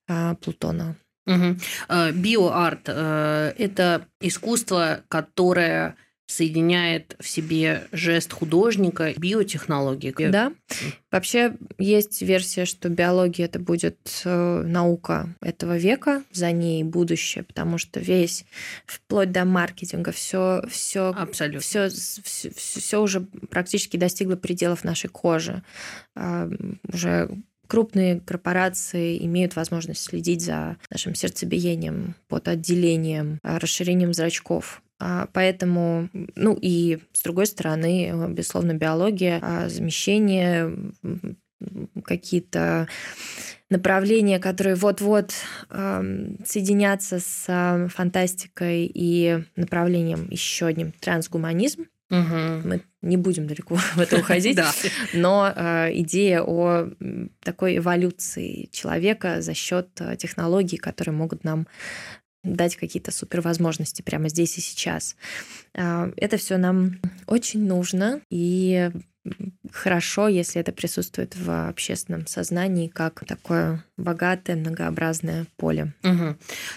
а, 0.08 0.34
Плутона. 0.36 0.96
Угу. 1.26 1.56
Биоарт 2.14 2.82
э,– 2.86 3.52
это 3.58 4.06
искусство, 4.20 5.02
которое 5.08 5.96
соединяет 6.26 7.16
в 7.20 7.28
себе 7.28 7.86
жест 7.92 8.32
художника, 8.32 9.14
биотехнологии. 9.16 10.12
Да. 10.30 10.52
Вообще 11.10 11.54
есть 11.78 12.20
версия, 12.22 12.64
что 12.64 12.88
биология 12.88 13.46
это 13.46 13.58
будет 13.58 14.22
э, 14.24 14.62
наука 14.62 15.34
этого 15.40 15.76
века, 15.76 16.24
за 16.32 16.50
ней 16.52 16.82
будущее, 16.84 17.44
потому 17.44 17.78
что 17.78 18.00
весь 18.00 18.44
вплоть 18.86 19.30
до 19.30 19.44
маркетинга 19.44 20.12
все 20.12 20.62
все 20.68 21.12
абсолютно 21.16 21.60
все, 21.60 21.88
все, 21.88 22.50
все 22.50 23.02
уже 23.02 23.20
практически 23.20 23.96
достигло 23.96 24.36
пределов 24.36 24.84
нашей 24.84 25.08
кожи. 25.08 25.62
А, 26.14 26.48
уже 26.88 27.30
крупные 27.66 28.20
корпорации 28.20 29.24
имеют 29.24 29.56
возможность 29.56 30.02
следить 30.02 30.42
за 30.42 30.76
нашим 30.90 31.14
сердцебиением, 31.14 32.14
под 32.28 32.48
отделением, 32.48 33.38
а, 33.42 33.58
расширением 33.58 34.12
зрачков. 34.12 34.82
А, 34.98 35.28
поэтому, 35.32 36.08
ну 36.34 36.58
и 36.60 36.98
с 37.12 37.22
другой 37.22 37.46
стороны, 37.46 38.12
безусловно, 38.30 38.74
биология, 38.74 39.38
а, 39.42 39.68
замещение, 39.68 40.92
какие-то 42.04 42.86
направления, 43.70 44.38
которые 44.38 44.76
вот-вот 44.76 45.32
соединятся 46.44 47.18
с 47.18 47.88
фантастикой 47.94 48.90
и 48.92 49.42
направлением 49.56 50.28
еще 50.30 50.66
одним 50.66 50.92
трансгуманизм. 50.92 51.86
Угу. 52.10 52.68
Мы 52.68 52.82
не 53.02 53.16
будем 53.16 53.46
далеко 53.46 53.74
в 53.94 53.98
это 53.98 54.16
уходить, 54.20 54.58
но 55.12 55.52
э, 55.54 55.90
идея 56.00 56.42
о 56.42 56.88
такой 57.42 57.78
эволюции 57.78 58.68
человека 58.72 59.40
за 59.40 59.54
счет 59.54 59.88
э, 60.00 60.16
технологий, 60.16 60.76
которые 60.76 61.14
могут 61.14 61.42
нам 61.42 61.66
дать 62.54 62.76
какие-то 62.76 63.10
супервозможности 63.10 64.02
прямо 64.02 64.28
здесь 64.28 64.58
и 64.58 64.60
сейчас. 64.60 65.16
Э, 65.74 66.12
это 66.16 66.36
все 66.36 66.56
нам 66.56 67.00
очень 67.26 67.66
нужно, 67.66 68.20
и 68.30 68.90
хорошо, 69.72 70.28
если 70.28 70.60
это 70.60 70.72
присутствует 70.72 71.34
в 71.36 71.68
общественном 71.68 72.26
сознании 72.26 72.88
как 72.88 73.24
такое 73.26 73.84
богатое, 73.96 74.56
многообразное 74.56 75.46
поле. 75.56 75.92
Угу. 76.04 76.36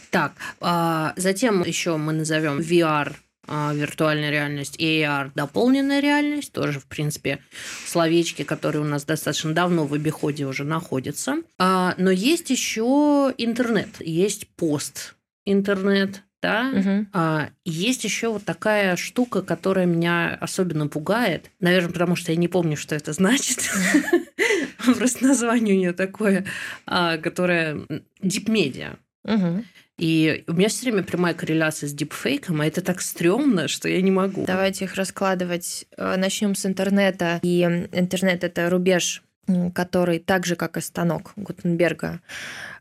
Так, 0.09 0.33
а 0.59 1.13
затем 1.15 1.63
еще 1.63 1.97
мы 1.97 2.13
назовем 2.13 2.59
VR 2.59 3.15
а, 3.51 3.73
виртуальная 3.73 4.29
реальность, 4.29 4.79
AR, 4.79 5.31
дополненная 5.33 6.01
реальность, 6.01 6.51
тоже, 6.51 6.79
в 6.79 6.85
принципе, 6.85 7.39
словечки, 7.87 8.43
которые 8.43 8.83
у 8.83 8.85
нас 8.85 9.05
достаточно 9.05 9.53
давно 9.53 9.87
в 9.87 9.93
обиходе 9.95 10.45
уже 10.45 10.63
находятся. 10.63 11.37
А, 11.57 11.95
но 11.97 12.11
есть 12.11 12.51
еще 12.51 13.33
интернет, 13.39 13.89
есть 14.01 14.47
пост 14.49 15.15
интернет, 15.45 16.23
да, 16.41 16.71
угу. 16.73 17.07
а, 17.13 17.49
есть 17.65 18.03
еще 18.03 18.29
вот 18.29 18.45
такая 18.45 18.95
штука, 18.95 19.41
которая 19.41 19.85
меня 19.85 20.37
особенно 20.39 20.87
пугает, 20.87 21.51
наверное, 21.59 21.91
потому 21.91 22.15
что 22.15 22.31
я 22.31 22.37
не 22.37 22.47
помню, 22.47 22.77
что 22.77 22.95
это 22.95 23.13
значит. 23.13 23.69
Просто 24.97 25.25
название 25.25 25.75
у 25.75 25.79
нее 25.79 25.93
такое, 25.93 26.45
а, 26.85 27.17
которое 27.17 27.85
Deep 28.21 28.45
Media. 28.45 28.97
И 29.99 30.45
у 30.47 30.53
меня 30.53 30.69
все 30.69 30.83
время 30.89 31.03
прямая 31.03 31.33
корреляция 31.33 31.89
с 31.89 31.93
дипфейком, 31.93 32.61
а 32.61 32.65
это 32.65 32.81
так 32.81 33.01
стрёмно, 33.01 33.67
что 33.67 33.89
я 33.89 34.01
не 34.01 34.11
могу. 34.11 34.45
Давайте 34.45 34.85
их 34.85 34.95
раскладывать. 34.95 35.87
Э, 35.97 36.15
Начнем 36.15 36.55
с 36.55 36.65
интернета. 36.65 37.39
И 37.43 37.63
интернет 37.91 38.45
это 38.45 38.69
рубеж 38.69 39.21
который 39.73 40.19
так 40.19 40.45
же, 40.45 40.55
как 40.55 40.77
и 40.77 40.81
станок 40.81 41.33
Гутенберга, 41.35 42.21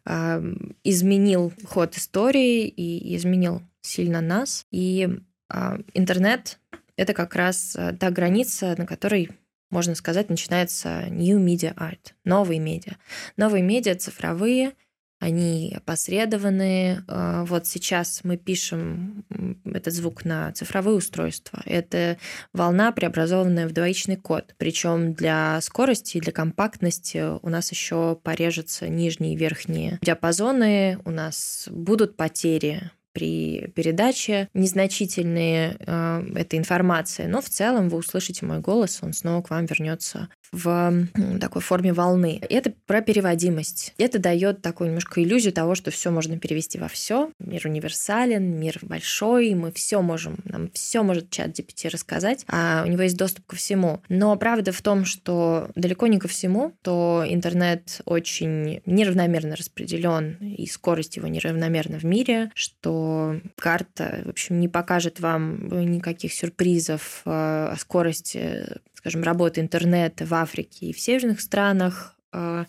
э, 0.05 0.55
изменил 0.85 1.53
ход 1.65 1.97
истории 1.97 2.67
и 2.67 3.17
изменил 3.17 3.63
сильно 3.81 4.21
нас. 4.21 4.67
И 4.71 5.09
э, 5.51 5.79
интернет— 5.95 6.59
это 6.97 7.15
как 7.15 7.35
раз 7.35 7.77
та 7.99 8.11
граница, 8.11 8.75
на 8.77 8.87
которой 8.87 9.31
можно 9.71 9.95
сказать, 9.95 10.31
начинается 10.31 11.09
new 11.11 11.39
media 11.39 11.75
art, 11.77 12.15
новые 12.25 12.59
медиа. 12.59 12.97
Новые 13.37 13.63
медиа 13.63 13.97
цифровые— 13.97 14.73
они 15.19 15.75
опосредованы. 15.77 17.05
А, 17.09 17.45
вот 17.45 17.67
сейчас 17.67 18.21
мы 18.25 18.37
пишем 18.37 19.25
этот 19.65 19.93
звук 19.93 20.25
на 20.25 20.53
цифровые 20.53 20.97
устройства. 20.97 21.63
Это 21.65 22.19
волна, 22.53 22.93
преобразованная 22.93 23.69
в 23.69 23.73
двоичный 23.73 24.17
код. 24.17 24.55
Причем 24.59 25.15
для 25.15 25.61
скорости 25.61 26.17
и 26.17 26.21
для 26.21 26.33
компактности 26.33 27.39
у 27.43 27.49
нас 27.49 27.71
еще 27.71 28.19
порежутся 28.23 28.89
нижние 28.89 29.35
и 29.35 29.37
верхние 29.37 29.99
диапазоны, 30.03 30.99
у 31.05 31.11
нас 31.11 31.69
будут 31.71 32.17
потери 32.17 32.91
при 33.13 33.73
передаче 33.75 34.49
незначительные 34.55 35.77
э, 35.81 36.25
этой 36.37 36.59
информации, 36.59 37.27
но 37.27 37.41
в 37.41 37.49
целом 37.49 37.89
вы 37.89 37.99
услышите 37.99 38.47
мой 38.47 38.61
голос, 38.61 39.01
он 39.03 39.13
снова 39.13 39.43
к 39.43 39.51
вам 39.51 39.67
вернется 39.67 40.29
в 40.53 41.07
такой 41.41 41.63
форме 41.63 41.93
волны. 41.93 42.41
Это 42.49 42.73
про 42.87 43.01
переводимость. 43.01 43.95
Это 43.99 44.19
дает 44.19 44.63
такую 44.63 44.89
немножко 44.89 45.23
иллюзию 45.23 45.53
того, 45.53 45.75
что 45.75 45.91
все 45.91 46.11
можно 46.11 46.39
перевести 46.39 46.79
во 46.79 46.89
все. 46.89 47.31
Мир 47.39 47.67
универсален, 47.67 48.59
мир 48.59 48.79
большой, 48.83 49.55
мы 49.55 49.73
все 49.73 50.01
можем, 50.03 50.39
нам 50.45 50.71
все 50.73 51.03
может 51.03 51.31
чат 51.31 51.59
GPT 51.59 51.91
рассказать, 51.91 52.45
а 52.49 52.83
у 52.87 52.91
него 52.91 53.03
есть 53.03 53.17
доступ 53.17 53.47
ко 53.47 53.57
всему. 53.57 54.03
Но 54.09 54.37
правда 54.37 54.73
в 54.73 54.83
том, 54.83 55.05
что 55.05 55.71
далеко 55.75 56.07
не 56.07 56.19
ко 56.19 56.29
всему, 56.29 56.73
то 56.83 57.25
интернет 57.27 58.01
очень 58.05 58.81
неравномерно 58.87 59.57
распределен, 59.57 60.37
и 60.41 60.67
скорость 60.67 61.17
его 61.17 61.29
неравномерна 61.29 61.99
в 61.99 62.05
мире, 62.05 62.51
что 62.55 63.41
карта, 63.57 64.23
в 64.25 64.31
общем, 64.31 64.61
не 64.61 64.69
покажет 64.69 65.21
вам 65.21 65.69
никаких 65.91 66.33
сюрпризов 66.33 67.23
э, 67.25 67.31
о 67.31 67.77
скорости 67.79 68.79
скажем, 68.99 69.23
работы 69.23 69.61
интернета 69.61 70.27
в 70.27 70.35
Африке 70.35 70.87
и 70.87 70.93
в 70.93 70.99
северных 70.99 71.41
странах, 71.41 72.17
э, 72.33 72.65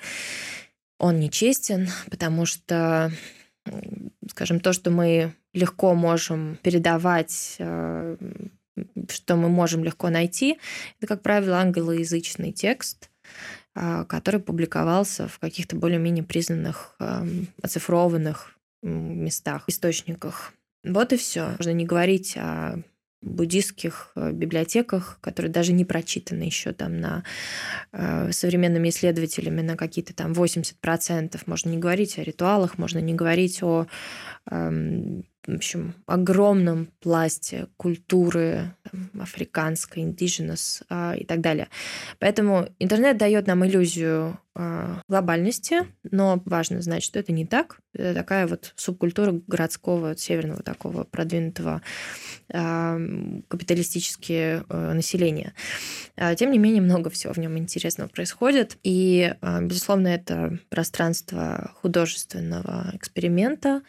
он 1.00 1.20
нечестен, 1.20 1.90
потому 2.12 2.46
что, 2.46 3.12
скажем, 4.30 4.60
то, 4.60 4.72
что 4.72 4.92
мы 4.92 5.34
легко 5.54 5.96
можем 5.96 6.60
передавать, 6.62 7.56
э, 7.58 8.16
что 9.10 9.36
мы 9.38 9.50
можем 9.50 9.84
легко 9.84 10.10
найти, 10.10 10.60
это, 11.00 11.08
как 11.08 11.24
правило, 11.24 11.58
англоязычный 11.58 12.52
текст, 12.52 13.10
э, 13.76 14.06
который 14.08 14.40
публиковался 14.40 15.28
в 15.28 15.40
каких-то 15.40 15.76
более-менее 15.78 16.24
признанных, 16.24 16.96
оцифрованных 17.64 18.56
местах, 18.84 19.64
источниках. 19.66 20.54
Вот 20.84 21.12
и 21.12 21.18
все. 21.18 21.56
Можно 21.58 21.74
не 21.74 21.86
говорить 21.86 22.38
о 22.38 22.84
буддийских 23.22 24.12
э, 24.16 24.32
библиотеках, 24.32 25.20
которые 25.22 25.52
даже 25.52 25.74
не 25.74 25.86
прочитаны 25.86 26.44
еще 26.44 26.72
там 26.72 27.00
на 27.00 27.24
э, 27.92 28.32
современными 28.32 28.90
исследователями 28.90 29.62
на 29.62 29.76
какие-то 29.76 30.14
там 30.14 30.32
80%. 30.34 31.40
Можно 31.46 31.70
не 31.70 31.78
говорить 31.78 32.18
о 32.18 32.24
ритуалах, 32.24 32.78
можно 32.78 33.00
не 33.00 33.14
говорить 33.14 33.62
о 33.62 33.88
э, 34.50 35.22
в 35.48 35.56
общем, 35.56 35.96
огромном 36.06 36.90
пласте 37.00 37.68
культуры 37.78 38.74
там, 38.84 39.10
африканской, 39.22 40.04
indigenous 40.04 40.84
э, 40.90 41.20
и 41.20 41.26
так 41.26 41.42
далее. 41.42 41.70
Поэтому 42.20 42.68
интернет 42.80 43.18
дает 43.18 43.48
нам 43.48 43.66
иллюзию 43.66 44.40
э, 44.56 44.96
глобальности, 45.08 45.88
но 46.04 46.42
важно 46.46 46.82
знать, 46.82 47.04
что 47.04 47.20
это 47.20 47.32
не 47.32 47.46
так. 47.46 47.80
Это 47.94 48.14
такая 48.14 48.48
вот 48.48 48.74
субкультура 48.76 49.42
городского, 49.48 50.16
северного 50.16 50.62
такого 50.62 51.06
продвинутого 51.06 51.82
э, 52.50 53.42
капиталистически 53.48 54.62
э, 54.68 54.94
населения. 54.94 55.54
Тем 56.36 56.52
не 56.52 56.58
менее, 56.58 56.82
много 56.82 57.10
всего 57.10 57.34
в 57.34 57.38
нем 57.38 57.58
интересного 57.58 58.10
происходит. 58.10 58.78
И, 58.84 59.34
безусловно, 59.62 60.10
это 60.10 60.60
пространство 60.70 61.72
художественного 61.82 62.92
эксперимента, 62.94 63.70
а, 63.70 63.82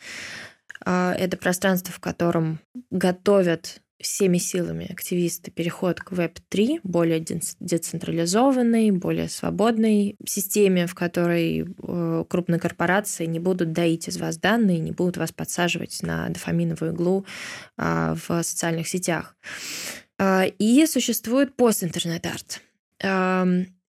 это 0.85 1.37
пространство, 1.37 1.93
в 1.93 2.01
котором 2.01 2.61
готовят 2.91 3.81
всеми 4.01 4.39
силами 4.39 4.91
активисты 4.91 5.51
переход 5.51 6.01
к 6.01 6.13
Web3, 6.13 6.81
более 6.83 7.21
децентрализованной, 7.21 8.91
более 8.93 9.29
свободной 9.29 10.17
системе, 10.27 10.87
в 10.87 10.95
которой 10.95 11.67
э, 11.67 12.25
крупные 12.29 12.59
корпорации 12.59 13.27
не 13.27 13.39
будут 13.39 13.73
доить 13.73 14.09
из 14.09 14.17
вас 14.17 14.39
данные, 14.39 14.79
не 14.79 14.93
будут 14.93 15.19
вас 15.19 15.33
подсаживать 15.33 16.03
на 16.03 16.29
дофаминовую 16.31 16.93
иглу 16.93 17.27
а, 17.77 18.15
в 18.15 18.43
социальных 18.43 18.89
сетях. 18.89 19.37
А, 20.19 20.45
и 20.47 20.87
существует 20.87 21.55
пост-интернет-арт. 21.57 22.63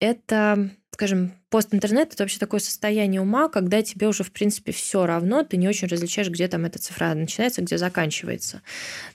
Это 0.00 0.70
скажем, 0.96 1.32
постинтернет 1.50 2.14
это 2.14 2.22
вообще 2.22 2.38
такое 2.38 2.58
состояние 2.58 3.20
ума, 3.20 3.50
когда 3.50 3.82
тебе 3.82 4.08
уже, 4.08 4.24
в 4.24 4.32
принципе, 4.32 4.72
все 4.72 5.04
равно, 5.04 5.42
ты 5.42 5.58
не 5.58 5.68
очень 5.68 5.88
различаешь, 5.88 6.30
где 6.30 6.48
там 6.48 6.64
эта 6.64 6.78
цифра 6.78 7.12
начинается, 7.12 7.60
где 7.60 7.76
заканчивается. 7.76 8.62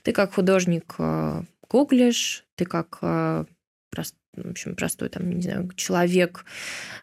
Ты 0.04 0.12
как 0.12 0.34
художник 0.34 0.94
э, 0.98 1.42
гуглишь, 1.68 2.44
ты 2.54 2.66
как 2.66 2.98
э, 3.02 3.44
в 4.34 4.50
общем, 4.50 4.76
простой 4.76 5.08
там, 5.08 5.28
не 5.28 5.42
знаю, 5.42 5.70
человек, 5.74 6.44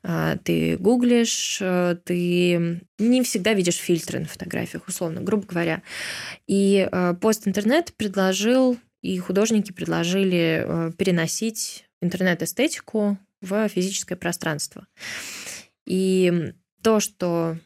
э, 0.03 0.37
ты 0.45 0.77
гуглишь, 0.77 1.61
ты 2.05 2.81
не 2.99 3.23
всегда 3.23 3.51
видишь 3.53 3.75
фильтры 3.75 4.19
на 4.19 4.27
фотографиях, 4.27 4.87
условно, 4.87 5.19
грубо 5.19 5.45
говоря. 5.45 5.83
И 6.47 6.89
постинтернет 7.19 7.93
предложил, 7.97 8.77
и 9.01 9.19
художники 9.19 9.73
предложили 9.73 10.93
переносить 10.97 11.83
интернет-эстетику 12.01 13.17
в 13.41 13.67
физическое 13.69 14.15
пространство. 14.15 14.87
И 15.85 16.53
то, 16.81 16.99
что 16.99 17.57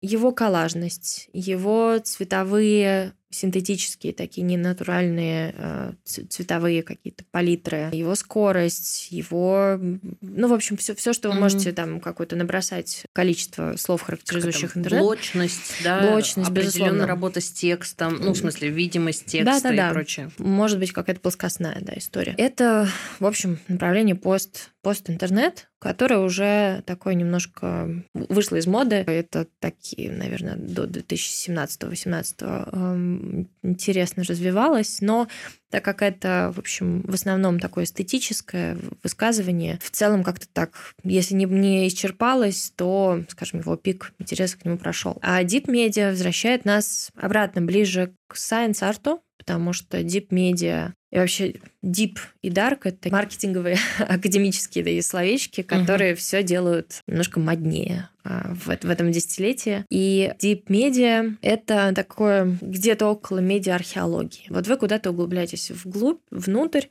его 0.00 0.32
коллажность, 0.32 1.28
его 1.32 1.98
цветовые 1.98 3.14
синтетические, 3.30 4.12
такие 4.12 4.42
ненатуральные 4.42 5.54
э, 5.56 5.92
цветовые 6.04 6.82
какие-то 6.82 7.24
палитры, 7.30 7.90
его 7.92 8.14
скорость, 8.14 9.08
его, 9.10 9.78
ну, 10.20 10.48
в 10.48 10.52
общем, 10.52 10.76
все, 10.76 10.94
все 10.94 11.12
что 11.12 11.28
вы 11.28 11.36
mm-hmm. 11.36 11.40
можете 11.40 11.72
там 11.72 12.00
какое-то 12.00 12.36
набросать 12.36 13.04
количество 13.12 13.76
слов, 13.76 14.02
характеризующих 14.02 14.76
интернет. 14.76 15.02
Блочность, 15.02 15.74
да, 15.84 16.10
Блочность, 16.10 16.50
безусловно. 16.50 17.06
работа 17.06 17.40
с 17.40 17.50
текстом, 17.50 18.18
ну, 18.20 18.32
в 18.32 18.36
смысле, 18.36 18.70
видимость 18.70 19.26
текста 19.26 19.62
да, 19.62 19.70
да, 19.70 19.76
да. 19.76 19.90
и 19.90 19.92
прочее. 19.92 20.30
Может 20.38 20.78
быть, 20.78 20.92
какая-то 20.92 21.20
плоскостная, 21.20 21.78
да, 21.80 21.94
история. 21.96 22.34
Это, 22.38 22.88
в 23.20 23.26
общем, 23.26 23.58
направление 23.68 24.14
пост, 24.14 24.70
пост-интернет, 24.82 25.68
которое 25.78 26.20
уже 26.20 26.82
такое 26.86 27.14
немножко 27.14 28.02
вышло 28.14 28.56
из 28.56 28.66
моды. 28.66 28.96
Это 28.96 29.46
такие, 29.60 30.10
наверное, 30.10 30.56
до 30.56 30.84
2017-2018 30.84 33.17
интересно 33.62 34.24
развивалась, 34.24 35.00
но 35.00 35.28
так 35.70 35.84
как 35.84 36.02
это, 36.02 36.52
в 36.54 36.58
общем, 36.58 37.02
в 37.02 37.14
основном 37.14 37.60
такое 37.60 37.84
эстетическое 37.84 38.78
высказывание, 39.02 39.78
в 39.82 39.90
целом 39.90 40.24
как-то 40.24 40.46
так, 40.52 40.94
если 41.04 41.34
не, 41.34 41.44
не 41.44 41.88
исчерпалось, 41.88 42.72
то, 42.74 43.22
скажем, 43.28 43.60
его 43.60 43.76
пик 43.76 44.12
интереса 44.18 44.58
к 44.58 44.64
нему 44.64 44.78
прошел. 44.78 45.18
А 45.20 45.42
Deep 45.42 45.66
Media 45.66 46.10
возвращает 46.10 46.64
нас 46.64 47.10
обратно, 47.16 47.60
ближе 47.62 48.14
к 48.28 48.36
science-арту, 48.36 49.20
потому 49.36 49.72
что 49.72 50.00
Deep 50.00 50.28
Media 50.28 50.92
и 51.10 51.16
вообще 51.16 51.54
deep 51.82 52.18
и 52.42 52.50
dark— 52.50 52.80
это 52.84 53.10
маркетинговые 53.10 53.78
академические 53.98 54.84
да, 54.84 55.02
словечки, 55.02 55.62
которые 55.62 56.12
угу. 56.12 56.18
все 56.18 56.42
делают 56.42 57.00
немножко 57.06 57.40
моднее 57.40 58.10
в, 58.28 58.66
в 58.66 58.90
этом 58.90 59.12
десятилетии. 59.12 59.84
И 59.90 60.32
deep 60.40 60.64
media— 60.66 61.36
это 61.42 61.92
такое 61.94 62.58
где-то 62.60 63.06
около 63.06 63.38
медиа-археологии. 63.38 64.46
Вот 64.48 64.66
вы 64.66 64.76
куда-то 64.76 65.10
углубляетесь 65.10 65.70
вглубь, 65.70 66.20
внутрь 66.30 66.86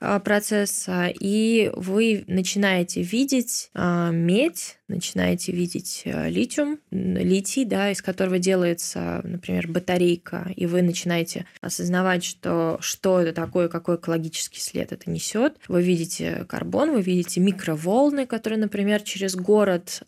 а, 0.00 0.20
процесса, 0.20 1.08
и 1.08 1.70
вы 1.74 2.24
начинаете 2.26 3.02
видеть 3.02 3.70
а, 3.74 4.10
медь, 4.10 4.78
начинаете 4.88 5.52
видеть 5.52 6.02
литиум, 6.04 6.78
литий, 6.90 7.64
да, 7.64 7.90
из 7.90 8.02
которого 8.02 8.38
делается, 8.38 9.20
например, 9.24 9.66
батарейка, 9.66 10.52
и 10.54 10.66
вы 10.66 10.82
начинаете 10.82 11.46
осознавать, 11.60 12.22
что, 12.22 12.78
что 12.80 13.20
это 13.20 13.32
такое, 13.32 13.68
какой 13.68 13.96
экологический 13.96 14.60
след 14.60 14.92
это 14.92 15.10
несет. 15.10 15.56
Вы 15.66 15.82
видите 15.82 16.46
карбон, 16.48 16.92
вы 16.92 17.02
видите 17.02 17.40
микроволны, 17.40 18.26
которые, 18.26 18.60
например, 18.60 19.02
через 19.02 19.34
город 19.34 20.02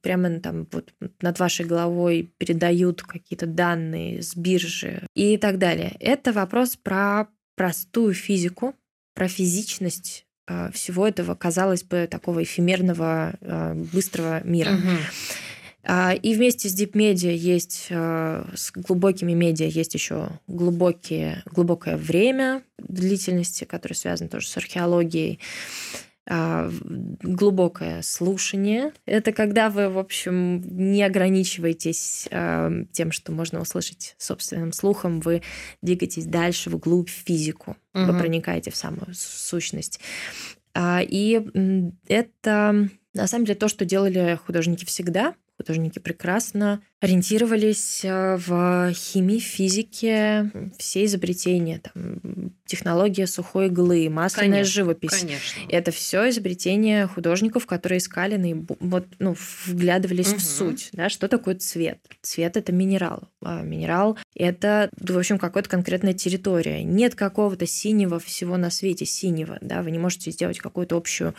прямо 0.00 0.40
там 0.40 0.66
вот 0.72 0.92
над 1.20 1.38
вашей 1.38 1.66
головой 1.66 2.32
передают 2.38 3.02
какие-то 3.02 3.46
данные 3.46 4.22
с 4.22 4.36
биржи 4.36 5.06
и 5.14 5.36
так 5.36 5.58
далее. 5.58 5.96
Это 6.00 6.32
вопрос 6.32 6.76
про 6.76 7.28
простую 7.56 8.14
физику, 8.14 8.74
про 9.14 9.28
физичность 9.28 10.26
э, 10.48 10.70
всего 10.72 11.06
этого, 11.06 11.34
казалось 11.34 11.84
бы, 11.84 12.08
такого 12.10 12.42
эфемерного, 12.42 13.34
э, 13.40 13.74
быстрого 13.92 14.42
мира. 14.44 14.72
Угу. 14.72 14.96
А, 15.82 16.12
и 16.12 16.34
вместе 16.34 16.68
с 16.68 16.78
Deep 16.78 16.92
Media 16.92 17.34
есть, 17.34 17.88
а, 17.90 18.46
с 18.54 18.70
глубокими 18.72 19.32
медиа 19.32 19.66
есть 19.66 19.94
еще 19.94 20.28
глубокие, 20.46 21.42
глубокое 21.46 21.96
время 21.96 22.62
длительности, 22.78 23.64
которое 23.64 23.94
связано 23.94 24.28
тоже 24.28 24.46
с 24.48 24.56
археологией 24.56 25.38
а, 25.38 26.09
глубокое 26.30 28.02
слушание. 28.02 28.92
Это 29.04 29.32
когда 29.32 29.68
вы, 29.68 29.88
в 29.88 29.98
общем, 29.98 30.62
не 30.62 31.02
ограничиваетесь 31.02 32.28
тем, 32.92 33.10
что 33.10 33.32
можно 33.32 33.60
услышать 33.60 34.14
собственным 34.16 34.72
слухом, 34.72 35.20
вы 35.20 35.42
двигаетесь 35.82 36.26
дальше 36.26 36.70
вглубь 36.70 37.08
физику, 37.08 37.76
угу. 37.94 38.04
вы 38.04 38.18
проникаете 38.18 38.70
в 38.70 38.76
самую 38.76 39.12
сущность. 39.14 39.98
И 40.78 41.98
это 42.06 42.88
на 43.14 43.26
самом 43.26 43.44
деле 43.44 43.58
то, 43.58 43.66
что 43.66 43.84
делали 43.84 44.38
художники 44.46 44.84
всегда, 44.84 45.34
художники 45.60 45.98
прекрасно 45.98 46.82
ориентировались 47.00 48.04
э, 48.04 48.36
в 48.36 48.92
химии, 48.92 49.38
физике, 49.38 50.50
все 50.78 51.04
изобретения, 51.04 51.80
там, 51.80 52.52
технология 52.66 53.26
сухой 53.26 53.66
иглы, 53.66 54.08
масляная 54.08 54.50
конечно, 54.50 54.72
живопись. 54.72 55.20
Конечно. 55.20 55.60
Это 55.68 55.90
все 55.90 56.28
изобретения 56.30 57.06
художников, 57.06 57.66
которые 57.66 57.98
искали, 57.98 58.64
вот, 58.80 59.06
ну, 59.18 59.34
вглядывались 59.66 60.32
угу. 60.32 60.38
в 60.38 60.42
суть, 60.42 60.88
да, 60.92 61.08
что 61.08 61.28
такое 61.28 61.54
цвет. 61.56 61.98
Цвет 62.22 62.56
это 62.56 62.72
минерал. 62.72 63.28
А 63.42 63.62
минерал 63.62 64.18
это, 64.34 64.90
в 64.98 65.18
общем, 65.18 65.38
какая-то 65.38 65.68
конкретная 65.68 66.14
территория. 66.14 66.82
Нет 66.84 67.14
какого-то 67.14 67.66
синего 67.66 68.18
всего 68.18 68.56
на 68.56 68.70
свете, 68.70 69.06
синего, 69.06 69.58
да, 69.60 69.82
вы 69.82 69.90
не 69.90 69.98
можете 69.98 70.30
сделать 70.30 70.58
какую-то 70.58 70.96
общую, 70.96 71.34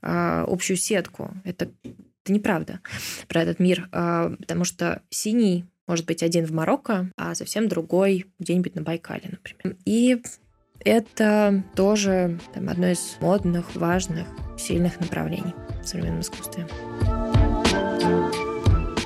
а, 0.00 0.44
общую 0.48 0.78
сетку. 0.78 1.32
Это 1.44 1.70
это 2.22 2.32
неправда 2.32 2.80
про 3.28 3.42
этот 3.42 3.58
мир, 3.58 3.88
а, 3.92 4.30
потому 4.38 4.64
что 4.64 5.02
синий 5.10 5.64
может 5.86 6.06
быть 6.06 6.22
один 6.22 6.46
в 6.46 6.52
Марокко, 6.52 7.10
а 7.16 7.34
совсем 7.34 7.68
другой 7.68 8.26
где-нибудь 8.38 8.74
на 8.74 8.82
Байкале, 8.82 9.30
например. 9.30 9.76
И 9.84 10.22
это 10.84 11.62
тоже 11.74 12.38
там, 12.54 12.68
одно 12.68 12.88
из 12.88 13.16
модных, 13.20 13.74
важных, 13.76 14.26
сильных 14.56 15.00
направлений 15.00 15.54
в 15.82 15.86
современном 15.86 16.20
искусстве 16.20 16.66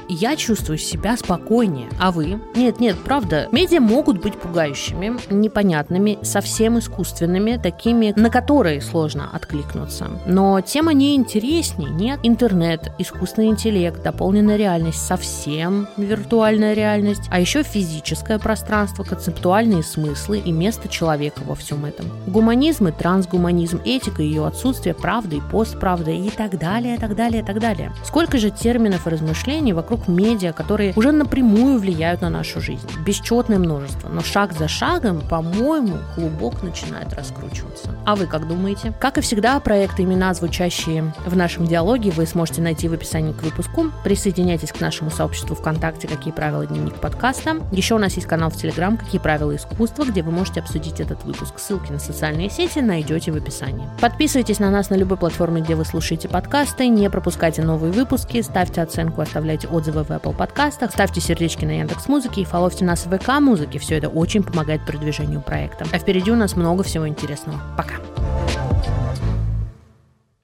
я 0.08 0.36
чувствую 0.36 0.78
себя 0.78 1.16
спокойнее. 1.16 1.88
А 1.98 2.10
вы? 2.10 2.40
Нет, 2.54 2.80
нет, 2.80 2.96
правда. 3.04 3.48
Медиа 3.52 3.80
могут 3.80 4.20
быть 4.20 4.34
пугающими, 4.34 5.16
непонятными, 5.30 6.18
совсем 6.22 6.78
искусственными, 6.78 7.58
такими, 7.62 8.12
на 8.16 8.30
которые 8.30 8.80
сложно 8.80 9.28
откликнуться. 9.32 10.08
Но 10.26 10.60
тема 10.60 10.92
не 10.92 11.14
интереснее, 11.14 11.90
нет. 11.90 12.20
Интернет, 12.22 12.92
искусственный 12.98 13.48
интеллект, 13.48 14.02
дополненная 14.02 14.56
реальность, 14.56 15.04
совсем 15.04 15.88
виртуальная 15.96 16.74
реальность, 16.74 17.22
а 17.30 17.40
еще 17.40 17.62
физическое 17.62 18.38
пространство, 18.38 19.04
концептуальные 19.04 19.82
смыслы 19.82 20.38
и 20.38 20.52
место 20.52 20.88
человека 20.88 21.40
во 21.44 21.54
всем 21.54 21.84
этом. 21.84 22.06
Гуманизм 22.26 22.88
и 22.88 22.92
трансгуманизм, 22.92 23.80
этика 23.84 24.22
и 24.22 24.26
ее 24.26 24.46
отсутствие, 24.46 24.94
правда 24.94 25.36
и 25.36 25.40
постправда 25.40 26.10
и 26.10 26.30
так 26.30 26.58
далее, 26.58 26.98
так 26.98 27.14
далее, 27.14 27.42
так 27.42 27.60
далее. 27.60 27.92
Сколько 28.04 28.38
же 28.38 28.50
терминов 28.50 29.06
и 29.06 29.10
размышлений 29.10 29.72
вокруг 29.96 30.08
медиа, 30.08 30.52
которые 30.52 30.92
уже 30.96 31.12
напрямую 31.12 31.78
влияют 31.78 32.20
на 32.22 32.30
нашу 32.30 32.60
жизнь. 32.60 32.88
Бесчетное 33.04 33.58
множество. 33.58 34.08
Но 34.08 34.20
шаг 34.20 34.52
за 34.52 34.68
шагом, 34.68 35.20
по-моему, 35.28 35.98
клубок 36.14 36.62
начинает 36.62 37.12
раскручиваться. 37.12 37.90
А 38.04 38.14
вы 38.14 38.26
как 38.26 38.46
думаете? 38.46 38.92
Как 39.00 39.18
и 39.18 39.20
всегда, 39.20 39.58
проекты 39.60 40.02
имена, 40.02 40.34
звучащие 40.34 41.12
в 41.24 41.36
нашем 41.36 41.66
диалоге, 41.66 42.10
вы 42.10 42.26
сможете 42.26 42.62
найти 42.62 42.88
в 42.88 42.92
описании 42.92 43.32
к 43.32 43.42
выпуску. 43.42 43.86
Присоединяйтесь 44.04 44.72
к 44.72 44.80
нашему 44.80 45.10
сообществу 45.10 45.56
ВКонтакте 45.56 46.08
«Какие 46.08 46.32
правила 46.32 46.66
дневник 46.66 46.94
подкаста». 46.96 47.56
Еще 47.72 47.94
у 47.94 47.98
нас 47.98 48.14
есть 48.14 48.26
канал 48.26 48.50
в 48.50 48.56
Телеграм 48.56 48.96
«Какие 48.96 49.20
правила 49.20 49.54
искусства», 49.54 50.04
где 50.04 50.22
вы 50.22 50.30
можете 50.30 50.60
обсудить 50.60 51.00
этот 51.00 51.24
выпуск. 51.24 51.58
Ссылки 51.58 51.90
на 51.90 51.98
социальные 51.98 52.50
сети 52.50 52.80
найдете 52.80 53.32
в 53.32 53.36
описании. 53.36 53.88
Подписывайтесь 54.00 54.58
на 54.58 54.70
нас 54.70 54.90
на 54.90 54.94
любой 54.94 55.16
платформе, 55.16 55.62
где 55.62 55.74
вы 55.74 55.84
слушаете 55.84 56.28
подкасты, 56.28 56.88
не 56.88 57.08
пропускайте 57.10 57.62
новые 57.62 57.92
выпуски, 57.92 58.42
ставьте 58.42 58.82
оценку, 58.82 59.20
оставляйте 59.20 59.68
отзывы 59.68 59.85
отзывы 59.86 60.04
в 60.04 60.10
Apple 60.10 60.34
подкастах, 60.34 60.90
ставьте 60.90 61.20
сердечки 61.20 61.64
на 61.64 61.78
Яндекс 61.78 62.08
Музыке 62.08 62.40
и 62.40 62.44
фоловьте 62.44 62.84
нас 62.84 63.06
в 63.06 63.16
ВК 63.16 63.40
Музыке. 63.40 63.78
Все 63.78 63.96
это 63.96 64.08
очень 64.08 64.42
помогает 64.42 64.84
продвижению 64.84 65.40
проекта. 65.40 65.86
А 65.92 65.98
впереди 65.98 66.30
у 66.30 66.36
нас 66.36 66.56
много 66.56 66.82
всего 66.82 67.06
интересного. 67.06 67.60
Пока! 67.76 67.94